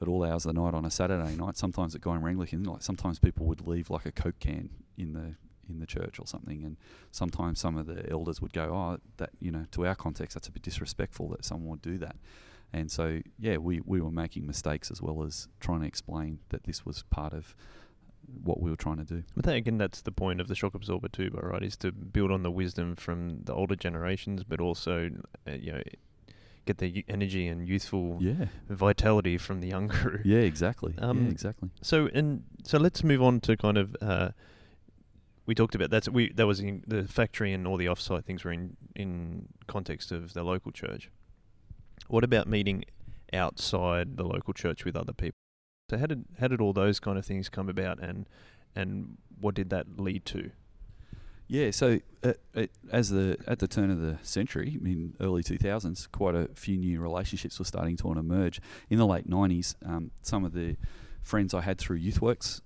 at 0.00 0.08
all 0.08 0.24
hours 0.24 0.44
of 0.44 0.54
the 0.54 0.60
night 0.60 0.74
on 0.74 0.84
a 0.84 0.90
Saturday 0.90 1.34
night. 1.36 1.56
Sometimes 1.56 1.94
at 1.94 2.00
Gymea 2.00 2.28
Anglican, 2.28 2.64
like 2.64 2.82
sometimes 2.82 3.18
people 3.18 3.46
would 3.46 3.66
leave 3.66 3.90
like 3.90 4.06
a 4.06 4.12
coke 4.12 4.38
can 4.38 4.70
in 4.96 5.12
the 5.12 5.34
in 5.68 5.78
the 5.78 5.86
church 5.86 6.18
or 6.18 6.26
something, 6.26 6.64
and 6.64 6.76
sometimes 7.10 7.60
some 7.60 7.76
of 7.76 7.86
the 7.86 8.08
elders 8.10 8.42
would 8.42 8.52
go, 8.52 8.64
"Oh, 8.64 8.98
that 9.16 9.30
you 9.40 9.50
know, 9.50 9.66
to 9.72 9.86
our 9.86 9.94
context, 9.94 10.34
that's 10.34 10.48
a 10.48 10.52
bit 10.52 10.62
disrespectful 10.62 11.28
that 11.30 11.44
someone 11.44 11.70
would 11.70 11.82
do 11.82 11.98
that." 11.98 12.16
And 12.72 12.90
so, 12.90 13.20
yeah, 13.38 13.58
we, 13.58 13.80
we 13.84 14.00
were 14.00 14.10
making 14.10 14.46
mistakes 14.46 14.90
as 14.90 15.02
well 15.02 15.22
as 15.22 15.48
trying 15.60 15.80
to 15.80 15.86
explain 15.86 16.38
that 16.48 16.64
this 16.64 16.86
was 16.86 17.02
part 17.10 17.32
of 17.32 17.54
what 18.42 18.60
we 18.60 18.70
were 18.70 18.76
trying 18.76 18.96
to 18.98 19.04
do. 19.04 19.22
But 19.34 19.44
then 19.44 19.56
again, 19.56 19.78
that's 19.78 20.00
the 20.00 20.12
point 20.12 20.40
of 20.40 20.48
the 20.48 20.54
shock 20.54 20.74
absorber 20.74 21.08
too, 21.08 21.30
but 21.30 21.44
right, 21.44 21.62
is 21.62 21.76
to 21.78 21.92
build 21.92 22.30
on 22.30 22.42
the 22.42 22.50
wisdom 22.50 22.96
from 22.96 23.42
the 23.44 23.52
older 23.52 23.76
generations, 23.76 24.42
but 24.44 24.60
also, 24.60 25.10
uh, 25.46 25.52
you 25.52 25.72
know, 25.72 25.82
get 26.64 26.78
the 26.78 27.04
energy 27.08 27.46
and 27.46 27.68
youthful 27.68 28.18
yeah. 28.20 28.46
vitality 28.68 29.36
from 29.36 29.60
the 29.60 29.68
young 29.68 29.88
crew. 29.88 30.20
Yeah, 30.24 30.40
exactly. 30.40 30.94
Um, 30.98 31.24
yeah, 31.24 31.30
exactly. 31.30 31.70
So 31.82 32.08
and 32.14 32.44
so, 32.64 32.78
let's 32.78 33.02
move 33.04 33.22
on 33.22 33.40
to 33.40 33.56
kind 33.56 33.78
of. 33.78 33.96
Uh, 34.00 34.30
we 35.44 35.56
talked 35.56 35.74
about 35.74 35.90
that's 35.90 36.08
we 36.08 36.32
that 36.34 36.46
was 36.46 36.60
in 36.60 36.84
the 36.86 37.04
factory 37.08 37.52
and 37.52 37.66
all 37.66 37.76
the 37.76 37.86
offsite 37.86 38.24
things 38.24 38.44
were 38.44 38.52
in 38.52 38.76
in 38.94 39.48
context 39.66 40.12
of 40.12 40.32
the 40.34 40.44
local 40.44 40.70
church. 40.70 41.10
What 42.08 42.24
about 42.24 42.46
meeting 42.46 42.84
outside 43.32 44.16
the 44.16 44.24
local 44.24 44.52
church 44.52 44.84
with 44.84 44.96
other 44.96 45.12
people? 45.12 45.36
So 45.90 45.98
how 45.98 46.06
did 46.06 46.24
how 46.40 46.48
did 46.48 46.60
all 46.60 46.72
those 46.72 47.00
kind 47.00 47.18
of 47.18 47.26
things 47.26 47.48
come 47.48 47.68
about, 47.68 47.98
and 48.00 48.28
and 48.74 49.18
what 49.40 49.54
did 49.54 49.70
that 49.70 49.98
lead 49.98 50.24
to? 50.26 50.50
Yeah, 51.48 51.70
so 51.70 51.98
uh, 52.22 52.32
uh, 52.56 52.66
as 52.90 53.10
the 53.10 53.36
at 53.46 53.58
the 53.58 53.68
turn 53.68 53.90
of 53.90 54.00
the 54.00 54.18
century, 54.22 54.78
I 54.80 54.82
mean 54.82 55.14
early 55.20 55.42
two 55.42 55.58
thousands, 55.58 56.06
quite 56.06 56.34
a 56.34 56.48
few 56.54 56.78
new 56.78 57.00
relationships 57.00 57.58
were 57.58 57.64
starting 57.66 57.96
to 57.98 58.10
emerge. 58.12 58.60
In 58.88 58.98
the 58.98 59.06
late 59.06 59.28
nineties, 59.28 59.76
um, 59.84 60.12
some 60.22 60.44
of 60.44 60.52
the 60.54 60.76
friends 61.22 61.52
I 61.52 61.60
had 61.60 61.78
through 61.78 62.00
YouthWorks, 62.00 62.62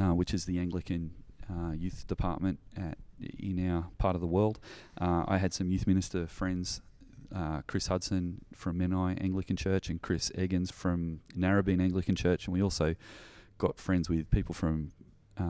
uh, 0.00 0.14
which 0.14 0.32
is 0.32 0.46
the 0.46 0.58
Anglican 0.58 1.12
uh, 1.50 1.72
youth 1.72 2.06
department 2.06 2.60
at, 2.76 2.96
in 3.38 3.70
our 3.70 3.88
part 3.98 4.14
of 4.14 4.20
the 4.20 4.26
world, 4.26 4.58
uh, 5.00 5.24
I 5.28 5.36
had 5.38 5.52
some 5.52 5.70
youth 5.70 5.86
minister 5.86 6.26
friends. 6.26 6.80
Uh, 7.34 7.62
Chris 7.66 7.86
Hudson 7.86 8.44
from 8.54 8.78
Menai 8.78 9.22
Anglican 9.22 9.56
Church 9.56 9.88
and 9.88 10.02
Chris 10.02 10.30
Eggins 10.34 10.72
from 10.72 11.20
Narrabeen 11.36 11.80
Anglican 11.80 12.16
Church, 12.16 12.46
and 12.46 12.54
we 12.54 12.62
also 12.62 12.96
got 13.58 13.78
friends 13.78 14.08
with 14.08 14.30
people 14.30 14.54
from 14.54 14.92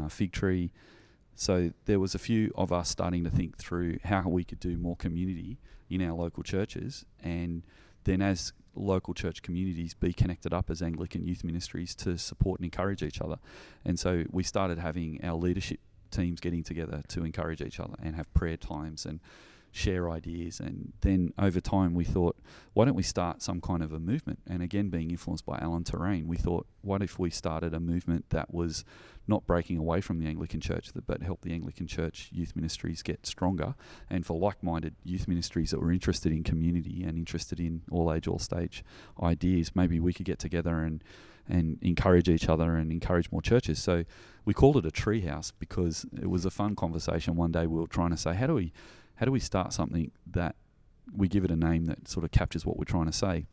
Fig 0.08 0.32
Tree, 0.32 0.70
so 1.34 1.72
there 1.86 1.98
was 1.98 2.14
a 2.14 2.18
few 2.18 2.52
of 2.54 2.70
us 2.70 2.90
starting 2.90 3.24
to 3.24 3.30
think 3.30 3.56
through 3.56 3.98
how 4.04 4.28
we 4.28 4.44
could 4.44 4.60
do 4.60 4.76
more 4.76 4.94
community 4.94 5.58
in 5.88 6.02
our 6.02 6.14
local 6.14 6.42
churches, 6.42 7.06
and 7.22 7.62
then 8.04 8.20
as 8.20 8.52
local 8.74 9.14
church 9.14 9.42
communities 9.42 9.94
be 9.94 10.12
connected 10.12 10.52
up 10.52 10.70
as 10.70 10.82
Anglican 10.82 11.24
youth 11.24 11.42
ministries 11.42 11.94
to 11.94 12.18
support 12.18 12.60
and 12.60 12.66
encourage 12.66 13.02
each 13.02 13.20
other. 13.20 13.38
And 13.84 13.98
so 13.98 14.24
we 14.30 14.42
started 14.42 14.78
having 14.78 15.18
our 15.24 15.34
leadership 15.34 15.80
teams 16.10 16.40
getting 16.40 16.62
together 16.62 17.02
to 17.08 17.24
encourage 17.24 17.62
each 17.62 17.80
other 17.80 17.94
and 18.02 18.16
have 18.16 18.32
prayer 18.34 18.56
times 18.56 19.06
and 19.06 19.20
share 19.72 20.10
ideas. 20.10 20.60
And 20.60 20.92
then 21.00 21.32
over 21.38 21.60
time, 21.60 21.94
we 21.94 22.04
thought, 22.04 22.36
why 22.72 22.84
don't 22.84 22.94
we 22.94 23.02
start 23.02 23.42
some 23.42 23.60
kind 23.60 23.82
of 23.82 23.92
a 23.92 23.98
movement? 23.98 24.40
And 24.46 24.62
again, 24.62 24.88
being 24.88 25.10
influenced 25.10 25.46
by 25.46 25.58
Alain 25.58 25.84
Touraine, 25.84 26.26
we 26.26 26.36
thought, 26.36 26.66
what 26.82 27.02
if 27.02 27.18
we 27.18 27.30
started 27.30 27.74
a 27.74 27.80
movement 27.80 28.30
that 28.30 28.52
was 28.52 28.84
not 29.28 29.46
breaking 29.46 29.78
away 29.78 30.00
from 30.00 30.18
the 30.18 30.26
Anglican 30.26 30.60
Church, 30.60 30.90
but 31.06 31.22
help 31.22 31.42
the 31.42 31.52
Anglican 31.52 31.86
Church 31.86 32.30
youth 32.32 32.56
ministries 32.56 33.02
get 33.02 33.26
stronger? 33.26 33.74
And 34.08 34.26
for 34.26 34.38
like 34.38 34.62
minded 34.62 34.96
youth 35.04 35.28
ministries 35.28 35.70
that 35.70 35.80
were 35.80 35.92
interested 35.92 36.32
in 36.32 36.42
community 36.42 37.04
and 37.04 37.16
interested 37.16 37.60
in 37.60 37.82
all 37.90 38.12
age, 38.12 38.26
all 38.26 38.38
stage 38.38 38.84
ideas, 39.22 39.76
maybe 39.76 40.00
we 40.00 40.12
could 40.12 40.26
get 40.26 40.38
together 40.38 40.80
and 40.80 41.04
and 41.48 41.78
encourage 41.82 42.28
each 42.28 42.48
other 42.48 42.76
and 42.76 42.92
encourage 42.92 43.32
more 43.32 43.42
churches. 43.42 43.82
So 43.82 44.04
we 44.44 44.54
called 44.54 44.76
it 44.76 44.86
a 44.86 44.90
treehouse 44.90 45.52
because 45.58 46.06
it 46.20 46.30
was 46.30 46.44
a 46.44 46.50
fun 46.50 46.76
conversation. 46.76 47.34
One 47.34 47.50
day 47.50 47.66
we 47.66 47.80
were 47.80 47.88
trying 47.88 48.10
to 48.10 48.16
say, 48.16 48.34
how 48.34 48.46
do 48.46 48.54
we 48.54 48.72
how 49.20 49.26
do 49.26 49.32
we 49.32 49.38
start 49.38 49.74
something 49.74 50.10
that 50.30 50.56
we 51.14 51.28
give 51.28 51.44
it 51.44 51.50
a 51.50 51.56
name 51.56 51.84
that 51.84 52.08
sort 52.08 52.24
of 52.24 52.30
captures 52.30 52.64
what 52.64 52.78
we're 52.78 52.84
trying 52.84 53.04
to 53.04 53.12
say? 53.12 53.44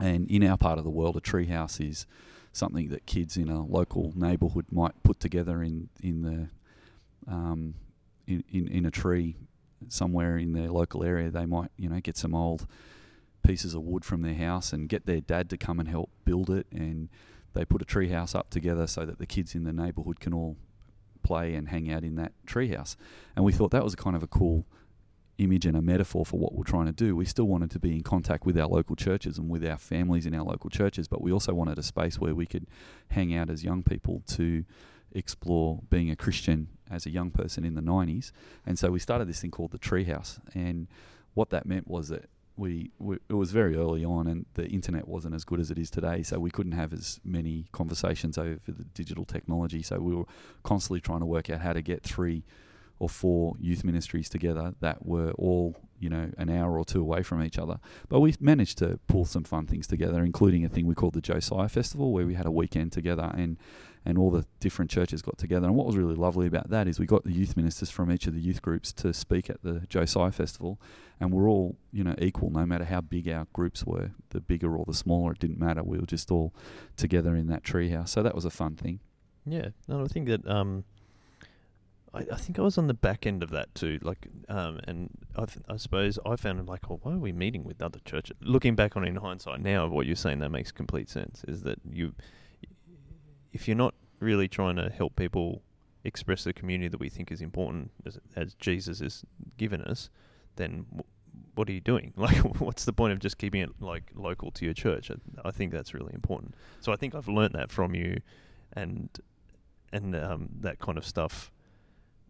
And 0.00 0.26
in 0.30 0.42
our 0.42 0.56
part 0.56 0.78
of 0.78 0.84
the 0.84 0.90
world, 0.90 1.14
a 1.18 1.20
treehouse 1.20 1.78
is 1.78 2.06
something 2.52 2.88
that 2.88 3.04
kids 3.04 3.36
in 3.36 3.50
a 3.50 3.66
local 3.66 4.14
neighbourhood 4.16 4.64
might 4.70 5.02
put 5.02 5.20
together 5.20 5.62
in 5.62 5.90
in 6.00 6.22
the 6.22 6.48
um, 7.30 7.74
in, 8.26 8.42
in 8.50 8.66
in 8.66 8.86
a 8.86 8.90
tree 8.90 9.36
somewhere 9.88 10.38
in 10.38 10.54
their 10.54 10.70
local 10.70 11.04
area. 11.04 11.30
They 11.30 11.44
might 11.44 11.70
you 11.76 11.90
know 11.90 12.00
get 12.00 12.16
some 12.16 12.34
old 12.34 12.66
pieces 13.42 13.74
of 13.74 13.82
wood 13.82 14.06
from 14.06 14.22
their 14.22 14.34
house 14.34 14.72
and 14.72 14.88
get 14.88 15.04
their 15.04 15.20
dad 15.20 15.50
to 15.50 15.58
come 15.58 15.80
and 15.80 15.88
help 15.88 16.08
build 16.24 16.48
it, 16.48 16.66
and 16.72 17.10
they 17.52 17.66
put 17.66 17.82
a 17.82 17.84
treehouse 17.84 18.34
up 18.34 18.48
together 18.48 18.86
so 18.86 19.04
that 19.04 19.18
the 19.18 19.26
kids 19.26 19.54
in 19.54 19.64
the 19.64 19.72
neighbourhood 19.72 20.18
can 20.18 20.32
all 20.32 20.56
play 21.22 21.54
and 21.54 21.68
hang 21.68 21.92
out 21.92 22.04
in 22.04 22.14
that 22.14 22.32
treehouse. 22.46 22.96
And 23.36 23.44
we 23.44 23.52
thought 23.52 23.70
that 23.72 23.84
was 23.84 23.94
kind 23.94 24.16
of 24.16 24.22
a 24.22 24.26
cool 24.26 24.64
image 25.38 25.66
and 25.66 25.76
a 25.76 25.82
metaphor 25.82 26.24
for 26.24 26.38
what 26.38 26.54
we're 26.54 26.64
trying 26.64 26.86
to 26.86 26.92
do. 26.92 27.16
We 27.16 27.24
still 27.24 27.46
wanted 27.46 27.70
to 27.72 27.78
be 27.78 27.92
in 27.92 28.02
contact 28.02 28.46
with 28.46 28.58
our 28.58 28.68
local 28.68 28.96
churches 28.96 29.38
and 29.38 29.48
with 29.48 29.66
our 29.66 29.78
families 29.78 30.26
in 30.26 30.34
our 30.34 30.44
local 30.44 30.70
churches, 30.70 31.08
but 31.08 31.20
we 31.20 31.32
also 31.32 31.54
wanted 31.54 31.78
a 31.78 31.82
space 31.82 32.18
where 32.18 32.34
we 32.34 32.46
could 32.46 32.66
hang 33.08 33.34
out 33.34 33.50
as 33.50 33.64
young 33.64 33.82
people 33.82 34.22
to 34.28 34.64
explore 35.12 35.80
being 35.90 36.10
a 36.10 36.16
Christian 36.16 36.68
as 36.90 37.06
a 37.06 37.10
young 37.10 37.30
person 37.30 37.64
in 37.64 37.74
the 37.74 37.80
90s. 37.80 38.32
And 38.66 38.78
so 38.78 38.90
we 38.90 38.98
started 38.98 39.28
this 39.28 39.40
thing 39.40 39.50
called 39.50 39.72
the 39.72 39.78
Treehouse. 39.78 40.38
And 40.54 40.88
what 41.34 41.50
that 41.50 41.66
meant 41.66 41.88
was 41.88 42.08
that 42.08 42.28
we, 42.56 42.92
we, 42.98 43.16
it 43.28 43.34
was 43.34 43.50
very 43.50 43.76
early 43.76 44.04
on 44.04 44.26
and 44.28 44.46
the 44.54 44.66
internet 44.66 45.08
wasn't 45.08 45.34
as 45.34 45.44
good 45.44 45.58
as 45.58 45.72
it 45.72 45.78
is 45.78 45.90
today 45.90 46.22
so 46.22 46.38
we 46.38 46.50
couldn't 46.50 46.72
have 46.72 46.92
as 46.92 47.20
many 47.24 47.66
conversations 47.72 48.38
over 48.38 48.60
the 48.68 48.84
digital 48.94 49.24
technology 49.24 49.82
so 49.82 49.98
we 49.98 50.14
were 50.14 50.26
constantly 50.62 51.00
trying 51.00 51.18
to 51.18 51.26
work 51.26 51.50
out 51.50 51.60
how 51.60 51.72
to 51.72 51.82
get 51.82 52.04
three 52.04 52.44
or 52.98 53.08
four 53.08 53.54
youth 53.58 53.84
ministries 53.84 54.28
together 54.28 54.74
that 54.80 55.04
were 55.04 55.32
all 55.32 55.76
you 55.98 56.08
know 56.08 56.30
an 56.38 56.50
hour 56.50 56.78
or 56.78 56.84
two 56.84 57.00
away 57.00 57.22
from 57.22 57.42
each 57.42 57.58
other. 57.58 57.78
But 58.08 58.20
we 58.20 58.34
managed 58.40 58.78
to 58.78 58.98
pull 59.06 59.24
some 59.24 59.44
fun 59.44 59.66
things 59.66 59.86
together, 59.86 60.22
including 60.22 60.64
a 60.64 60.68
thing 60.68 60.86
we 60.86 60.94
called 60.94 61.14
the 61.14 61.20
Josiah 61.20 61.68
Festival, 61.68 62.12
where 62.12 62.26
we 62.26 62.34
had 62.34 62.46
a 62.46 62.50
weekend 62.50 62.92
together 62.92 63.30
and 63.34 63.56
and 64.06 64.18
all 64.18 64.30
the 64.30 64.44
different 64.60 64.90
churches 64.90 65.22
got 65.22 65.38
together. 65.38 65.66
And 65.66 65.74
what 65.74 65.86
was 65.86 65.96
really 65.96 66.14
lovely 66.14 66.46
about 66.46 66.68
that 66.68 66.86
is 66.86 67.00
we 67.00 67.06
got 67.06 67.24
the 67.24 67.32
youth 67.32 67.56
ministers 67.56 67.88
from 67.88 68.12
each 68.12 68.26
of 68.26 68.34
the 68.34 68.40
youth 68.40 68.60
groups 68.60 68.92
to 68.92 69.14
speak 69.14 69.48
at 69.48 69.62
the 69.62 69.80
Josiah 69.88 70.30
Festival, 70.30 70.78
and 71.18 71.32
we're 71.32 71.48
all 71.48 71.76
you 71.92 72.04
know 72.04 72.14
equal, 72.18 72.50
no 72.50 72.66
matter 72.66 72.84
how 72.84 73.00
big 73.00 73.28
our 73.28 73.46
groups 73.52 73.84
were, 73.84 74.10
the 74.30 74.40
bigger 74.40 74.76
or 74.76 74.84
the 74.84 74.94
smaller, 74.94 75.32
it 75.32 75.38
didn't 75.38 75.58
matter. 75.58 75.82
We 75.82 75.98
were 75.98 76.06
just 76.06 76.30
all 76.30 76.54
together 76.96 77.34
in 77.34 77.46
that 77.48 77.62
treehouse. 77.62 78.10
So 78.10 78.22
that 78.22 78.34
was 78.34 78.44
a 78.44 78.50
fun 78.50 78.76
thing. 78.76 79.00
Yeah, 79.46 79.68
no, 79.88 80.02
I 80.02 80.06
think 80.06 80.28
that 80.28 80.46
um, 80.46 80.84
I, 82.14 82.24
I 82.32 82.36
think 82.36 82.58
I 82.58 82.62
was 82.62 82.78
on 82.78 82.86
the 82.86 82.94
back 82.94 83.26
end 83.26 83.42
of 83.42 83.50
that 83.50 83.74
too. 83.74 83.98
Like, 84.02 84.28
um, 84.48 84.80
and 84.86 85.10
I, 85.36 85.46
th- 85.46 85.64
I 85.68 85.76
suppose 85.76 86.18
I 86.24 86.36
found 86.36 86.60
it 86.60 86.66
like, 86.66 86.90
oh, 86.90 87.00
why 87.02 87.12
are 87.12 87.18
we 87.18 87.32
meeting 87.32 87.64
with 87.64 87.82
other 87.82 87.98
churches? 88.04 88.36
Looking 88.40 88.74
back 88.74 88.96
on 88.96 89.04
in 89.04 89.16
hindsight 89.16 89.60
now, 89.60 89.86
what 89.88 90.06
you're 90.06 90.16
saying, 90.16 90.38
that 90.38 90.50
makes 90.50 90.70
complete 90.70 91.10
sense. 91.10 91.44
Is 91.48 91.62
that 91.62 91.78
you, 91.90 92.14
if 93.52 93.66
you're 93.66 93.76
not 93.76 93.94
really 94.20 94.48
trying 94.48 94.76
to 94.76 94.90
help 94.90 95.16
people 95.16 95.62
express 96.04 96.44
the 96.44 96.52
community 96.52 96.88
that 96.88 97.00
we 97.00 97.08
think 97.08 97.32
is 97.32 97.40
important, 97.40 97.90
as, 98.06 98.18
as 98.36 98.54
Jesus 98.54 99.00
has 99.00 99.24
given 99.56 99.82
us, 99.82 100.10
then 100.56 100.86
w- 100.90 101.04
what 101.54 101.68
are 101.68 101.72
you 101.72 101.80
doing? 101.80 102.12
Like, 102.16 102.36
what's 102.60 102.84
the 102.84 102.92
point 102.92 103.12
of 103.12 103.18
just 103.18 103.38
keeping 103.38 103.62
it 103.62 103.70
like 103.80 104.12
local 104.14 104.50
to 104.52 104.64
your 104.64 104.74
church? 104.74 105.10
I, 105.10 105.48
I 105.48 105.50
think 105.50 105.72
that's 105.72 105.94
really 105.94 106.14
important. 106.14 106.54
So 106.80 106.92
I 106.92 106.96
think 106.96 107.14
I've 107.14 107.28
learnt 107.28 107.54
that 107.54 107.70
from 107.72 107.94
you, 107.94 108.20
and 108.74 109.08
and 109.92 110.14
um, 110.16 110.48
that 110.60 110.78
kind 110.78 110.98
of 110.98 111.06
stuff 111.06 111.50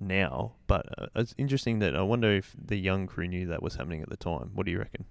now. 0.07 0.53
But 0.67 0.87
uh, 0.99 1.07
it's 1.17 1.35
interesting 1.38 1.79
that 1.81 1.97
I 1.97 2.03
wonder 2.03 2.33
if 2.33 2.55
the 2.57 2.77
young 2.77 3.07
crew 3.07 3.27
knew 3.27 3.47
that 3.47 3.62
was 3.62 3.77
happening 3.77 4.03
at 4.03 4.11
the 4.11 4.17
time. 4.17 4.51
What 4.55 4.67
do 4.67 4.73
you 4.73 4.79
reckon? 4.79 5.05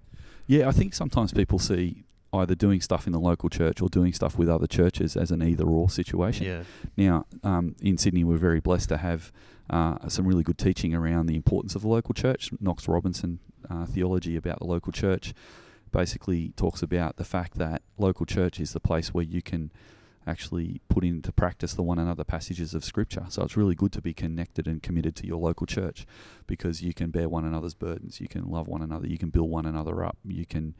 Yeah, 0.46 0.68
I 0.68 0.72
think 0.72 0.94
sometimes 0.94 1.32
people 1.32 1.58
see 1.58 2.04
either 2.32 2.54
doing 2.54 2.80
stuff 2.80 3.06
in 3.06 3.12
the 3.12 3.20
local 3.20 3.48
church 3.48 3.80
or 3.80 3.88
doing 3.88 4.12
stuff 4.12 4.36
with 4.36 4.48
other 4.48 4.66
churches 4.66 5.16
as 5.16 5.30
an 5.30 5.42
either 5.42 5.64
or 5.64 5.88
situation. 5.88 6.46
Yeah. 6.46 6.62
Now, 6.96 7.26
um, 7.42 7.76
in 7.80 7.96
Sydney, 7.96 8.24
we're 8.24 8.36
very 8.36 8.60
blessed 8.60 8.88
to 8.90 8.96
have 8.98 9.32
uh, 9.70 10.08
some 10.08 10.26
really 10.26 10.42
good 10.42 10.58
teaching 10.58 10.94
around 10.94 11.26
the 11.26 11.36
importance 11.36 11.74
of 11.74 11.82
the 11.82 11.88
local 11.88 12.12
church. 12.12 12.50
Knox 12.60 12.88
Robinson 12.88 13.38
uh, 13.70 13.86
theology 13.86 14.36
about 14.36 14.58
the 14.58 14.66
local 14.66 14.92
church 14.92 15.32
basically 15.92 16.52
talks 16.56 16.82
about 16.82 17.16
the 17.16 17.24
fact 17.24 17.56
that 17.56 17.82
local 17.96 18.26
church 18.26 18.58
is 18.58 18.72
the 18.72 18.80
place 18.80 19.14
where 19.14 19.24
you 19.24 19.40
can 19.40 19.70
actually 20.26 20.80
put 20.88 21.04
into 21.04 21.32
practice 21.32 21.74
the 21.74 21.82
one 21.82 21.98
another 21.98 22.24
passages 22.24 22.74
of 22.74 22.84
scripture. 22.84 23.26
So 23.28 23.42
it's 23.42 23.56
really 23.56 23.74
good 23.74 23.92
to 23.92 24.00
be 24.00 24.14
connected 24.14 24.66
and 24.66 24.82
committed 24.82 25.16
to 25.16 25.26
your 25.26 25.38
local 25.38 25.66
church 25.66 26.06
because 26.46 26.82
you 26.82 26.94
can 26.94 27.10
bear 27.10 27.28
one 27.28 27.44
another's 27.44 27.74
burdens, 27.74 28.20
you 28.20 28.28
can 28.28 28.44
love 28.50 28.68
one 28.68 28.82
another, 28.82 29.06
you 29.06 29.18
can 29.18 29.30
build 29.30 29.50
one 29.50 29.66
another 29.66 30.04
up, 30.04 30.16
you 30.24 30.46
can 30.46 30.74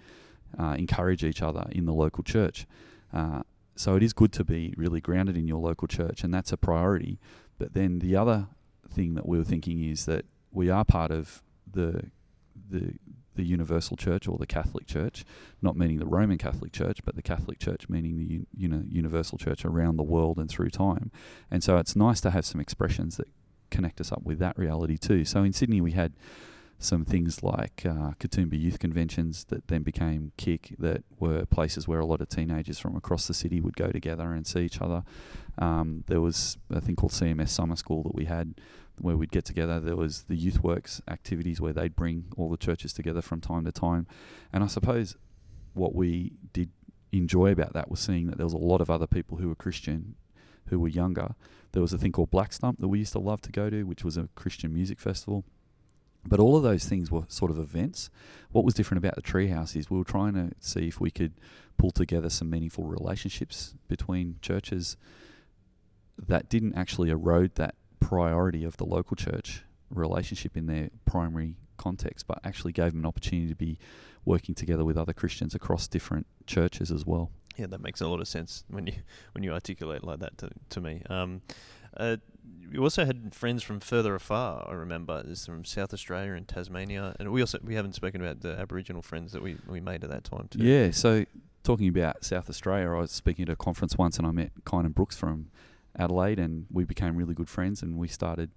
uh, 0.59 0.77
encourage 0.79 1.25
each 1.25 1.43
other 1.43 1.67
in 1.71 1.85
the 1.87 1.93
local 1.93 2.25
church. 2.25 2.67
Uh, 3.13 3.43
so 3.77 3.97
it 3.97 4.03
is 4.03 4.13
good 4.13 4.33
to 4.33 4.45
be 4.45 4.73
really 4.77 5.01
grounded 5.01 5.37
in 5.37 5.49
your 5.49 5.59
local 5.59 5.89
church, 5.89 6.23
and 6.23 6.33
that's 6.33 6.53
a 6.53 6.57
priority. 6.57 7.19
But 7.59 7.75
then 7.75 7.99
the 7.99 8.17
other 8.17 8.49
thing 8.89 9.15
that 9.15 9.27
we 9.27 9.37
were 9.37 9.45
thinking 9.45 9.83
is 9.83 10.07
that 10.07 10.25
we 10.53 10.71
are 10.71 10.85
part 10.85 11.11
of 11.11 11.43
the 11.71 12.11
the 12.71 12.95
the 13.35 13.45
universal 13.45 13.97
church 13.97 14.29
or 14.29 14.39
the 14.39 14.47
Catholic 14.47 14.87
Church, 14.87 15.25
not 15.63 15.77
meaning 15.77 15.99
the 15.99 16.07
Roman 16.07 16.39
Catholic 16.39 16.73
Church, 16.73 17.01
but 17.05 17.17
the 17.17 17.23
Catholic 17.23 17.59
Church 17.59 17.89
meaning 17.89 18.17
the 18.17 18.47
you 18.57 18.69
know 18.69 18.83
universal 18.89 19.39
church 19.39 19.65
around 19.65 19.97
the 19.97 20.03
world 20.03 20.39
and 20.39 20.49
through 20.49 20.71
time. 20.71 21.11
And 21.51 21.63
so 21.63 21.77
it's 21.77 21.97
nice 21.97 22.21
to 22.23 22.31
have 22.31 22.45
some 22.45 22.61
expressions 22.61 23.17
that 23.17 23.29
connect 23.71 24.01
us 24.01 24.13
up 24.13 24.23
with 24.23 24.39
that 24.39 24.59
reality 24.59 24.97
too. 24.97 25.25
So 25.25 25.43
in 25.43 25.53
Sydney 25.53 25.81
we 25.81 25.93
had 25.93 26.13
some 26.79 27.05
things 27.05 27.43
like 27.43 27.83
uh, 27.87 28.13
Katoomba 28.19 28.61
youth 28.61 28.79
conventions 28.79 29.45
that 29.45 29.69
then 29.69 29.83
became 29.83 30.33
KIC, 30.37 30.77
that 30.79 31.03
were 31.19 31.47
places 31.47 31.89
where 31.89 32.01
a 32.01 32.07
lot 32.07 32.21
of 32.21 32.29
teenagers 32.29 32.79
from 32.79 32.97
across 32.97 33.27
the 33.27 33.35
city 33.35 33.61
would 33.61 33.77
go 33.77 33.91
together 33.91 34.33
and 34.33 34.47
see 34.47 34.61
each 34.61 34.81
other. 34.81 35.03
Um, 35.59 36.05
there 36.09 36.21
was 36.21 36.59
a 36.71 36.81
thing 36.81 36.97
called 36.97 37.13
CMS 37.13 37.49
Summer 37.49 37.77
School 37.77 38.03
that 38.03 38.15
we 38.15 38.27
had 38.27 38.55
where 38.99 39.17
we'd 39.17 39.33
get 39.33 39.45
together. 39.45 39.81
There 39.81 39.97
was 39.97 40.25
the 40.25 40.37
Youth 40.37 40.63
Works 40.63 41.03
activities 41.09 41.61
where 41.61 41.73
they'd 41.73 41.97
bring 41.97 42.27
all 42.37 42.51
the 42.51 42.57
churches 42.57 42.93
together 42.93 43.23
from 43.23 43.41
time 43.41 43.65
to 43.65 43.73
time. 43.73 44.07
And 44.53 44.63
I 44.63 44.69
suppose 44.69 45.17
what 45.73 45.95
we 45.95 46.33
did 46.53 46.71
enjoy 47.13 47.53
about 47.53 47.73
that 47.75 47.91
was 47.91 48.01
seeing 48.01 48.27
that 48.27 48.37
there 48.37 48.47
was 48.47 48.53
a 48.53 48.59
lot 48.59 48.81
of 48.81 48.91
other 48.91 49.07
people 49.07 49.39
who 49.39 49.49
were 49.49 49.55
Christian 49.55 50.15
who 50.69 50.79
were 50.79 50.89
younger. 50.89 51.35
There 51.73 51.83
was 51.83 51.93
a 51.93 51.99
thing 51.99 52.13
called 52.13 52.31
Black 52.31 52.53
Stump 52.53 52.81
that 52.81 52.89
we 52.89 53.01
used 53.01 53.13
to 53.13 53.19
love 53.19 53.43
to 53.43 53.53
go 53.53 53.69
to, 53.69 53.83
which 53.85 54.05
was 54.05 54.17
a 54.17 54.29
Christian 54.35 54.73
music 54.73 54.99
festival. 54.99 55.45
But 56.27 56.41
all 56.41 56.57
of 56.57 56.63
those 56.63 56.87
things 56.87 57.11
were 57.11 57.25
sort 57.29 57.51
of 57.51 57.59
events. 57.59 58.09
What 58.51 58.65
was 58.65 58.73
different 58.73 59.05
about 59.05 59.15
the 59.15 59.23
treehouse 59.23 59.77
is 59.77 59.91
we 59.91 59.99
were 59.99 60.05
trying 60.05 60.33
to 60.35 60.53
see 60.59 60.89
if 60.89 61.01
we 61.01 61.11
could 61.11 61.35
pull 61.77 61.91
together 61.91 62.31
some 62.31 62.49
meaningful 62.49 62.85
relationships 62.85 63.75
between 63.89 64.39
churches 64.41 64.97
that 66.17 66.49
didn't 66.49 66.75
actually 66.75 67.11
erode 67.11 67.57
that 67.57 67.75
priority 68.05 68.65
of 68.65 68.77
the 68.77 68.85
local 68.85 69.17
church 69.17 69.65
relationship 69.91 70.57
in 70.57 70.67
their 70.67 70.91
primary 71.05 71.57
context, 71.77 72.27
but 72.27 72.39
actually 72.45 72.73
gave 72.73 72.93
them 72.93 73.01
an 73.01 73.07
opportunity 73.07 73.49
to 73.49 73.55
be 73.55 73.79
working 74.25 74.55
together 74.55 74.85
with 74.85 74.97
other 74.97 75.13
Christians 75.13 75.55
across 75.55 75.89
different 75.89 76.27
churches 76.47 76.91
as 76.91 77.07
well. 77.07 77.31
Yeah, 77.57 77.67
that 77.69 77.81
makes 77.81 78.01
a 78.01 78.09
lot 78.09 78.21
of 78.21 78.29
sense 78.29 78.65
when 78.69 78.87
you 78.87 78.95
when 79.33 79.45
you 79.45 79.53
articulate 79.53 80.05
like 80.05 80.21
that 80.21 80.39
to, 80.39 80.51
to 80.71 80.81
me. 80.81 81.03
Um, 81.09 81.43
uh, 81.97 82.17
we 82.71 82.79
also 82.79 83.05
had 83.05 83.35
friends 83.35 83.63
from 83.63 83.81
further 83.81 84.15
afar. 84.15 84.67
I 84.69 84.75
remember, 84.75 85.23
There's 85.23 85.47
from 85.47 85.65
South 85.65 85.95
Australia 85.95 86.33
and 86.33 86.47
Tasmania, 86.47 87.15
and 87.19 87.33
we 87.33 87.41
also 87.41 87.59
we 87.63 87.75
haven't 87.75 87.95
spoken 87.95 88.21
about 88.21 88.41
the 88.41 88.59
Aboriginal 88.59 89.03
friends 89.03 89.33
that 89.33 89.43
we, 89.43 89.57
we 89.67 89.81
made 89.81 90.03
at 90.05 90.11
that 90.11 90.25
time 90.25 90.49
too. 90.51 90.59
Yeah, 90.59 90.91
so 90.91 91.25
talking 91.63 91.89
about 91.89 92.25
South 92.25 92.51
Australia, 92.51 92.91
I 92.91 93.01
was 93.01 93.13
speaking 93.13 93.45
at 93.45 93.51
a 93.51 93.57
conference 93.57 93.97
once, 93.97 94.19
and 94.19 94.27
I 94.27 94.33
met 94.33 94.51
Kynan 94.65 94.95
Brooks 94.95 95.17
from 95.17 95.51
Adelaide, 95.99 96.39
and 96.39 96.67
we 96.71 96.85
became 96.85 97.17
really 97.17 97.35
good 97.35 97.49
friends, 97.49 97.83
and 97.83 97.97
we 97.97 98.09
started 98.09 98.51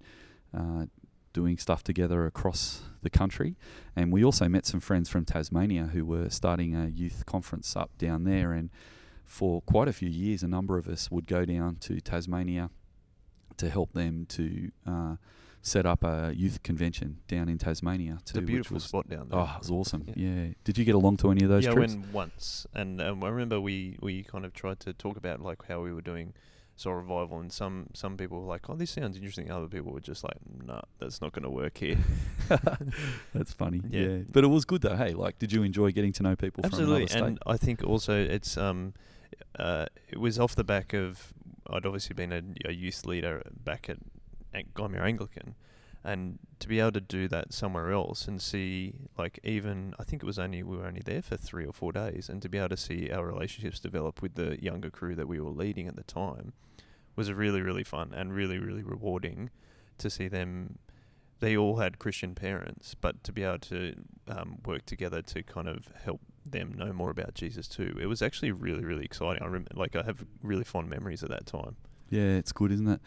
uh, 0.56 0.86
doing 1.32 1.58
stuff 1.58 1.82
together 1.84 2.26
across 2.26 2.82
the 3.02 3.10
country. 3.10 3.56
And 3.94 4.12
we 4.12 4.24
also 4.24 4.48
met 4.48 4.66
some 4.66 4.80
friends 4.80 5.08
from 5.08 5.24
Tasmania 5.24 5.90
who 5.92 6.04
were 6.04 6.30
starting 6.30 6.74
a 6.74 6.88
youth 6.88 7.24
conference 7.26 7.76
up 7.76 7.90
down 7.98 8.24
there, 8.24 8.52
and 8.52 8.70
for 9.24 9.60
quite 9.62 9.88
a 9.88 9.92
few 9.92 10.08
years, 10.08 10.42
a 10.42 10.48
number 10.48 10.78
of 10.78 10.88
us 10.88 11.10
would 11.10 11.26
go 11.26 11.44
down 11.44 11.76
to 11.76 12.00
Tasmania 12.00 12.70
to 13.56 13.68
help 13.68 13.92
them 13.92 14.26
to. 14.30 14.70
Uh, 14.86 15.16
set 15.60 15.86
up 15.86 16.04
a 16.04 16.32
youth 16.34 16.62
convention 16.62 17.18
down 17.26 17.48
in 17.48 17.58
Tasmania 17.58 18.18
too. 18.24 18.30
It's 18.30 18.38
a 18.38 18.42
beautiful 18.42 18.74
was, 18.76 18.84
spot 18.84 19.08
down 19.08 19.28
there. 19.28 19.38
Oh, 19.38 19.52
it 19.56 19.58
was 19.58 19.70
awesome. 19.70 20.04
Yeah. 20.06 20.14
Yeah. 20.16 20.46
Did 20.64 20.78
you 20.78 20.84
get 20.84 20.94
along 20.94 21.18
to 21.18 21.30
any 21.30 21.44
of 21.44 21.50
those 21.50 21.64
yeah, 21.64 21.72
trips? 21.72 21.92
I 21.92 21.96
went 21.96 22.12
once, 22.12 22.66
and 22.74 23.00
um, 23.00 23.24
I 23.24 23.28
remember 23.28 23.60
we, 23.60 23.98
we 24.00 24.22
kind 24.22 24.44
of 24.44 24.52
tried 24.52 24.80
to 24.80 24.92
talk 24.92 25.16
about 25.16 25.40
like 25.40 25.66
how 25.66 25.80
we 25.80 25.92
were 25.92 26.00
doing 26.00 26.34
soul 26.78 26.94
revival, 26.94 27.40
and 27.40 27.52
some 27.52 27.88
some 27.92 28.16
people 28.16 28.40
were 28.40 28.46
like, 28.46 28.68
"Oh, 28.70 28.74
this 28.74 28.90
sounds 28.90 29.16
interesting." 29.16 29.50
Other 29.50 29.66
people 29.66 29.92
were 29.92 30.00
just 30.00 30.22
like, 30.22 30.36
"Nah, 30.64 30.82
that's 30.98 31.20
not 31.20 31.32
going 31.32 31.42
to 31.42 31.50
work 31.50 31.78
here." 31.78 31.98
That's 33.34 33.52
funny. 33.52 33.82
Yeah. 33.90 34.00
Yeah. 34.00 34.18
But 34.32 34.44
it 34.44 34.48
was 34.48 34.64
good 34.64 34.82
though. 34.82 34.96
Hey, 34.96 35.12
like, 35.12 35.38
did 35.38 35.52
you 35.52 35.62
enjoy 35.62 35.90
getting 35.92 36.12
to 36.14 36.22
know 36.22 36.36
people 36.36 36.64
Absolutely, 36.64 37.06
from 37.06 37.16
another 37.16 37.28
and 37.28 37.38
I 37.46 37.56
think 37.56 37.82
also 37.84 38.14
it's 38.18 38.56
um, 38.56 38.94
uh, 39.58 39.86
it 40.08 40.18
was 40.18 40.38
off 40.38 40.54
the 40.54 40.64
back 40.64 40.92
of 40.92 41.32
I'd 41.68 41.84
obviously 41.84 42.14
been 42.14 42.32
a, 42.32 42.42
a 42.68 42.72
youth 42.72 43.04
leader 43.04 43.42
back 43.64 43.90
at, 43.90 43.98
at 44.54 44.64
Anglican, 44.78 45.54
and 46.04 46.38
to 46.60 46.68
be 46.68 46.80
able 46.80 46.92
to 46.92 47.00
do 47.00 47.28
that 47.28 47.52
somewhere 47.52 47.92
else 47.92 48.26
and 48.26 48.40
see 48.40 48.94
like 49.18 49.38
even 49.42 49.94
I 49.98 50.04
think 50.04 50.22
it 50.22 50.26
was 50.26 50.38
only 50.38 50.62
we 50.62 50.76
were 50.76 50.86
only 50.86 51.02
there 51.04 51.22
for 51.22 51.36
three 51.36 51.66
or 51.66 51.72
four 51.72 51.92
days, 51.92 52.28
and 52.28 52.40
to 52.42 52.48
be 52.48 52.58
able 52.58 52.70
to 52.70 52.76
see 52.76 53.10
our 53.10 53.26
relationships 53.26 53.80
develop 53.80 54.22
with 54.22 54.36
the 54.36 54.62
younger 54.62 54.90
crew 54.90 55.14
that 55.16 55.28
we 55.28 55.40
were 55.40 55.50
leading 55.50 55.88
at 55.88 55.96
the 55.96 56.04
time 56.04 56.52
was 57.18 57.32
really 57.32 57.60
really 57.60 57.84
fun 57.84 58.14
and 58.14 58.32
really 58.32 58.58
really 58.58 58.82
rewarding 58.82 59.50
to 59.98 60.08
see 60.08 60.28
them. 60.28 60.78
They 61.40 61.56
all 61.56 61.76
had 61.76 61.98
Christian 61.98 62.34
parents, 62.34 62.94
but 63.00 63.22
to 63.24 63.32
be 63.32 63.42
able 63.42 63.58
to 63.58 63.94
um, 64.28 64.58
work 64.64 64.86
together 64.86 65.22
to 65.22 65.42
kind 65.42 65.68
of 65.68 65.88
help 66.02 66.20
them 66.44 66.74
know 66.76 66.92
more 66.92 67.10
about 67.10 67.34
Jesus 67.34 67.68
too, 67.68 67.96
it 68.00 68.06
was 68.06 68.22
actually 68.22 68.52
really 68.52 68.84
really 68.84 69.04
exciting. 69.04 69.42
I 69.42 69.46
rem- 69.46 69.66
like 69.74 69.96
I 69.96 70.02
have 70.02 70.24
really 70.42 70.64
fond 70.64 70.88
memories 70.88 71.22
of 71.22 71.28
that 71.30 71.44
time. 71.46 71.76
Yeah, 72.10 72.36
it's 72.36 72.52
good, 72.52 72.72
isn't 72.72 72.88
it? 72.88 73.00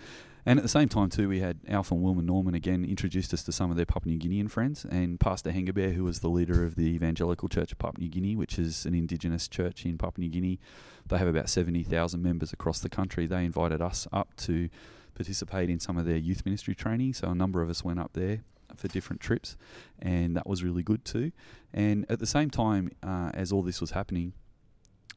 And 0.46 0.58
at 0.58 0.64
the 0.64 0.70
same 0.70 0.90
time, 0.90 1.10
too, 1.10 1.30
we 1.30 1.40
had 1.40 1.60
Alf 1.68 1.92
and 1.92 2.02
Wilma 2.02 2.24
Norman 2.24 2.56
again 2.56 2.84
introduced 2.84 3.34
us 3.34 3.44
to 3.44 3.52
some 3.52 3.70
of 3.70 3.78
their 3.78 3.86
Papua 3.86 4.16
New 4.16 4.20
Guinean 4.20 4.50
friends, 4.50 4.86
and 4.86 5.20
Pastor 5.20 5.52
Hengebear, 5.52 5.94
who 5.94 6.04
was 6.04 6.20
the 6.20 6.30
leader 6.30 6.64
of 6.64 6.76
the 6.76 6.88
Evangelical 6.88 7.48
Church 7.48 7.72
of 7.72 7.78
Papua 7.78 8.02
New 8.02 8.10
Guinea, 8.10 8.36
which 8.36 8.58
is 8.58 8.86
an 8.86 8.96
indigenous 8.96 9.48
church 9.48 9.86
in 9.86 10.00
Papua 10.00 10.26
New 10.26 10.32
Guinea. 10.32 10.60
They 11.08 11.18
have 11.20 11.28
about 11.28 11.50
70,000 11.50 12.24
members 12.24 12.52
across 12.52 12.80
the 12.80 12.90
country. 12.90 13.28
They 13.28 13.46
invited 13.46 13.82
us 13.82 14.08
up 14.12 14.36
to 14.38 14.70
participate 15.14 15.70
in 15.70 15.80
some 15.80 15.98
of 15.98 16.06
their 16.06 16.18
youth 16.18 16.44
ministry 16.44 16.74
training, 16.74 17.14
so 17.14 17.30
a 17.30 17.36
number 17.36 17.62
of 17.62 17.70
us 17.70 17.84
went 17.84 18.00
up 18.00 18.14
there 18.14 18.44
for 18.76 18.88
different 18.88 19.22
trips, 19.22 19.58
and 20.00 20.36
that 20.36 20.48
was 20.48 20.64
really 20.64 20.82
good 20.82 21.06
too. 21.06 21.32
And 21.72 22.06
at 22.10 22.20
the 22.20 22.26
same 22.26 22.50
time, 22.50 22.92
uh, 23.04 23.30
as 23.34 23.52
all 23.52 23.62
this 23.62 23.80
was 23.80 23.92
happening, 23.92 24.34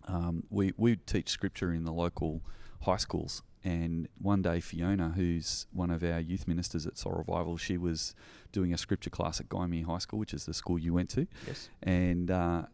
um, 0.07 0.45
we 0.51 0.75
we 0.77 0.97
teach 0.97 1.31
scripture 1.31 1.73
in 1.73 1.85
the 1.85 1.93
local 1.93 2.43
high 2.83 2.99
schools. 2.99 3.43
And 3.65 4.09
one 4.21 4.43
day, 4.43 4.61
Fiona, 4.61 5.15
who's 5.17 5.67
one 5.73 5.91
of 5.91 6.05
our 6.05 6.21
youth 6.21 6.47
ministers 6.47 6.87
at 6.87 6.99
Soul 6.99 7.13
Revival, 7.13 7.57
she 7.57 7.79
was 7.79 8.15
doing 8.53 8.75
a 8.75 8.79
scripture 8.79 9.09
class 9.09 9.41
at 9.41 9.49
Gymea 9.49 9.87
High 9.87 9.99
School, 9.99 10.19
which 10.19 10.35
is 10.35 10.45
the 10.45 10.53
school 10.53 10.79
you 10.79 10.93
went 10.93 11.09
to. 11.11 11.27
Yes. 11.47 11.71
And 11.83 12.31
uh, 12.31 12.65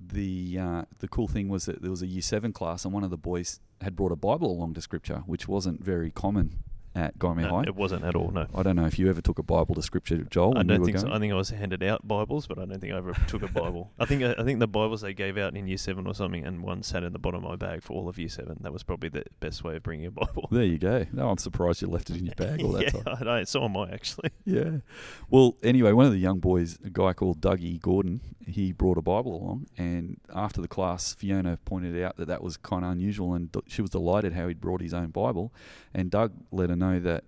the 0.00 0.58
uh, 0.58 0.82
the 0.98 1.08
cool 1.08 1.28
thing 1.28 1.48
was 1.48 1.66
that 1.66 1.82
there 1.82 1.90
was 1.90 2.02
a 2.02 2.06
year 2.06 2.22
seven 2.22 2.52
class, 2.52 2.84
and 2.84 2.92
one 2.92 3.04
of 3.04 3.10
the 3.10 3.16
boys 3.16 3.60
had 3.80 3.94
brought 3.94 4.10
a 4.10 4.16
Bible 4.16 4.50
along 4.50 4.74
to 4.74 4.80
scripture, 4.80 5.22
which 5.26 5.46
wasn't 5.46 5.84
very 5.84 6.10
common 6.10 6.64
at 6.94 7.18
Gymea 7.18 7.42
No, 7.42 7.56
High. 7.56 7.62
it 7.64 7.74
wasn't 7.74 8.04
at 8.04 8.14
all. 8.14 8.30
No. 8.30 8.46
I 8.54 8.62
don't 8.62 8.76
know 8.76 8.86
if 8.86 8.98
you 8.98 9.08
ever 9.08 9.20
took 9.20 9.38
a 9.38 9.42
Bible 9.42 9.74
to 9.74 9.82
scripture, 9.82 10.18
Joel. 10.18 10.56
I 10.56 10.62
don't 10.62 10.84
think 10.84 10.98
so. 10.98 11.10
I 11.10 11.18
think 11.18 11.32
I 11.32 11.36
was 11.36 11.50
handed 11.50 11.82
out 11.82 12.06
Bibles, 12.06 12.46
but 12.46 12.58
I 12.58 12.64
don't 12.64 12.80
think 12.80 12.92
I 12.92 12.96
ever 12.98 13.14
took 13.26 13.42
a 13.42 13.48
Bible. 13.48 13.90
I 13.98 14.04
think 14.04 14.22
uh, 14.22 14.34
I 14.38 14.44
think 14.44 14.60
the 14.60 14.68
Bibles 14.68 15.00
they 15.00 15.14
gave 15.14 15.36
out 15.36 15.56
in 15.56 15.66
Year 15.66 15.76
Seven 15.76 16.06
or 16.06 16.14
something, 16.14 16.44
and 16.44 16.62
one 16.62 16.82
sat 16.82 17.02
in 17.02 17.12
the 17.12 17.18
bottom 17.18 17.44
of 17.44 17.50
my 17.50 17.56
bag 17.56 17.82
for 17.82 17.94
all 17.94 18.08
of 18.08 18.18
Year 18.18 18.28
Seven. 18.28 18.58
That 18.60 18.72
was 18.72 18.82
probably 18.82 19.08
the 19.08 19.24
best 19.40 19.64
way 19.64 19.76
of 19.76 19.82
bringing 19.82 20.06
a 20.06 20.10
Bible. 20.10 20.48
There 20.50 20.62
you 20.64 20.78
go. 20.78 21.06
No, 21.12 21.30
I'm 21.30 21.38
surprised 21.38 21.82
you 21.82 21.88
left 21.88 22.10
it 22.10 22.16
in 22.16 22.26
your 22.26 22.34
bag 22.36 22.62
all 22.62 22.72
that 22.72 22.82
yeah, 22.84 22.90
time. 23.02 23.16
I 23.20 23.24
know. 23.24 23.44
So 23.44 23.64
am 23.64 23.76
I 23.76 23.90
actually. 23.90 24.30
Yeah. 24.46 24.78
Well, 25.30 25.56
anyway, 25.62 25.92
one 25.92 26.04
of 26.04 26.12
the 26.12 26.18
young 26.18 26.38
boys, 26.38 26.78
a 26.84 26.90
guy 26.90 27.14
called 27.14 27.40
Dougie 27.40 27.80
Gordon, 27.80 28.20
he 28.46 28.72
brought 28.72 28.98
a 28.98 29.02
Bible 29.02 29.34
along, 29.34 29.66
and 29.78 30.20
after 30.34 30.60
the 30.60 30.68
class, 30.68 31.14
Fiona 31.14 31.58
pointed 31.64 32.00
out 32.02 32.18
that 32.18 32.26
that 32.28 32.42
was 32.42 32.58
kind 32.58 32.84
of 32.84 32.90
unusual, 32.90 33.32
and 33.32 33.48
she 33.66 33.80
was 33.80 33.90
delighted 33.90 34.34
how 34.34 34.46
he'd 34.48 34.60
brought 34.60 34.82
his 34.82 34.92
own 34.92 35.08
Bible. 35.08 35.50
And 35.94 36.10
Doug 36.10 36.32
let 36.52 36.68
her 36.68 36.76
know 36.76 36.83
that 37.00 37.24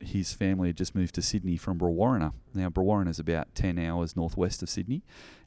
his 0.00 0.32
family 0.32 0.68
had 0.68 0.76
just 0.76 0.94
moved 0.94 1.14
to 1.14 1.22
Sydney 1.22 1.56
from 1.56 1.78
Brewarrina. 1.78 2.32
Now 2.54 2.68
Brewarrina 2.68 3.08
is 3.08 3.18
about 3.18 3.54
ten 3.54 3.78
hours 3.78 4.16
northwest 4.16 4.62
of 4.62 4.70
Sydney, 4.70 5.02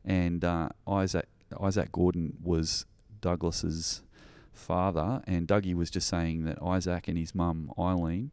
and 0.06 0.43
uh, 0.45 0.70
Isaac 0.88 1.28
Isaac 1.60 1.91
Gordon 1.91 2.38
was 2.43 2.86
Douglas's 3.22 4.04
father, 4.51 5.22
and 5.26 5.47
Dougie 5.47 5.76
was 5.76 5.89
just 5.89 6.08
saying 6.08 6.45
that 6.45 6.62
Isaac 6.62 7.08
and 7.08 7.18
his 7.18 7.34
mum 7.34 7.72
Eileen, 7.78 8.32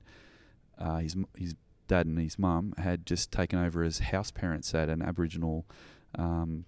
uh, 0.79 0.99
his 0.99 1.17
his 1.37 1.55
dad 1.89 2.07
and 2.07 2.19
his 2.19 2.39
mum 2.39 2.75
had 2.79 3.07
just 3.07 3.33
taken 3.33 3.59
over 3.59 3.83
as 3.83 3.99
house 3.99 4.31
parents 4.31 4.75
at 4.75 4.89
an 4.89 5.03
Aboriginal. 5.03 5.67
Um, 6.17 6.65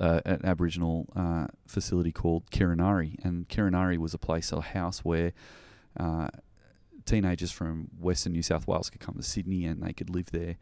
uh, 0.00 0.20
an 0.24 0.40
Aboriginal 0.42 1.08
uh, 1.14 1.46
facility 1.68 2.10
called 2.10 2.50
Kirinari, 2.50 3.24
and 3.24 3.48
Kirinari 3.48 3.96
was 3.96 4.12
a 4.12 4.18
place, 4.18 4.50
a 4.50 4.60
house 4.60 5.04
where 5.04 5.32
uh, 5.96 6.26
teenagers 7.04 7.50
from 7.50 7.88
Western 7.98 8.32
New 8.32 8.42
South 8.42 8.66
Wales 8.66 8.90
could 8.90 9.00
come 9.00 9.14
to 9.16 9.22
Sydney 9.22 9.64
and 9.64 9.82
they 9.82 9.92
could 9.92 10.10
live 10.10 10.30
there 10.30 10.56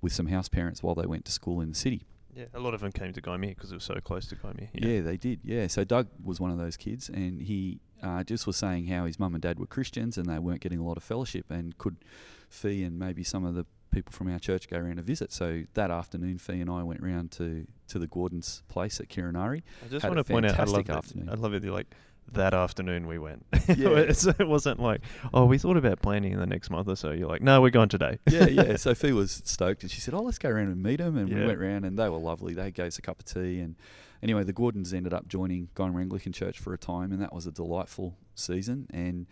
with 0.00 0.12
some 0.12 0.26
house 0.26 0.48
parents 0.48 0.82
while 0.82 0.94
they 0.94 1.06
went 1.06 1.24
to 1.26 1.32
school 1.32 1.60
in 1.60 1.70
the 1.70 1.74
city. 1.74 2.02
Yeah, 2.34 2.44
a 2.52 2.60
lot 2.60 2.74
of 2.74 2.80
them 2.80 2.92
came 2.92 3.14
to 3.14 3.22
Gymea 3.22 3.48
because 3.50 3.72
it 3.72 3.76
was 3.76 3.84
so 3.84 3.94
close 3.94 4.26
to 4.26 4.36
Gymea. 4.36 4.68
Yeah. 4.74 4.88
yeah. 4.88 5.00
they 5.00 5.16
did. 5.16 5.40
Yeah, 5.42 5.66
so 5.68 5.84
Doug 5.84 6.08
was 6.22 6.38
one 6.38 6.50
of 6.50 6.58
those 6.58 6.76
kids, 6.76 7.08
and 7.08 7.40
he 7.40 7.80
uh, 8.02 8.24
just 8.24 8.46
was 8.46 8.58
saying 8.58 8.88
how 8.88 9.06
his 9.06 9.18
mum 9.18 9.34
and 9.34 9.42
dad 9.42 9.58
were 9.58 9.66
Christians 9.66 10.18
and 10.18 10.26
they 10.26 10.38
weren't 10.38 10.60
getting 10.60 10.78
a 10.78 10.84
lot 10.84 10.98
of 10.98 11.02
fellowship, 11.02 11.50
and 11.50 11.76
could 11.78 11.96
Fee 12.48 12.84
and 12.84 12.98
maybe 12.98 13.24
some 13.24 13.44
of 13.44 13.54
the 13.54 13.64
people 13.90 14.12
from 14.12 14.30
our 14.30 14.38
church 14.38 14.68
go 14.68 14.76
around 14.76 14.96
to 14.96 15.02
visit. 15.02 15.32
So 15.32 15.64
that 15.74 15.90
afternoon, 15.90 16.38
Fee 16.38 16.60
and 16.60 16.70
I 16.70 16.82
went 16.82 17.02
round 17.02 17.30
to, 17.32 17.66
to 17.88 17.98
the 17.98 18.06
Gordon's 18.06 18.62
place 18.68 19.00
at 19.00 19.08
Kirinari. 19.08 19.62
I 19.84 19.88
just 19.88 20.04
want 20.04 20.18
to 20.18 20.24
point 20.24 20.46
out, 20.46 20.58
I 20.58 20.64
love, 20.64 20.90
afternoon. 20.90 21.26
That, 21.26 21.38
I 21.38 21.40
love 21.40 21.54
it. 21.54 21.64
You're 21.64 21.72
like, 21.72 21.94
that 22.32 22.54
afternoon 22.54 23.06
we 23.06 23.18
went. 23.18 23.44
Yeah. 23.76 24.12
so 24.12 24.32
it 24.38 24.46
wasn't 24.46 24.80
like, 24.80 25.00
oh, 25.34 25.44
we 25.44 25.58
thought 25.58 25.76
about 25.76 26.00
planning 26.00 26.32
in 26.32 26.38
the 26.38 26.46
next 26.46 26.70
month 26.70 26.88
or 26.88 26.94
so. 26.94 27.10
You're 27.10 27.28
like, 27.28 27.42
no, 27.42 27.60
we're 27.60 27.70
going 27.70 27.88
today. 27.88 28.18
yeah, 28.30 28.46
yeah. 28.46 28.76
Sophie 28.76 29.12
was 29.12 29.42
stoked 29.44 29.82
and 29.82 29.90
she 29.90 30.00
said, 30.00 30.14
oh, 30.14 30.22
let's 30.22 30.38
go 30.38 30.48
around 30.48 30.68
and 30.68 30.82
meet 30.82 30.98
them. 30.98 31.16
And 31.16 31.28
yeah. 31.28 31.40
we 31.40 31.46
went 31.46 31.58
around 31.58 31.84
and 31.84 31.98
they 31.98 32.08
were 32.08 32.18
lovely. 32.18 32.54
They 32.54 32.70
gave 32.70 32.86
us 32.86 32.98
a 32.98 33.02
cup 33.02 33.18
of 33.18 33.24
tea. 33.24 33.58
And 33.58 33.74
anyway, 34.22 34.44
the 34.44 34.52
Gordons 34.52 34.94
ended 34.94 35.12
up 35.12 35.26
joining 35.26 35.68
Gymea 35.74 36.02
Anglican 36.02 36.32
Church 36.32 36.58
for 36.60 36.72
a 36.72 36.78
time. 36.78 37.10
And 37.12 37.20
that 37.20 37.32
was 37.32 37.46
a 37.46 37.52
delightful 37.52 38.16
season. 38.34 38.86
And 38.92 39.26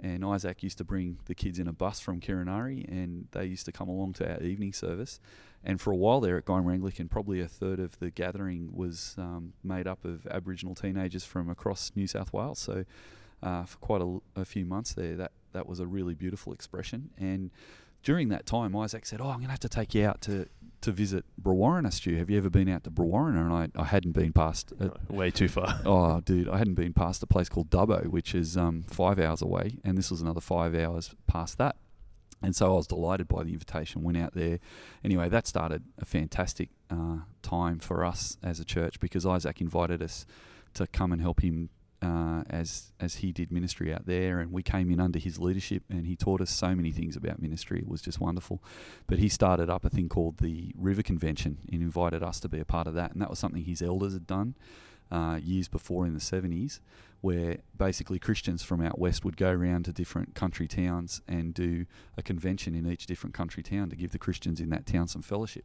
and 0.00 0.24
Isaac 0.24 0.62
used 0.62 0.78
to 0.78 0.84
bring 0.84 1.18
the 1.26 1.34
kids 1.34 1.58
in 1.58 1.68
a 1.68 1.72
bus 1.72 2.00
from 2.00 2.20
Kirinari 2.20 2.86
and 2.88 3.28
they 3.30 3.44
used 3.44 3.64
to 3.66 3.72
come 3.72 3.88
along 3.88 4.14
to 4.14 4.28
our 4.28 4.42
evening 4.42 4.72
service. 4.72 5.20
And 5.64 5.80
for 5.80 5.92
a 5.92 5.96
while 5.96 6.20
there 6.20 6.36
at 6.36 6.44
Gymea 6.44 6.74
Anglican, 6.74 7.08
probably 7.08 7.40
a 7.40 7.48
third 7.48 7.80
of 7.80 7.98
the 7.98 8.10
gathering 8.10 8.70
was 8.72 9.14
um, 9.18 9.54
made 9.62 9.86
up 9.86 10.04
of 10.04 10.26
Aboriginal 10.26 10.74
teenagers 10.74 11.24
from 11.24 11.48
across 11.48 11.90
New 11.96 12.06
South 12.06 12.32
Wales. 12.32 12.58
So 12.58 12.84
uh, 13.42 13.64
for 13.64 13.78
quite 13.78 14.02
a, 14.02 14.18
a, 14.36 14.44
few 14.44 14.66
months 14.66 14.92
there, 14.92 15.16
that, 15.16 15.32
that 15.52 15.66
was 15.66 15.80
a 15.80 15.86
really 15.86 16.14
beautiful 16.14 16.52
expression. 16.52 17.10
And 17.16 17.50
during 18.02 18.28
that 18.28 18.44
time, 18.44 18.76
Isaac 18.76 19.06
said, 19.06 19.20
"Oh, 19.20 19.28
I'm 19.28 19.36
going 19.36 19.46
to 19.46 19.52
have 19.52 19.60
to 19.60 19.68
take 19.68 19.94
you 19.94 20.04
out 20.04 20.20
to, 20.22 20.46
to 20.82 20.92
visit 20.92 21.24
Brewarrina, 21.42 21.90
Stu. 21.90 22.16
Have 22.16 22.28
you 22.28 22.36
ever 22.36 22.50
been 22.50 22.68
out 22.68 22.84
to 22.84 22.90
Brewarrina?" 22.90 23.40
And 23.40 23.52
I, 23.52 23.68
I 23.80 23.84
hadn't 23.84 24.12
been 24.12 24.32
past 24.32 24.72
a, 24.78 24.92
way 25.12 25.30
too 25.30 25.48
far. 25.48 25.80
Oh, 25.86 26.20
dude, 26.20 26.48
I 26.48 26.58
hadn't 26.58 26.74
been 26.74 26.92
past 26.92 27.22
a 27.22 27.26
place 27.26 27.48
called 27.48 27.70
Dubbo, 27.70 28.06
which 28.06 28.34
is 28.34 28.58
um, 28.58 28.82
five 28.82 29.18
hours 29.18 29.40
away, 29.40 29.78
and 29.82 29.96
this 29.96 30.10
was 30.10 30.20
another 30.20 30.42
five 30.42 30.74
hours 30.74 31.14
past 31.26 31.56
that. 31.56 31.76
And 32.44 32.54
so 32.54 32.72
I 32.72 32.76
was 32.76 32.86
delighted 32.86 33.26
by 33.26 33.42
the 33.42 33.52
invitation, 33.52 34.02
went 34.02 34.18
out 34.18 34.34
there. 34.34 34.58
Anyway, 35.02 35.28
that 35.28 35.46
started 35.46 35.82
a 35.98 36.04
fantastic 36.04 36.68
uh, 36.90 37.18
time 37.42 37.78
for 37.78 38.04
us 38.04 38.36
as 38.42 38.60
a 38.60 38.64
church 38.64 39.00
because 39.00 39.24
Isaac 39.24 39.60
invited 39.60 40.02
us 40.02 40.26
to 40.74 40.86
come 40.86 41.12
and 41.12 41.22
help 41.22 41.40
him 41.40 41.70
uh, 42.02 42.42
as 42.50 42.92
as 43.00 43.16
he 43.16 43.32
did 43.32 43.50
ministry 43.50 43.92
out 43.92 44.04
there, 44.04 44.38
and 44.38 44.52
we 44.52 44.62
came 44.62 44.90
in 44.90 45.00
under 45.00 45.18
his 45.18 45.38
leadership, 45.38 45.84
and 45.88 46.06
he 46.06 46.16
taught 46.16 46.42
us 46.42 46.50
so 46.50 46.74
many 46.74 46.92
things 46.92 47.16
about 47.16 47.40
ministry. 47.40 47.78
It 47.78 47.88
was 47.88 48.02
just 48.02 48.20
wonderful. 48.20 48.62
But 49.06 49.18
he 49.18 49.30
started 49.30 49.70
up 49.70 49.86
a 49.86 49.88
thing 49.88 50.10
called 50.10 50.36
the 50.38 50.72
River 50.76 51.02
Convention 51.02 51.58
and 51.72 51.80
invited 51.80 52.22
us 52.22 52.40
to 52.40 52.48
be 52.48 52.60
a 52.60 52.64
part 52.66 52.86
of 52.86 52.94
that, 52.94 53.12
and 53.12 53.22
that 53.22 53.30
was 53.30 53.38
something 53.38 53.64
his 53.64 53.80
elders 53.80 54.12
had 54.12 54.26
done 54.26 54.54
uh, 55.10 55.38
years 55.42 55.68
before 55.68 56.06
in 56.06 56.14
the 56.14 56.20
seventies, 56.20 56.80
where 57.20 57.58
basically 57.76 58.18
Christians 58.18 58.62
from 58.62 58.82
out 58.82 58.98
west 58.98 59.24
would 59.24 59.36
go 59.36 59.50
around 59.50 59.84
to 59.84 59.92
different 59.92 60.34
country 60.34 60.68
towns 60.68 61.22
and 61.26 61.54
do 61.54 61.86
a 62.16 62.22
convention 62.22 62.74
in 62.74 62.90
each 62.90 63.06
different 63.06 63.34
country 63.34 63.62
town 63.62 63.90
to 63.90 63.96
give 63.96 64.12
the 64.12 64.18
Christians 64.18 64.60
in 64.60 64.70
that 64.70 64.86
town 64.86 65.08
some 65.08 65.22
fellowship. 65.22 65.64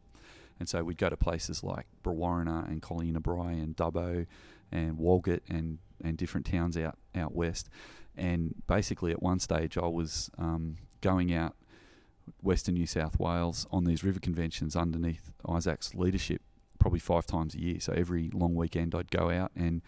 And 0.58 0.68
so 0.68 0.84
we'd 0.84 0.98
go 0.98 1.08
to 1.08 1.16
places 1.16 1.64
like 1.64 1.86
Brewarrina 2.04 2.68
and 2.68 2.82
Collarenebri 2.82 3.62
and 3.62 3.76
Dubbo 3.76 4.26
and 4.70 4.98
Walgett 4.98 5.40
and, 5.48 5.78
and 6.04 6.16
different 6.16 6.46
towns 6.46 6.76
out, 6.76 6.98
out 7.14 7.34
west. 7.34 7.68
And 8.16 8.54
basically, 8.66 9.10
at 9.12 9.22
one 9.22 9.38
stage, 9.38 9.78
I 9.78 9.86
was 9.86 10.30
um, 10.36 10.76
going 11.00 11.32
out 11.32 11.56
Western 12.42 12.74
New 12.74 12.86
South 12.86 13.18
Wales 13.18 13.66
on 13.70 13.84
these 13.84 14.04
river 14.04 14.20
conventions 14.20 14.76
underneath 14.76 15.32
Isaac's 15.48 15.94
leadership, 15.94 16.42
probably 16.80 16.98
five 16.98 17.26
times 17.26 17.54
a 17.54 17.60
year. 17.60 17.78
So 17.78 17.92
every 17.92 18.30
long 18.32 18.56
weekend, 18.56 18.94
I'd 18.94 19.10
go 19.10 19.30
out 19.30 19.52
and 19.54 19.82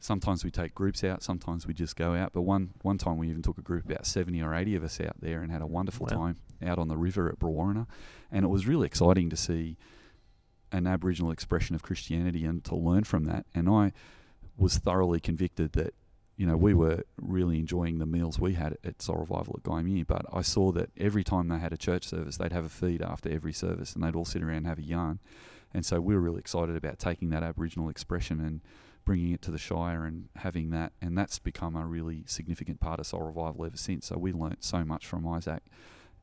sometimes 0.00 0.44
we 0.44 0.50
take 0.50 0.74
groups 0.74 1.02
out, 1.04 1.22
sometimes 1.22 1.66
we 1.66 1.74
just 1.74 1.96
go 1.96 2.14
out. 2.14 2.32
But 2.32 2.42
one 2.42 2.70
one 2.82 2.98
time 2.98 3.18
we 3.18 3.28
even 3.28 3.42
took 3.42 3.58
a 3.58 3.62
group 3.62 3.84
about 3.84 4.06
seventy 4.06 4.42
or 4.42 4.54
eighty 4.54 4.74
of 4.74 4.84
us 4.84 5.00
out 5.00 5.20
there 5.20 5.42
and 5.42 5.52
had 5.52 5.62
a 5.62 5.66
wonderful 5.66 6.06
wow. 6.10 6.16
time 6.16 6.36
out 6.64 6.78
on 6.78 6.88
the 6.88 6.96
river 6.96 7.28
at 7.28 7.38
Brewarrina, 7.38 7.86
and 8.30 8.44
it 8.44 8.48
was 8.48 8.66
really 8.66 8.86
exciting 8.86 9.30
to 9.30 9.36
see 9.36 9.76
an 10.70 10.86
Aboriginal 10.86 11.30
expression 11.30 11.74
of 11.74 11.82
Christianity 11.82 12.44
and 12.44 12.62
to 12.64 12.76
learn 12.76 13.04
from 13.04 13.24
that. 13.24 13.46
And 13.54 13.68
I 13.68 13.92
was 14.56 14.76
thoroughly 14.78 15.20
convicted 15.20 15.72
that 15.72 15.94
you 16.36 16.46
know 16.46 16.56
we 16.56 16.74
were 16.74 17.04
really 17.20 17.58
enjoying 17.58 17.98
the 17.98 18.06
meals 18.06 18.38
we 18.38 18.54
had 18.54 18.76
at 18.84 19.02
Soul 19.02 19.16
Revival 19.16 19.56
at 19.58 19.64
Gymea, 19.64 20.06
but 20.06 20.26
I 20.32 20.42
saw 20.42 20.72
that 20.72 20.90
every 20.96 21.24
time 21.24 21.48
they 21.48 21.58
had 21.58 21.72
a 21.72 21.78
church 21.78 22.06
service, 22.06 22.36
they'd 22.36 22.52
have 22.52 22.64
a 22.64 22.70
feed 22.70 23.02
after 23.02 23.30
every 23.30 23.52
service, 23.52 23.94
and 23.94 24.04
they'd 24.04 24.16
all 24.16 24.24
sit 24.24 24.42
around 24.42 24.58
and 24.58 24.66
have 24.66 24.78
a 24.78 24.82
yarn. 24.82 25.18
And 25.72 25.84
so 25.84 26.00
we 26.00 26.14
were 26.14 26.20
really 26.20 26.40
excited 26.40 26.76
about 26.76 26.98
taking 26.98 27.30
that 27.30 27.42
Aboriginal 27.42 27.88
expression 27.88 28.40
and 28.40 28.60
bringing 29.04 29.32
it 29.32 29.42
to 29.42 29.50
the 29.50 29.58
Shire 29.58 30.04
and 30.04 30.28
having 30.36 30.70
that, 30.70 30.92
and 31.00 31.16
that's 31.16 31.38
become 31.38 31.76
a 31.76 31.86
really 31.86 32.24
significant 32.26 32.80
part 32.80 33.00
of 33.00 33.06
Soul 33.06 33.22
Revival 33.22 33.64
ever 33.64 33.76
since. 33.76 34.06
So 34.06 34.18
we 34.18 34.32
learnt 34.32 34.62
so 34.64 34.84
much 34.84 35.06
from 35.06 35.26
Isaac 35.26 35.62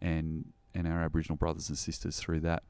and 0.02 0.46
and 0.74 0.88
our 0.88 1.02
Aboriginal 1.02 1.38
brothers 1.38 1.70
and 1.70 1.78
sisters 1.78 2.20
through 2.20 2.41
that 2.41 2.64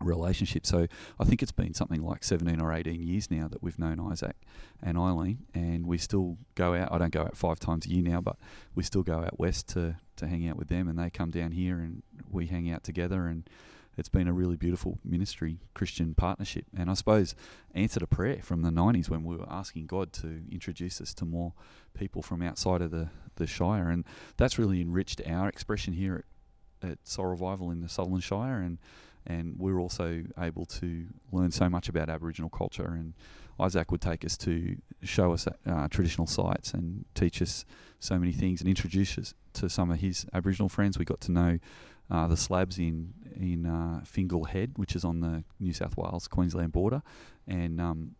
relationship. 0.00 0.66
So 0.66 0.86
I 1.18 1.24
think 1.24 1.42
it's 1.42 1.52
been 1.52 1.74
something 1.74 2.02
like 2.02 2.24
17 2.24 2.60
or 2.60 2.72
18 2.72 3.02
years 3.02 3.30
now 3.30 3.48
that 3.48 3.62
we've 3.62 3.78
known 3.78 4.00
Isaac 4.00 4.36
and 4.82 4.98
Eileen, 4.98 5.46
and 5.54 5.86
we 5.86 5.98
still 5.98 6.38
go 6.54 6.74
out. 6.74 6.92
I 6.92 6.98
don't 6.98 7.12
go 7.12 7.22
out 7.22 7.36
five 7.36 7.58
times 7.58 7.86
a 7.86 7.90
year 7.90 8.02
now, 8.02 8.20
but 8.20 8.36
we 8.74 8.82
still 8.82 9.02
go 9.02 9.18
out 9.18 9.38
west 9.38 9.68
to, 9.70 9.96
to 10.16 10.26
hang 10.26 10.48
out 10.48 10.56
with 10.56 10.68
them, 10.68 10.88
and 10.88 10.98
they 10.98 11.10
come 11.10 11.30
down 11.30 11.52
here 11.52 11.78
and 11.78 12.02
we 12.30 12.46
hang 12.46 12.70
out 12.70 12.84
together 12.84 13.26
and 13.26 13.48
it's 13.96 14.08
been 14.08 14.28
a 14.28 14.32
really 14.32 14.56
beautiful 14.56 14.98
ministry 15.04 15.58
Christian 15.74 16.14
partnership. 16.14 16.66
And 16.76 16.90
I 16.90 16.94
suppose 16.94 17.34
answered 17.74 18.02
a 18.02 18.06
prayer 18.06 18.40
from 18.42 18.62
the 18.62 18.70
90s 18.70 19.08
when 19.08 19.24
we 19.24 19.36
were 19.36 19.50
asking 19.50 19.86
God 19.86 20.12
to 20.14 20.42
introduce 20.50 21.00
us 21.00 21.14
to 21.14 21.24
more 21.24 21.54
people 21.94 22.22
from 22.22 22.42
outside 22.42 22.82
of 22.82 22.90
the, 22.90 23.08
the 23.36 23.46
Shire. 23.46 23.88
And 23.88 24.04
that's 24.36 24.58
really 24.58 24.80
enriched 24.80 25.22
our 25.26 25.48
expression 25.48 25.94
here 25.94 26.24
at, 26.82 26.90
at 26.90 26.98
Soul 27.04 27.26
Revival 27.26 27.70
in 27.70 27.80
the 27.80 27.88
Sutherland 27.88 28.22
Shire. 28.22 28.60
And, 28.60 28.78
and 29.26 29.54
we're 29.58 29.80
also 29.80 30.24
able 30.38 30.66
to 30.66 31.06
learn 31.32 31.50
so 31.50 31.70
much 31.70 31.88
about 31.88 32.10
Aboriginal 32.10 32.50
culture. 32.50 32.88
And 32.88 33.14
Isaac 33.58 33.90
would 33.90 34.02
take 34.02 34.24
us 34.26 34.36
to 34.38 34.76
show 35.02 35.32
us 35.32 35.48
uh, 35.66 35.88
traditional 35.88 36.26
sites 36.26 36.74
and 36.74 37.06
teach 37.14 37.40
us 37.40 37.64
so 37.98 38.18
many 38.18 38.32
things 38.32 38.60
and 38.60 38.68
introduce 38.68 39.16
us 39.16 39.34
to 39.54 39.70
some 39.70 39.90
of 39.90 40.00
his 40.00 40.26
Aboriginal 40.34 40.68
friends. 40.68 40.98
We 40.98 41.06
got 41.06 41.22
to 41.22 41.32
know 41.32 41.58
uh, 42.10 42.26
the 42.26 42.36
slabs 42.36 42.78
in 42.78 43.14
in 43.36 43.66
uh, 43.66 44.00
Fingal 44.04 44.44
Head, 44.44 44.72
which 44.76 44.94
is 44.96 45.04
on 45.04 45.20
the 45.20 45.44
New 45.60 45.72
South 45.72 45.96
Wales 45.96 46.28
Queensland 46.28 46.72
border, 46.72 47.02
and 47.46 47.80
um, 47.80 48.14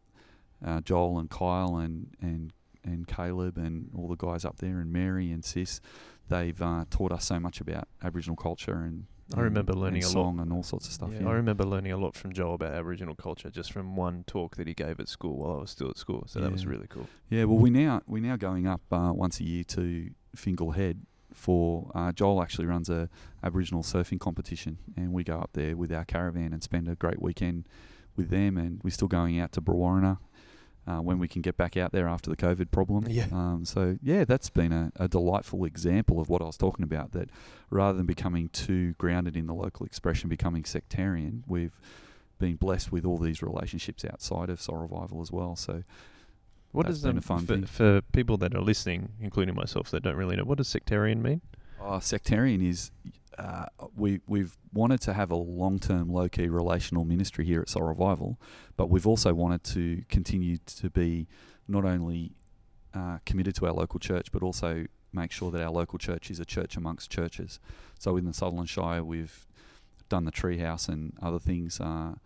uh, 0.64 0.80
Joel 0.80 1.18
and 1.18 1.30
Kyle 1.30 1.76
and 1.76 2.08
and 2.20 2.52
and 2.84 3.06
Caleb 3.06 3.58
and 3.58 3.90
all 3.96 4.08
the 4.08 4.16
guys 4.16 4.44
up 4.44 4.58
there 4.58 4.78
and 4.78 4.92
Mary 4.92 5.32
and 5.32 5.44
Sis, 5.44 5.80
they've 6.28 6.60
uh, 6.62 6.84
taught 6.88 7.10
us 7.10 7.24
so 7.24 7.40
much 7.40 7.60
about 7.60 7.88
Aboriginal 8.02 8.36
culture 8.36 8.76
and. 8.76 9.06
I 9.34 9.40
remember 9.40 9.72
learning 9.72 10.04
a 10.04 10.08
lot 10.10 10.40
and 10.40 10.52
all 10.52 10.62
sorts 10.62 10.86
of 10.86 10.92
stuff. 10.92 11.10
Yeah, 11.12 11.22
yeah. 11.22 11.28
I 11.30 11.32
remember 11.32 11.64
learning 11.64 11.90
a 11.90 11.96
lot 11.96 12.14
from 12.14 12.32
Joel 12.32 12.54
about 12.54 12.72
Aboriginal 12.72 13.16
culture 13.16 13.50
just 13.50 13.72
from 13.72 13.96
one 13.96 14.22
talk 14.28 14.54
that 14.54 14.68
he 14.68 14.72
gave 14.72 15.00
at 15.00 15.08
school 15.08 15.38
while 15.38 15.56
I 15.56 15.60
was 15.62 15.72
still 15.72 15.90
at 15.90 15.98
school. 15.98 16.22
So 16.28 16.38
yeah. 16.38 16.44
that 16.44 16.52
was 16.52 16.64
really 16.64 16.86
cool. 16.86 17.08
Yeah, 17.28 17.42
well, 17.42 17.58
we 17.58 17.68
now 17.68 18.02
we 18.06 18.20
now 18.20 18.36
going 18.36 18.68
up 18.68 18.82
uh, 18.92 19.10
once 19.12 19.40
a 19.40 19.42
year 19.42 19.64
to 19.64 20.10
Fingal 20.36 20.70
Head 20.70 21.04
for 21.36 21.90
uh, 21.94 22.12
Joel 22.12 22.42
actually 22.42 22.66
runs 22.66 22.88
a 22.88 23.08
Aboriginal 23.42 23.82
surfing 23.82 24.18
competition, 24.18 24.78
and 24.96 25.12
we 25.12 25.22
go 25.22 25.38
up 25.38 25.50
there 25.52 25.76
with 25.76 25.92
our 25.92 26.04
caravan 26.04 26.52
and 26.52 26.62
spend 26.62 26.88
a 26.88 26.94
great 26.94 27.20
weekend 27.20 27.68
with 28.16 28.30
them. 28.30 28.56
And 28.56 28.80
we're 28.82 28.90
still 28.90 29.06
going 29.06 29.38
out 29.38 29.52
to 29.52 29.60
Brewarrina 29.60 30.18
uh, 30.86 30.98
when 30.98 31.18
we 31.18 31.28
can 31.28 31.42
get 31.42 31.56
back 31.56 31.76
out 31.76 31.92
there 31.92 32.08
after 32.08 32.30
the 32.30 32.36
COVID 32.36 32.70
problem. 32.70 33.06
Yeah. 33.08 33.26
Um, 33.30 33.64
so 33.64 33.98
yeah, 34.02 34.24
that's 34.24 34.48
been 34.50 34.72
a, 34.72 34.92
a, 34.96 35.08
delightful 35.08 35.64
example 35.64 36.20
of 36.20 36.28
what 36.28 36.40
I 36.40 36.46
was 36.46 36.56
talking 36.56 36.82
about. 36.82 37.12
That 37.12 37.30
rather 37.70 37.98
than 37.98 38.06
becoming 38.06 38.48
too 38.48 38.94
grounded 38.94 39.36
in 39.36 39.46
the 39.46 39.54
local 39.54 39.84
expression, 39.84 40.28
becoming 40.28 40.64
sectarian, 40.64 41.44
we've 41.46 41.78
been 42.38 42.56
blessed 42.56 42.90
with 42.90 43.04
all 43.04 43.18
these 43.18 43.42
relationships 43.42 44.04
outside 44.04 44.48
of 44.48 44.60
Soul 44.60 44.78
Revival 44.78 45.20
as 45.20 45.30
well. 45.30 45.54
So 45.54 45.82
what 46.76 46.86
does 46.86 47.04
um, 47.06 47.20
for, 47.20 47.66
for, 47.66 48.00
people 48.12 48.36
that 48.36 48.54
are 48.54 48.60
listening, 48.60 49.12
including 49.20 49.54
myself, 49.54 49.90
that 49.90 50.02
don't 50.02 50.16
really 50.16 50.36
know, 50.36 50.44
what 50.44 50.58
does 50.58 50.68
sectarian 50.68 51.22
mean? 51.22 51.40
Oh, 51.80 52.00
sectarian 52.00 52.60
is 52.60 52.90
uh, 53.38 53.66
we 53.96 54.20
we've 54.26 54.56
wanted 54.72 55.00
to 55.02 55.14
have 55.14 55.30
a 55.30 55.36
long 55.36 55.78
term, 55.78 56.12
low 56.12 56.28
key 56.28 56.48
relational 56.48 57.04
ministry 57.04 57.46
here 57.46 57.62
at 57.62 57.70
Soul 57.70 57.84
Revival, 57.84 58.38
but 58.76 58.90
we've 58.90 59.06
also 59.06 59.32
wanted 59.32 59.64
to 59.64 60.02
continue 60.08 60.58
to 60.66 60.90
be 60.90 61.26
not 61.66 61.84
only 61.84 62.32
uh, 62.94 63.18
committed 63.24 63.54
to 63.56 63.66
our 63.66 63.72
local 63.72 63.98
church, 63.98 64.30
but 64.30 64.42
also 64.42 64.86
make 65.12 65.32
sure 65.32 65.50
that 65.50 65.62
our 65.62 65.70
local 65.70 65.98
church 65.98 66.30
is 66.30 66.40
a 66.40 66.44
church 66.44 66.76
amongst 66.76 67.10
churches. 67.10 67.58
So 67.98 68.18
in 68.18 68.26
the 68.26 68.34
Sutherland 68.34 68.68
Shire, 68.68 69.02
we've 69.02 69.46
done 70.10 70.24
the 70.24 70.32
treehouse 70.32 70.88
and 70.88 71.14
other 71.22 71.38
things. 71.38 71.80
Uh, 71.80 72.16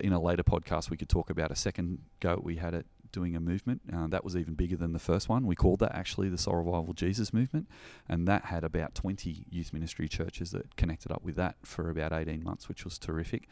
in 0.00 0.12
a 0.12 0.20
later 0.20 0.42
podcast, 0.42 0.88
we 0.88 0.96
could 0.96 1.10
talk 1.10 1.28
about 1.28 1.50
a 1.50 1.56
second 1.56 1.98
go 2.20 2.40
we 2.42 2.56
had 2.56 2.74
at 2.74 2.86
doing 3.16 3.34
a 3.34 3.40
movement. 3.40 3.80
Uh, 3.90 4.06
that 4.08 4.22
was 4.22 4.36
even 4.36 4.52
bigger 4.52 4.76
than 4.76 4.92
the 4.92 4.98
first 4.98 5.26
one. 5.26 5.46
We 5.46 5.56
called 5.56 5.80
that 5.80 5.96
actually 5.96 6.28
the 6.28 6.36
Soul 6.36 6.56
Revival 6.56 6.92
Jesus 6.92 7.32
Movement, 7.32 7.66
and 8.10 8.28
that 8.28 8.44
had 8.44 8.62
about 8.62 8.94
20 8.94 9.46
youth 9.50 9.72
ministry 9.72 10.06
churches 10.06 10.50
that 10.50 10.76
connected 10.76 11.10
up 11.10 11.22
with 11.24 11.34
that 11.36 11.56
for 11.62 11.88
about 11.88 12.12
18 12.12 12.44
months, 12.44 12.68
which 12.68 12.84
was 12.84 12.98
terrific. 12.98 13.48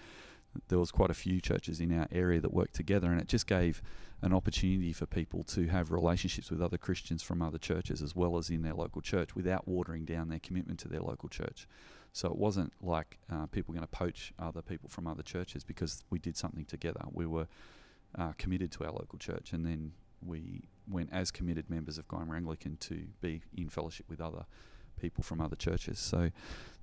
There 0.69 0.79
was 0.79 0.93
quite 0.93 1.11
a 1.11 1.15
few 1.15 1.41
churches 1.41 1.81
in 1.81 1.99
our 1.99 2.07
area 2.13 2.43
that 2.43 2.53
worked 2.53 2.75
together, 2.75 3.11
and 3.11 3.19
it 3.19 3.27
just 3.27 3.47
gave 3.47 3.81
an 4.21 4.35
opportunity 4.35 4.93
for 4.93 5.07
people 5.07 5.43
to 5.45 5.67
have 5.69 5.91
relationships 5.91 6.51
with 6.51 6.61
other 6.61 6.79
Christians 6.79 7.23
from 7.23 7.41
other 7.41 7.59
churches 7.59 8.03
as 8.03 8.15
well 8.15 8.37
as 8.37 8.51
in 8.51 8.61
their 8.61 8.75
local 8.75 9.01
church 9.01 9.35
without 9.35 9.67
watering 9.67 10.05
down 10.05 10.29
their 10.29 10.39
commitment 10.39 10.79
to 10.81 10.89
their 10.89 11.01
local 11.01 11.31
church. 11.31 11.67
So 12.13 12.29
it 12.29 12.37
wasn't 12.37 12.73
like 12.83 13.19
uh, 13.33 13.47
people 13.47 13.75
going 13.75 13.83
to 13.83 13.89
poach 13.89 14.33
other 14.39 14.63
people 14.63 14.89
from 14.89 15.07
other 15.07 15.23
churches 15.23 15.65
because 15.65 16.05
we 16.11 16.19
did 16.19 16.37
something 16.37 16.65
together. 16.67 17.01
We 17.11 17.27
were 17.27 17.49
uh, 18.19 18.33
committed 18.39 18.71
to 18.73 18.85
our 18.85 18.93
local 18.93 19.19
church, 19.19 19.53
and 19.53 19.65
then 19.65 19.93
we 20.25 20.69
went 20.89 21.11
as 21.13 21.31
committed 21.31 21.69
members 21.71 21.99
of 21.99 22.09
Gymea 22.09 22.37
Anglican 22.37 22.77
to 22.79 23.07
be 23.21 23.43
in 23.57 23.69
fellowship 23.69 24.07
with 24.09 24.21
other 24.21 24.45
people 25.01 25.25
from 25.25 25.41
other 25.41 25.57
churches. 25.57 25.99
So 25.99 26.31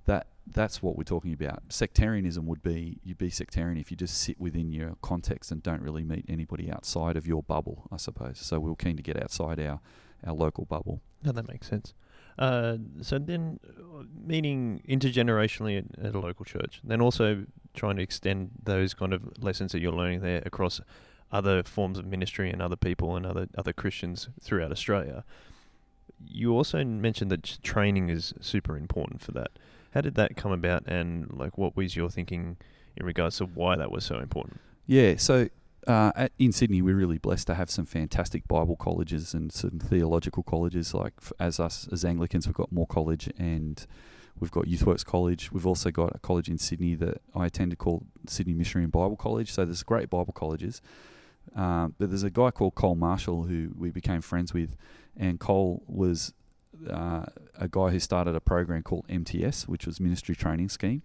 that 0.04 0.26
that's 0.46 0.82
what 0.82 0.96
we're 0.96 1.04
talking 1.04 1.32
about. 1.32 1.62
Sectarianism 1.68 2.46
would 2.46 2.62
be 2.62 2.98
you'd 3.04 3.18
be 3.18 3.30
sectarian 3.30 3.78
if 3.78 3.90
you 3.90 3.96
just 3.96 4.20
sit 4.20 4.40
within 4.40 4.72
your 4.72 4.96
context 5.02 5.52
and 5.52 5.62
don't 5.62 5.82
really 5.82 6.04
meet 6.04 6.24
anybody 6.28 6.70
outside 6.70 7.16
of 7.16 7.26
your 7.26 7.42
bubble, 7.42 7.88
I 7.92 7.96
suppose. 7.96 8.38
So 8.38 8.58
we 8.58 8.70
were 8.70 8.76
keen 8.76 8.96
to 8.96 9.02
get 9.02 9.20
outside 9.22 9.60
our 9.60 9.80
our 10.26 10.34
local 10.34 10.64
bubble. 10.64 11.00
No, 11.24 11.32
that 11.32 11.48
makes 11.48 11.68
sense. 11.68 11.94
Uh, 12.38 12.78
so 13.02 13.18
then, 13.18 13.60
uh, 13.68 14.04
meeting 14.24 14.82
intergenerationally 14.88 15.78
at, 15.78 16.06
at, 16.06 16.14
a 16.14 16.18
local 16.18 16.44
church, 16.44 16.80
then 16.82 17.00
also 17.00 17.44
trying 17.74 17.96
to 17.96 18.02
extend 18.02 18.50
those 18.62 18.94
kind 18.94 19.12
of 19.12 19.22
lessons 19.42 19.72
that 19.72 19.80
you're 19.80 19.92
learning 19.92 20.20
there 20.20 20.42
across 20.46 20.80
other 21.32 21.62
forms 21.62 21.98
of 21.98 22.06
ministry 22.06 22.50
and 22.50 22.60
other 22.60 22.76
people 22.76 23.16
and 23.16 23.26
other 23.26 23.48
other 23.56 23.72
Christians 23.72 24.28
throughout 24.40 24.70
Australia. 24.70 25.24
You 26.24 26.54
also 26.54 26.84
mentioned 26.84 27.30
that 27.32 27.58
training 27.62 28.08
is 28.10 28.34
super 28.40 28.76
important 28.76 29.20
for 29.22 29.32
that. 29.32 29.50
How 29.94 30.02
did 30.02 30.14
that 30.14 30.36
come 30.36 30.52
about, 30.52 30.86
and 30.86 31.32
like 31.32 31.58
what 31.58 31.76
was 31.76 31.96
your 31.96 32.10
thinking 32.10 32.56
in 32.96 33.06
regards 33.06 33.38
to 33.38 33.46
why 33.46 33.76
that 33.76 33.90
was 33.90 34.04
so 34.04 34.18
important? 34.18 34.60
Yeah, 34.86 35.16
so 35.16 35.48
uh, 35.86 36.12
at, 36.14 36.32
in 36.38 36.52
Sydney, 36.52 36.80
we're 36.80 36.94
really 36.94 37.18
blessed 37.18 37.46
to 37.48 37.54
have 37.54 37.70
some 37.70 37.86
fantastic 37.86 38.46
Bible 38.46 38.76
colleges 38.76 39.34
and 39.34 39.52
some 39.52 39.78
theological 39.78 40.42
colleges. 40.42 40.94
Like 40.94 41.14
as 41.40 41.58
us 41.58 41.88
as 41.90 42.04
Anglicans, 42.04 42.46
we've 42.46 42.54
got 42.54 42.70
Moore 42.70 42.86
College 42.86 43.30
and 43.38 43.84
we've 44.38 44.50
got 44.50 44.66
YouthWorks 44.66 45.04
College. 45.04 45.50
We've 45.50 45.66
also 45.66 45.90
got 45.90 46.14
a 46.14 46.18
college 46.18 46.48
in 46.48 46.58
Sydney 46.58 46.94
that 46.96 47.20
I 47.34 47.46
attended 47.46 47.78
called 47.78 48.06
Sydney 48.26 48.54
Missionary 48.54 48.84
and 48.84 48.92
Bible 48.92 49.16
College. 49.16 49.50
So 49.52 49.64
there's 49.64 49.82
great 49.82 50.08
Bible 50.08 50.32
colleges. 50.32 50.80
Um, 51.54 51.94
but 51.98 52.08
there's 52.08 52.22
a 52.22 52.30
guy 52.30 52.50
called 52.50 52.74
Col 52.74 52.94
Marshall 52.94 53.44
who 53.44 53.72
we 53.76 53.90
became 53.90 54.20
friends 54.20 54.54
with, 54.54 54.76
and 55.16 55.38
Col 55.38 55.82
was 55.86 56.32
uh, 56.88 57.26
a 57.58 57.68
guy 57.68 57.90
who 57.90 57.98
started 57.98 58.34
a 58.34 58.40
program 58.40 58.82
called 58.82 59.04
MTS, 59.08 59.68
which 59.68 59.86
was 59.86 60.00
Ministry 60.00 60.34
Training 60.34 60.68
Scheme. 60.68 61.02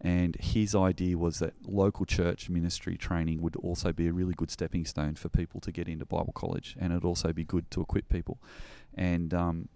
And 0.00 0.36
his 0.36 0.76
idea 0.76 1.18
was 1.18 1.40
that 1.40 1.54
local 1.66 2.06
church 2.06 2.48
ministry 2.48 2.96
training 2.96 3.42
would 3.42 3.56
also 3.56 3.92
be 3.92 4.06
a 4.06 4.12
really 4.12 4.34
good 4.34 4.50
stepping 4.50 4.84
stone 4.84 5.16
for 5.16 5.28
people 5.28 5.60
to 5.60 5.72
get 5.72 5.88
into 5.88 6.04
Bible 6.04 6.32
college, 6.32 6.76
and 6.78 6.92
it'd 6.92 7.04
also 7.04 7.32
be 7.32 7.44
good 7.44 7.68
to 7.72 7.80
equip 7.80 8.08
people. 8.08 8.38
And 8.94 9.34
um, 9.34 9.68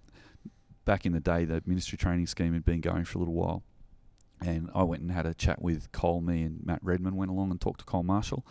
back 0.85 1.05
in 1.05 1.13
the 1.13 1.21
day, 1.21 1.45
the 1.45 1.63
ministry 1.67 1.99
training 1.99 2.29
scheme 2.29 2.55
had 2.55 2.65
been 2.65 2.81
going 2.81 3.05
for 3.05 3.19
a 3.19 3.21
little 3.21 3.35
while. 3.35 3.63
And 4.41 4.71
I 4.75 4.83
went 4.83 5.03
and 5.03 5.11
had 5.11 5.27
a 5.27 5.35
chat 5.35 5.63
with 5.63 5.91
Col, 5.93 6.21
me 6.21 6.43
and 6.43 6.65
Matt 6.65 6.81
Redman 6.83 7.17
went 7.17 7.31
along 7.31 7.51
and 7.51 7.61
talked 7.61 7.81
to 7.81 7.87
Col 7.87 8.03
Marshall. 8.03 8.45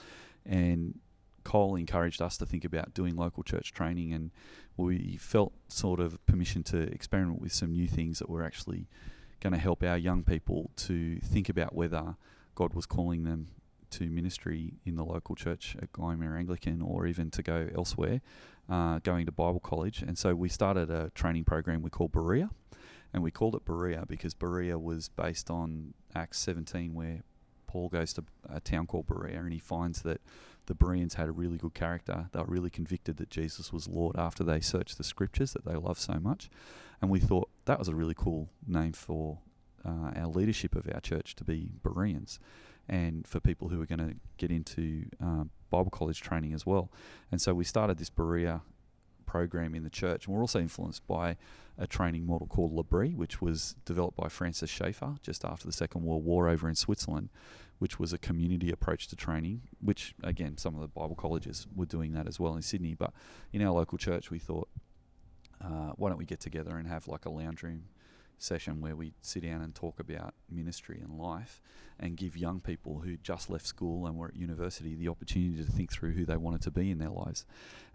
And 0.45 0.99
Col 1.43 1.75
encouraged 1.75 2.21
us 2.21 2.37
to 2.37 2.45
think 2.45 2.65
about 2.65 2.93
doing 2.93 3.15
local 3.15 3.43
church 3.43 3.71
training, 3.71 4.13
and 4.13 4.31
we 4.77 5.17
felt 5.17 5.53
sort 5.67 5.99
of 5.99 6.23
permission 6.25 6.63
to 6.63 6.77
experiment 6.77 7.41
with 7.41 7.53
some 7.53 7.71
new 7.71 7.87
things 7.87 8.19
that 8.19 8.29
were 8.29 8.43
actually 8.43 8.87
going 9.39 9.53
to 9.53 9.59
help 9.59 9.83
our 9.83 9.97
young 9.97 10.23
people 10.23 10.71
to 10.75 11.19
think 11.19 11.49
about 11.49 11.75
whether 11.75 12.15
God 12.55 12.73
was 12.73 12.85
calling 12.85 13.23
them 13.23 13.47
to 13.91 14.09
ministry 14.09 14.75
in 14.85 14.95
the 14.95 15.03
local 15.03 15.35
church 15.35 15.75
at 15.81 15.91
Gymea 15.91 16.37
Anglican 16.37 16.81
or 16.81 17.05
even 17.05 17.29
to 17.31 17.43
go 17.43 17.67
elsewhere, 17.75 18.21
uh, 18.69 18.99
going 18.99 19.25
to 19.25 19.31
Bible 19.31 19.59
college. 19.59 20.01
And 20.01 20.17
so 20.17 20.33
we 20.33 20.49
started 20.49 20.89
a 20.89 21.09
training 21.13 21.43
program 21.43 21.81
we 21.81 21.89
called 21.89 22.11
Berea. 22.11 22.49
And 23.13 23.21
we 23.21 23.31
called 23.31 23.55
it 23.55 23.65
Berea 23.65 24.05
because 24.07 24.33
Berea 24.33 24.79
was 24.79 25.09
based 25.09 25.49
on 25.49 25.93
Acts 26.15 26.39
17, 26.39 26.93
where 26.93 27.23
Paul 27.67 27.89
goes 27.89 28.13
to 28.13 28.23
a 28.49 28.61
town 28.61 28.87
called 28.87 29.07
Berea 29.07 29.39
and 29.39 29.51
he 29.51 29.59
finds 29.59 30.01
that 30.03 30.21
the 30.68 30.76
Bereans 30.76 31.16
had 31.16 31.28
a 31.28 31.32
really 31.32 31.57
good 31.57 31.74
character. 31.74 32.30
They 32.32 32.39
were 32.39 32.45
really 32.45 32.70
convicted 32.70 33.18
that 33.18 33.30
Jesus 33.30 33.74
was 33.74 33.88
Lord 33.88 34.16
after 34.18 34.43
they 34.43 34.59
searched 34.59 34.97
the 34.97 35.03
scriptures 35.03 35.53
that 35.53 35.66
they 35.66 35.76
loved 35.76 35.99
so 35.99 36.20
much. 36.20 36.49
And 37.01 37.09
we 37.09 37.20
thought 37.20 37.49
that 37.66 37.80
was 37.80 37.88
a 37.88 37.95
really 37.95 38.14
cool 38.16 38.49
name 38.68 38.93
for 38.93 39.39
uh, 39.84 40.12
our 40.16 40.28
leadership 40.28 40.76
of 40.76 40.88
our 40.93 41.01
church 41.01 41.36
to 41.36 41.43
be 41.43 41.72
Bereans 41.84 42.39
and 42.88 43.28
for 43.28 43.39
people 43.39 43.70
who 43.70 43.82
are 43.82 43.86
going 43.86 43.99
to 43.99 44.16
get 44.38 44.51
into 44.51 45.05
uh, 45.24 45.45
Bible 45.70 45.91
college 45.91 46.22
training 46.22 46.53
as 46.53 46.66
well. 46.66 46.91
And 47.32 47.41
so 47.41 47.53
we 47.53 47.64
started 47.64 47.97
this 47.97 48.09
Berea 48.09 48.62
program 49.32 49.74
in 49.74 49.84
the 49.84 49.89
church. 49.89 50.28
And 50.28 50.36
we're 50.36 50.41
also 50.41 50.59
influenced 50.59 51.07
by 51.07 51.38
a 51.78 51.88
training 51.88 52.26
model 52.26 52.47
called 52.47 52.74
L'Abri, 52.74 53.16
which 53.16 53.41
was 53.41 53.76
developed 53.86 54.18
by 54.18 54.28
Francis 54.28 54.70
Schaeffer 54.70 55.16
just 55.24 55.45
after 55.45 55.66
the 55.66 55.74
Second 55.74 56.03
World 56.03 56.26
War 56.26 56.49
over 56.49 56.68
in 56.68 56.76
Switzerland, 56.76 57.30
which 57.82 57.97
was 57.97 58.13
a 58.13 58.17
community 58.19 58.69
approach 58.69 59.07
to 59.07 59.15
training, 59.15 59.59
which, 59.79 60.13
again, 60.21 60.55
some 60.55 60.75
of 60.75 60.82
the 60.82 60.88
Bible 60.88 61.15
colleges 61.15 61.65
were 61.75 61.88
doing 61.88 62.13
that 62.13 62.27
as 62.27 62.39
well 62.39 62.53
in 62.53 62.61
Sydney. 62.61 62.93
But 62.93 63.11
in 63.51 63.63
our 63.63 63.71
local 63.71 63.97
church, 63.97 64.29
we 64.29 64.38
thought, 64.38 64.69
uh, 65.59 65.93
why 65.95 66.09
don't 66.09 66.19
we 66.19 66.25
get 66.25 66.39
together 66.39 66.77
and 66.77 66.88
have 66.88 67.07
like 67.07 67.25
a 67.25 67.32
lounge 67.32 67.63
room 67.63 67.86
session 68.38 68.82
where 68.82 68.95
we 68.95 69.15
sit 69.23 69.41
down 69.41 69.63
and 69.63 69.73
talk 69.73 69.99
about 69.99 70.36
ministry 70.47 70.99
and 71.01 71.17
life 71.17 71.59
and 71.99 72.17
give 72.17 72.38
young 72.38 72.59
people 72.59 72.99
who 72.99 73.17
just 73.17 73.49
left 73.49 73.65
school 73.65 74.05
and 74.05 74.15
were 74.15 74.27
at 74.27 74.36
university 74.36 74.93
the 74.93 75.07
opportunity 75.07 75.57
to 75.57 75.71
think 75.71 75.91
through 75.91 76.11
who 76.11 76.23
they 76.23 76.38
wanted 76.38 76.61
to 76.61 76.69
be 76.69 76.91
in 76.91 76.99
their 76.99 77.09
lives. 77.09 77.47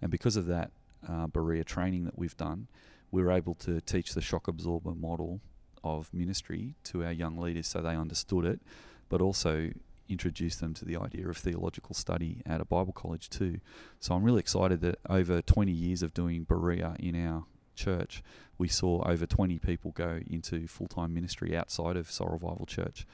And 0.02 0.10
because 0.10 0.34
of 0.34 0.46
that 0.46 0.72
uh, 1.08 1.28
Berea 1.28 1.62
training 1.62 2.06
that 2.06 2.18
we've 2.18 2.36
done, 2.36 2.66
we 3.12 3.22
were 3.22 3.30
able 3.30 3.54
to 3.54 3.80
teach 3.80 4.14
the 4.14 4.20
shock 4.20 4.48
absorber 4.48 4.96
model 4.96 5.42
of 5.84 6.12
ministry 6.12 6.74
to 6.82 7.04
our 7.04 7.12
young 7.12 7.38
leaders 7.38 7.68
so 7.68 7.80
they 7.80 7.94
understood 7.94 8.44
it, 8.44 8.60
but 9.08 9.20
also 9.20 9.70
introduce 10.08 10.56
them 10.56 10.72
to 10.74 10.84
the 10.84 10.96
idea 10.96 11.28
of 11.28 11.36
theological 11.36 11.94
study 11.94 12.42
at 12.46 12.60
a 12.60 12.64
Bible 12.64 12.92
college 12.92 13.28
too. 13.28 13.60
So 13.98 14.14
I'm 14.14 14.22
really 14.22 14.40
excited 14.40 14.80
that 14.82 14.98
over 15.08 15.42
20 15.42 15.72
years 15.72 16.02
of 16.02 16.14
doing 16.14 16.44
Berea 16.44 16.96
in 16.98 17.26
our 17.26 17.44
church, 17.74 18.22
we 18.58 18.68
saw 18.68 19.02
over 19.08 19.26
20 19.26 19.58
people 19.58 19.92
go 19.92 20.20
into 20.28 20.66
full 20.66 20.88
time 20.88 21.12
ministry 21.14 21.56
outside 21.56 21.96
of 21.96 22.10
Soul 22.10 22.28
Revival 22.28 22.66
Church, 22.66 23.06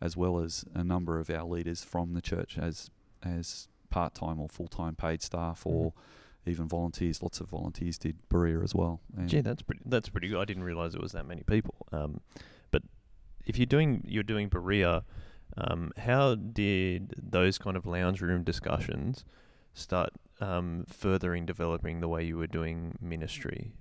as 0.00 0.16
well 0.16 0.40
as 0.40 0.64
a 0.74 0.82
number 0.84 1.18
of 1.18 1.30
our 1.30 1.44
leaders 1.44 1.84
from 1.84 2.14
the 2.14 2.22
church 2.22 2.58
as 2.58 2.90
as 3.22 3.68
part 3.90 4.14
time 4.14 4.40
or 4.40 4.48
full 4.48 4.68
time 4.68 4.94
paid 4.94 5.22
staff 5.22 5.62
or 5.64 5.92
mm. 5.92 6.50
even 6.50 6.68
volunteers. 6.68 7.22
Lots 7.22 7.40
of 7.40 7.48
volunteers 7.48 7.98
did 7.98 8.16
Berea 8.28 8.60
as 8.60 8.74
well. 8.74 9.00
And 9.16 9.28
Gee, 9.28 9.40
that's 9.40 9.62
pretty. 9.62 9.82
That's 9.86 10.08
pretty 10.08 10.28
good. 10.28 10.40
I 10.40 10.44
didn't 10.44 10.64
realize 10.64 10.94
it 10.94 11.00
was 11.00 11.12
that 11.12 11.26
many 11.26 11.42
people. 11.42 11.74
Um, 11.92 12.20
but 12.70 12.82
if 13.46 13.58
you're 13.58 13.66
doing 13.66 14.04
you're 14.06 14.22
doing 14.22 14.48
Berea, 14.48 15.04
um, 15.56 15.92
how 15.96 16.34
did 16.34 17.14
those 17.16 17.58
kind 17.58 17.76
of 17.76 17.86
lounge 17.86 18.20
room 18.20 18.44
discussions 18.44 19.24
start 19.74 20.10
um, 20.40 20.84
furthering 20.88 21.46
developing 21.46 22.00
the 22.00 22.08
way 22.08 22.24
you 22.24 22.36
were 22.36 22.46
doing 22.46 22.96
ministry? 23.00 23.72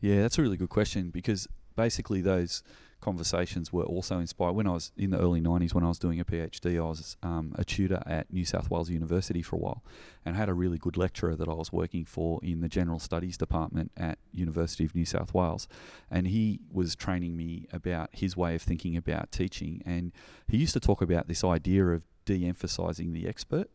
Yeah, 0.00 0.22
that's 0.22 0.38
a 0.38 0.42
really 0.42 0.56
good 0.56 0.68
question 0.68 1.10
because 1.10 1.48
basically 1.76 2.20
those 2.20 2.62
conversations 3.00 3.72
were 3.72 3.84
also 3.84 4.18
inspired. 4.18 4.52
When 4.52 4.66
I 4.66 4.72
was 4.72 4.92
in 4.96 5.10
the 5.10 5.18
early 5.18 5.40
90s, 5.40 5.74
when 5.74 5.84
I 5.84 5.88
was 5.88 5.98
doing 5.98 6.20
a 6.20 6.24
PhD, 6.24 6.78
I 6.78 6.88
was 6.88 7.16
um, 7.22 7.54
a 7.56 7.64
tutor 7.64 8.02
at 8.06 8.32
New 8.32 8.44
South 8.44 8.70
Wales 8.70 8.90
University 8.90 9.42
for 9.42 9.56
a 9.56 9.58
while 9.58 9.84
and 10.24 10.36
had 10.36 10.48
a 10.48 10.54
really 10.54 10.78
good 10.78 10.96
lecturer 10.96 11.36
that 11.36 11.48
I 11.48 11.54
was 11.54 11.72
working 11.72 12.04
for 12.04 12.40
in 12.42 12.60
the 12.60 12.68
General 12.68 12.98
Studies 12.98 13.36
Department 13.36 13.92
at 13.96 14.18
University 14.32 14.84
of 14.84 14.94
New 14.94 15.04
South 15.04 15.32
Wales. 15.32 15.68
And 16.10 16.26
he 16.26 16.60
was 16.70 16.96
training 16.96 17.36
me 17.36 17.66
about 17.72 18.10
his 18.12 18.36
way 18.36 18.54
of 18.54 18.62
thinking 18.62 18.96
about 18.96 19.30
teaching. 19.30 19.82
And 19.86 20.12
he 20.48 20.56
used 20.56 20.74
to 20.74 20.80
talk 20.80 21.00
about 21.00 21.28
this 21.28 21.44
idea 21.44 21.86
of 21.86 22.02
de 22.24 22.46
emphasizing 22.46 23.12
the 23.12 23.28
expert. 23.28 23.70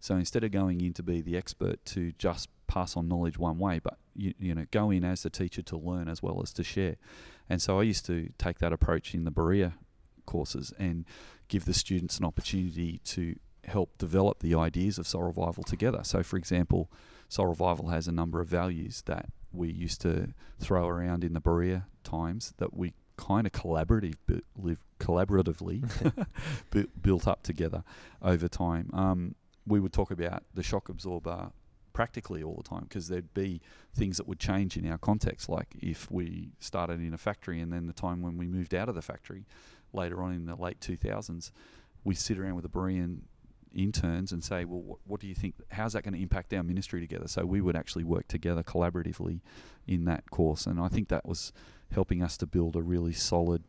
So 0.00 0.16
instead 0.16 0.44
of 0.44 0.50
going 0.50 0.80
in 0.80 0.92
to 0.94 1.02
be 1.02 1.22
the 1.22 1.36
expert 1.36 1.84
to 1.86 2.12
just 2.18 2.48
pass 2.66 2.96
on 2.96 3.08
knowledge 3.08 3.38
one 3.38 3.58
way, 3.58 3.78
but 3.78 3.98
you, 4.14 4.34
you 4.38 4.54
know 4.54 4.66
go 4.70 4.90
in 4.90 5.04
as 5.04 5.22
the 5.22 5.30
teacher 5.30 5.62
to 5.62 5.76
learn 5.76 6.08
as 6.08 6.22
well 6.22 6.40
as 6.42 6.52
to 6.54 6.64
share. 6.64 6.96
And 7.48 7.60
so 7.60 7.80
I 7.80 7.82
used 7.82 8.06
to 8.06 8.30
take 8.38 8.58
that 8.58 8.72
approach 8.72 9.14
in 9.14 9.24
the 9.24 9.30
Berea 9.30 9.74
courses 10.26 10.72
and 10.78 11.04
give 11.48 11.64
the 11.64 11.74
students 11.74 12.18
an 12.18 12.24
opportunity 12.24 13.00
to 13.04 13.36
help 13.64 13.96
develop 13.98 14.40
the 14.40 14.54
ideas 14.54 14.98
of 14.98 15.06
Soul 15.06 15.24
Revival 15.24 15.62
together. 15.62 16.00
So, 16.02 16.22
for 16.22 16.36
example, 16.36 16.90
Soul 17.28 17.46
Revival 17.46 17.88
has 17.88 18.08
a 18.08 18.12
number 18.12 18.40
of 18.40 18.48
values 18.48 19.02
that 19.06 19.26
we 19.52 19.70
used 19.70 20.00
to 20.02 20.34
throw 20.58 20.86
around 20.86 21.24
in 21.24 21.32
the 21.32 21.40
Berea 21.40 21.86
times 22.02 22.54
that 22.58 22.74
we 22.74 22.92
kind 23.16 23.46
of 23.46 23.52
collaborative, 23.52 24.16
live 24.56 24.78
collaboratively 24.98 26.26
built 27.02 27.28
up 27.28 27.42
together 27.42 27.84
over 28.22 28.48
time. 28.48 28.90
Um, 28.92 29.34
we 29.66 29.80
would 29.80 29.92
talk 29.92 30.10
about 30.10 30.42
the 30.52 30.62
shock 30.62 30.88
absorber 30.88 31.52
practically 31.94 32.42
all 32.42 32.56
the 32.56 32.68
time 32.68 32.84
because 32.86 33.08
there'd 33.08 33.32
be 33.32 33.62
things 33.94 34.18
that 34.18 34.28
would 34.28 34.38
change 34.38 34.76
in 34.76 34.90
our 34.90 34.98
context, 34.98 35.48
like 35.48 35.74
if 35.80 36.10
we 36.10 36.50
started 36.58 37.00
in 37.00 37.14
a 37.14 37.18
factory 37.18 37.60
and 37.60 37.72
then 37.72 37.86
the 37.86 37.94
time 37.94 38.20
when 38.20 38.36
we 38.36 38.46
moved 38.46 38.74
out 38.74 38.90
of 38.90 38.94
the 38.94 39.00
factory 39.00 39.46
later 39.94 40.22
on 40.22 40.34
in 40.34 40.44
the 40.44 40.56
late 40.56 40.80
2000s, 40.80 41.50
we 42.02 42.14
sit 42.14 42.38
around 42.38 42.56
with 42.56 42.64
the 42.64 42.68
Berean 42.68 43.20
interns 43.74 44.32
and 44.32 44.44
say, 44.44 44.64
well, 44.64 44.82
what, 44.82 44.98
what 45.06 45.20
do 45.20 45.26
you 45.26 45.34
think? 45.34 45.54
How's 45.70 45.94
that 45.94 46.02
going 46.02 46.14
to 46.14 46.20
impact 46.20 46.52
our 46.52 46.62
ministry 46.62 47.00
together? 47.00 47.28
So 47.28 47.46
we 47.46 47.60
would 47.60 47.76
actually 47.76 48.04
work 48.04 48.28
together 48.28 48.62
collaboratively 48.62 49.40
in 49.86 50.04
that 50.04 50.30
course, 50.30 50.66
and 50.66 50.80
I 50.80 50.88
think 50.88 51.08
that 51.08 51.26
was 51.26 51.52
helping 51.92 52.22
us 52.22 52.36
to 52.38 52.46
build 52.46 52.76
a 52.76 52.82
really 52.82 53.12
solid 53.12 53.62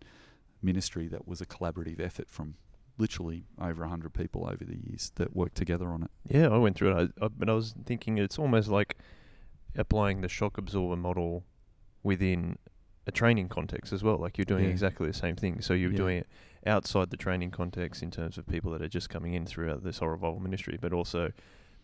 ministry 0.61 1.07
that 1.07 1.28
was 1.28 1.41
a 1.41 1.45
collaborative 1.45 1.99
effort 1.99 2.30
from 2.30 2.55
literally 2.97 3.45
over 3.59 3.81
100 3.81 4.13
people 4.13 4.45
over 4.45 4.63
the 4.63 4.77
years 4.77 5.11
that 5.15 5.35
worked 5.35 5.55
together 5.55 5.89
on 5.89 6.03
it. 6.03 6.11
Yeah, 6.27 6.47
I 6.47 6.57
went 6.57 6.77
through 6.77 6.97
it, 6.97 7.11
I, 7.21 7.25
I, 7.25 7.27
but 7.29 7.49
I 7.49 7.53
was 7.53 7.73
thinking 7.85 8.17
it's 8.17 8.39
almost 8.39 8.69
like 8.69 8.97
applying 9.75 10.21
the 10.21 10.29
shock 10.29 10.57
absorber 10.57 10.95
model 10.95 11.43
within 12.03 12.57
a 13.07 13.11
training 13.11 13.49
context 13.49 13.93
as 13.93 14.03
well. 14.03 14.17
Like 14.17 14.37
you're 14.37 14.45
doing 14.45 14.65
yeah. 14.65 14.71
exactly 14.71 15.07
the 15.07 15.13
same 15.13 15.35
thing. 15.35 15.61
So 15.61 15.73
you're 15.73 15.91
yeah. 15.91 15.97
doing 15.97 16.17
it 16.19 16.27
outside 16.65 17.09
the 17.09 17.17
training 17.17 17.51
context 17.51 18.01
in 18.01 18.11
terms 18.11 18.37
of 18.37 18.47
people 18.47 18.71
that 18.71 18.81
are 18.81 18.87
just 18.87 19.09
coming 19.09 19.33
in 19.33 19.45
throughout 19.45 19.83
this 19.83 19.99
whole 19.99 20.09
revival 20.09 20.39
ministry, 20.39 20.77
but 20.79 20.93
also 20.93 21.31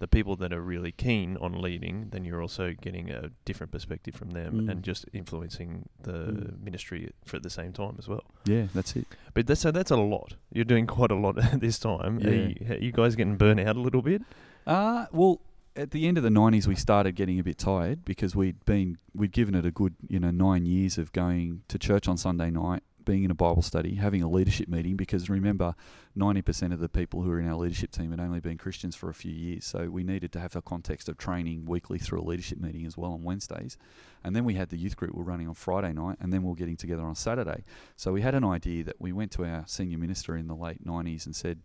the 0.02 0.08
people 0.08 0.36
that 0.36 0.52
are 0.52 0.62
really 0.62 0.91
keen 0.91 1.38
on 1.38 1.62
leading, 1.62 2.10
then 2.10 2.26
you're 2.26 2.41
also 2.41 2.74
getting 2.82 3.12
a 3.12 3.30
different 3.45 3.72
perspective 3.72 4.16
from 4.16 4.32
them 4.32 4.62
mm. 4.62 4.72
and 4.72 4.82
just 4.82 5.06
influencing 5.14 5.88
the 6.02 6.12
mm. 6.12 6.60
ministry 6.60 7.12
for 7.24 7.38
at 7.38 7.43
the 7.43 7.52
same 7.52 7.72
time 7.72 7.95
as 7.99 8.08
well. 8.08 8.24
Yeah, 8.45 8.66
that's 8.74 8.95
it. 8.95 9.06
But 9.36 9.45
that's 9.45 9.62
so 9.62 9.70
that's 9.70 9.91
a 9.91 9.97
lot. 9.97 10.34
You're 10.52 10.66
doing 10.66 10.88
quite 10.88 11.12
a 11.12 11.16
lot 11.16 11.36
this 11.60 11.78
time. 11.78 12.20
Yeah. 12.20 12.30
Are, 12.30 12.34
you, 12.34 12.56
are 12.72 12.78
you 12.78 12.91
guys 12.91 13.16
getting 13.16 13.38
burnt 13.38 13.60
out 13.60 13.76
a 13.76 13.80
little 13.80 14.02
bit? 14.02 14.24
Uh 14.66 15.06
well, 15.12 15.39
at 15.76 15.91
the 15.91 16.08
end 16.08 16.18
of 16.18 16.24
the 16.24 16.30
90s 16.30 16.66
we 16.66 16.76
started 16.76 17.12
getting 17.12 17.39
a 17.39 17.43
bit 17.43 17.60
tired 17.60 18.04
because 18.04 18.36
we'd 18.36 18.66
been 18.66 18.97
we'd 19.14 19.32
given 19.32 19.54
it 19.54 19.68
a 19.68 19.72
good 19.72 19.93
you 20.10 20.20
know 20.20 20.32
9 20.32 20.66
years 20.66 20.97
of 20.97 21.12
going 21.12 21.62
to 21.68 21.78
church 21.78 22.08
on 22.08 22.18
Sunday 22.18 22.49
night 22.49 22.82
being 23.12 23.26
in 23.26 23.32
a 23.32 23.36
Bible 23.36 23.62
study, 23.62 23.95
having 23.95 24.24
a 24.24 24.30
leadership 24.30 24.70
meeting, 24.70 24.95
because 24.95 25.30
remember, 25.30 25.76
90% 26.18 26.72
of 26.72 26.80
the 26.80 26.88
people 26.88 27.22
who 27.22 27.30
are 27.30 27.41
in 27.41 27.49
our 27.49 27.57
leadership 27.57 27.91
team 27.91 28.12
had 28.12 28.22
only 28.22 28.39
been 28.39 28.57
Christians 28.57 28.95
for 28.95 29.09
a 29.09 29.14
few 29.14 29.34
years. 29.34 29.66
So 29.66 29.89
we 29.89 30.05
needed 30.05 30.32
to 30.32 30.39
have 30.39 30.55
a 30.55 30.62
context 30.62 31.09
of 31.09 31.18
training 31.18 31.66
weekly 31.66 31.99
through 31.99 32.22
a 32.22 32.24
leadership 32.24 32.62
meeting 32.62 32.86
as 32.86 32.97
well 32.97 33.12
on 33.12 33.24
Wednesdays. 33.24 33.78
And 34.24 34.34
then 34.34 34.45
we 34.45 34.53
had 34.53 34.70
the 34.70 34.78
youth 34.78 34.95
group 34.95 35.14
we 35.14 35.18
were 35.18 35.30
running 35.30 35.49
on 35.49 35.55
Friday 35.55 35.91
night, 35.91 36.20
and 36.22 36.32
then 36.32 36.41
we 36.41 36.53
are 36.53 36.55
getting 36.55 36.78
together 36.78 37.03
on 37.03 37.16
Saturday. 37.16 37.66
So 37.97 38.14
we 38.14 38.22
had 38.22 38.34
an 38.34 38.45
idea 38.45 38.86
that 38.86 39.01
we 39.01 39.12
went 39.12 39.32
to 39.34 39.43
our 39.43 39.66
senior 39.68 39.97
minister 39.97 40.38
in 40.38 40.47
the 40.47 40.55
late 40.55 40.86
90s 40.86 41.26
and 41.26 41.36
said, 41.36 41.59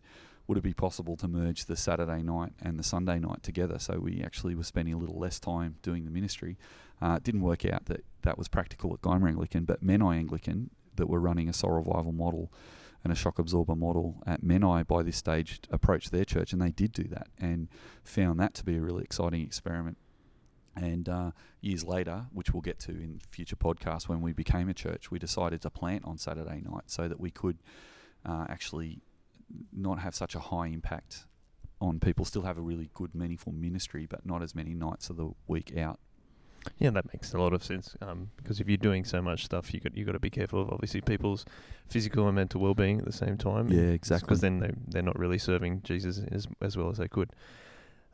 would 0.49 0.59
it 0.59 0.65
be 0.65 0.75
possible 0.75 1.17
to 1.17 1.29
merge 1.29 1.67
the 1.67 1.77
Saturday 1.77 2.23
night 2.23 2.55
and 2.61 2.77
the 2.77 2.83
Sunday 2.83 3.21
night 3.21 3.45
together? 3.45 3.79
So 3.79 4.01
we 4.01 4.21
actually 4.25 4.57
were 4.57 4.65
spending 4.65 4.95
a 4.95 4.99
little 4.99 5.19
less 5.19 5.39
time 5.39 5.77
doing 5.83 6.07
the 6.07 6.11
ministry. 6.11 6.59
Uh, 7.01 7.15
it 7.19 7.23
didn't 7.23 7.43
work 7.43 7.65
out 7.65 7.87
that 7.87 8.05
that 8.23 8.37
was 8.37 8.49
practical 8.49 8.93
at 8.93 9.01
Gymea 9.03 9.29
Anglican, 9.29 9.65
but 9.65 9.85
Menai 9.85 10.17
Anglican 10.17 10.71
that 10.97 11.09
were 11.09 11.21
running 11.21 11.49
a 11.49 11.53
soul 11.53 11.73
revival 11.73 12.13
model 12.13 12.53
and 13.05 13.13
a 13.13 13.17
shock 13.17 13.39
absorber 13.39 13.77
model 13.77 14.23
at 14.27 14.43
Menai 14.43 14.87
by 14.87 15.03
this 15.03 15.17
stage 15.17 15.61
approached 15.71 16.11
their 16.11 16.25
church, 16.25 16.53
and 16.53 16.61
they 16.61 16.73
did 16.73 16.93
do 16.93 17.05
that 17.05 17.29
and 17.39 17.69
found 18.03 18.41
that 18.41 18.55
to 18.55 18.65
be 18.65 18.77
a 18.77 18.81
really 18.81 19.05
exciting 19.05 19.43
experiment. 19.43 19.97
And 20.75 21.09
uh, 21.09 21.31
years 21.61 21.85
later, 21.85 22.27
which 22.33 22.53
we'll 22.53 22.61
get 22.61 22.79
to 22.81 22.91
in 22.91 23.21
future 23.31 23.57
podcasts, 23.57 24.09
when 24.09 24.21
we 24.21 24.33
became 24.33 24.69
a 24.69 24.75
church, 24.75 25.11
we 25.11 25.19
decided 25.19 25.63
to 25.63 25.71
plant 25.71 26.05
on 26.05 26.19
Saturday 26.19 26.63
night 26.69 26.85
so 26.87 27.09
that 27.09 27.21
we 27.21 27.31
could 27.31 27.59
uh, 28.25 28.47
actually 28.49 29.01
not 29.73 30.01
have 30.01 30.15
such 30.15 30.35
a 30.35 30.41
high 30.41 30.67
impact 30.67 31.27
on 31.81 32.01
people, 32.01 32.25
still 32.25 32.43
have 32.43 32.59
a 32.59 32.63
really 32.63 32.91
good, 32.93 33.15
meaningful 33.15 33.53
ministry, 33.53 34.07
but 34.07 34.27
not 34.27 34.43
as 34.43 34.55
many 34.55 34.75
nights 34.75 35.11
of 35.11 35.17
the 35.17 35.31
week 35.47 35.77
out 35.77 36.01
yeah, 36.79 36.91
that 36.91 37.13
makes 37.13 37.33
a 37.33 37.39
lot 37.39 37.53
of 37.53 37.63
sense. 37.63 37.97
Um, 38.01 38.31
because 38.37 38.61
if 38.61 38.69
you're 38.69 38.77
doing 38.77 39.05
so 39.05 39.23
much 39.23 39.45
stuff, 39.45 39.73
you 39.73 39.81
got 39.81 39.97
you 39.97 40.05
got 40.05 40.13
to 40.13 40.21
be 40.21 40.31
careful 40.31 40.63
of 40.63 40.71
obviously 40.71 41.01
people's 41.01 41.45
physical 41.89 42.27
and 42.27 42.37
mental 42.37 42.61
well 42.61 42.75
being 42.75 42.99
at 42.99 43.05
the 43.05 43.13
same 43.13 43.37
time. 43.37 43.69
Yeah, 43.69 43.91
exactly. 43.91 44.27
Because 44.27 44.41
then 44.41 44.61
they 44.61 44.71
they're 44.89 45.03
not 45.03 45.19
really 45.19 45.39
serving 45.39 45.83
Jesus 45.83 46.21
as 46.31 46.47
as 46.61 46.77
well 46.77 46.91
as 46.91 46.99
they 46.99 47.09
could. 47.09 47.31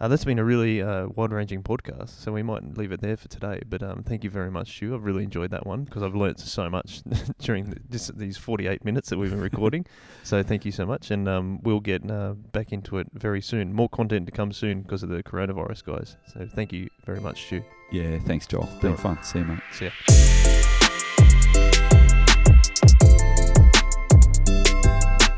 Uh, 0.02 0.08
that's 0.08 0.24
been 0.24 0.40
a 0.40 0.44
really 0.44 0.82
uh, 0.82 1.06
wide-ranging 1.14 1.62
podcast, 1.62 2.08
so 2.08 2.32
we 2.32 2.42
might 2.42 2.76
leave 2.76 2.90
it 2.90 3.00
there 3.00 3.16
for 3.16 3.28
today. 3.28 3.62
But 3.68 3.84
um, 3.84 4.02
thank 4.02 4.24
you 4.24 4.30
very 4.30 4.50
much, 4.50 4.74
Stu. 4.74 4.96
I've 4.96 5.04
really 5.04 5.22
enjoyed 5.22 5.52
that 5.52 5.64
one 5.64 5.84
because 5.84 6.02
I've 6.02 6.16
learnt 6.16 6.40
so 6.40 6.68
much 6.68 7.02
during 7.38 7.70
the, 7.70 7.76
this, 7.88 8.08
these 8.08 8.36
48 8.36 8.84
minutes 8.84 9.10
that 9.10 9.18
we've 9.18 9.30
been 9.30 9.40
recording. 9.40 9.86
so 10.24 10.42
thank 10.42 10.64
you 10.64 10.72
so 10.72 10.84
much, 10.84 11.12
and 11.12 11.28
um, 11.28 11.62
we'll 11.62 11.78
get 11.78 12.10
uh, 12.10 12.32
back 12.32 12.72
into 12.72 12.98
it 12.98 13.06
very 13.12 13.40
soon. 13.40 13.72
More 13.72 13.88
content 13.88 14.26
to 14.26 14.32
come 14.32 14.52
soon 14.52 14.82
because 14.82 15.04
of 15.04 15.08
the 15.08 15.22
coronavirus, 15.22 15.84
guys. 15.84 16.16
So 16.34 16.48
thank 16.52 16.72
you 16.72 16.90
very 17.06 17.20
much, 17.20 17.44
Stu. 17.44 17.62
Yeah, 17.92 18.18
thanks, 18.18 18.48
Joel. 18.48 18.68
Been 18.80 18.96
fun. 18.96 19.22
See 19.22 19.38
you, 19.38 19.44
mate. 19.44 19.60
See 19.70 19.84
ya. 19.84 20.41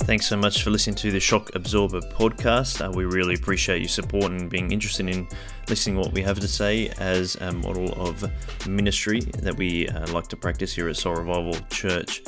Thanks 0.05 0.27
so 0.27 0.37
much 0.37 0.63
for 0.63 0.69
listening 0.69 0.97
to 0.97 1.11
the 1.11 1.19
Shock 1.19 1.55
Absorber 1.55 2.01
podcast. 2.03 2.87
Uh, 2.87 2.91
we 2.91 3.07
really 3.07 3.35
appreciate 3.35 3.79
your 3.81 3.89
support 3.89 4.33
and 4.33 4.51
being 4.51 4.71
interested 4.71 5.09
in 5.09 5.27
listening 5.67 5.97
what 5.97 6.13
we 6.13 6.21
have 6.21 6.39
to 6.41 6.47
say 6.47 6.91
as 6.99 7.37
a 7.37 7.51
model 7.51 7.91
of 7.95 8.31
ministry 8.69 9.21
that 9.21 9.57
we 9.57 9.89
uh, 9.89 10.07
like 10.13 10.29
to 10.29 10.37
practice 10.37 10.75
here 10.75 10.91
at 10.91 10.99
Soul 10.99 11.15
Revival 11.15 11.57
Church. 11.71 12.23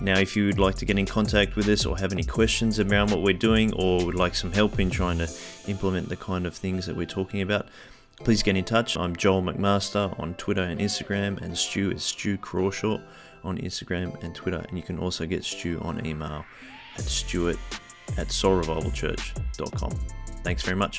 Now, 0.00 0.18
if 0.18 0.34
you 0.34 0.46
would 0.46 0.58
like 0.58 0.76
to 0.76 0.86
get 0.86 0.98
in 0.98 1.04
contact 1.04 1.56
with 1.56 1.68
us 1.68 1.84
or 1.84 1.98
have 1.98 2.10
any 2.10 2.24
questions 2.24 2.80
around 2.80 3.10
what 3.10 3.20
we're 3.20 3.34
doing 3.34 3.74
or 3.74 4.02
would 4.06 4.14
like 4.14 4.34
some 4.34 4.50
help 4.50 4.80
in 4.80 4.88
trying 4.88 5.18
to 5.18 5.30
implement 5.68 6.08
the 6.08 6.16
kind 6.16 6.46
of 6.46 6.56
things 6.56 6.86
that 6.86 6.96
we're 6.96 7.04
talking 7.04 7.42
about, 7.42 7.68
please 8.24 8.42
get 8.42 8.56
in 8.56 8.64
touch. 8.64 8.96
I'm 8.96 9.14
Joel 9.14 9.42
McMaster 9.42 10.18
on 10.18 10.32
Twitter 10.34 10.62
and 10.62 10.80
Instagram, 10.80 11.38
and 11.42 11.56
Stu 11.56 11.90
is 11.90 12.02
Stu 12.02 12.38
Crawshaw 12.38 12.98
on 13.44 13.58
Instagram 13.58 14.22
and 14.24 14.34
Twitter, 14.34 14.64
and 14.66 14.78
you 14.78 14.82
can 14.82 14.98
also 14.98 15.26
get 15.26 15.44
Stu 15.44 15.78
on 15.82 16.04
email 16.06 16.46
at 16.96 17.04
stuart 17.04 17.58
at 18.16 18.28
soulrevivalchurch.com. 18.28 19.90
Thanks 20.42 20.62
very 20.62 20.76
much. 20.76 20.98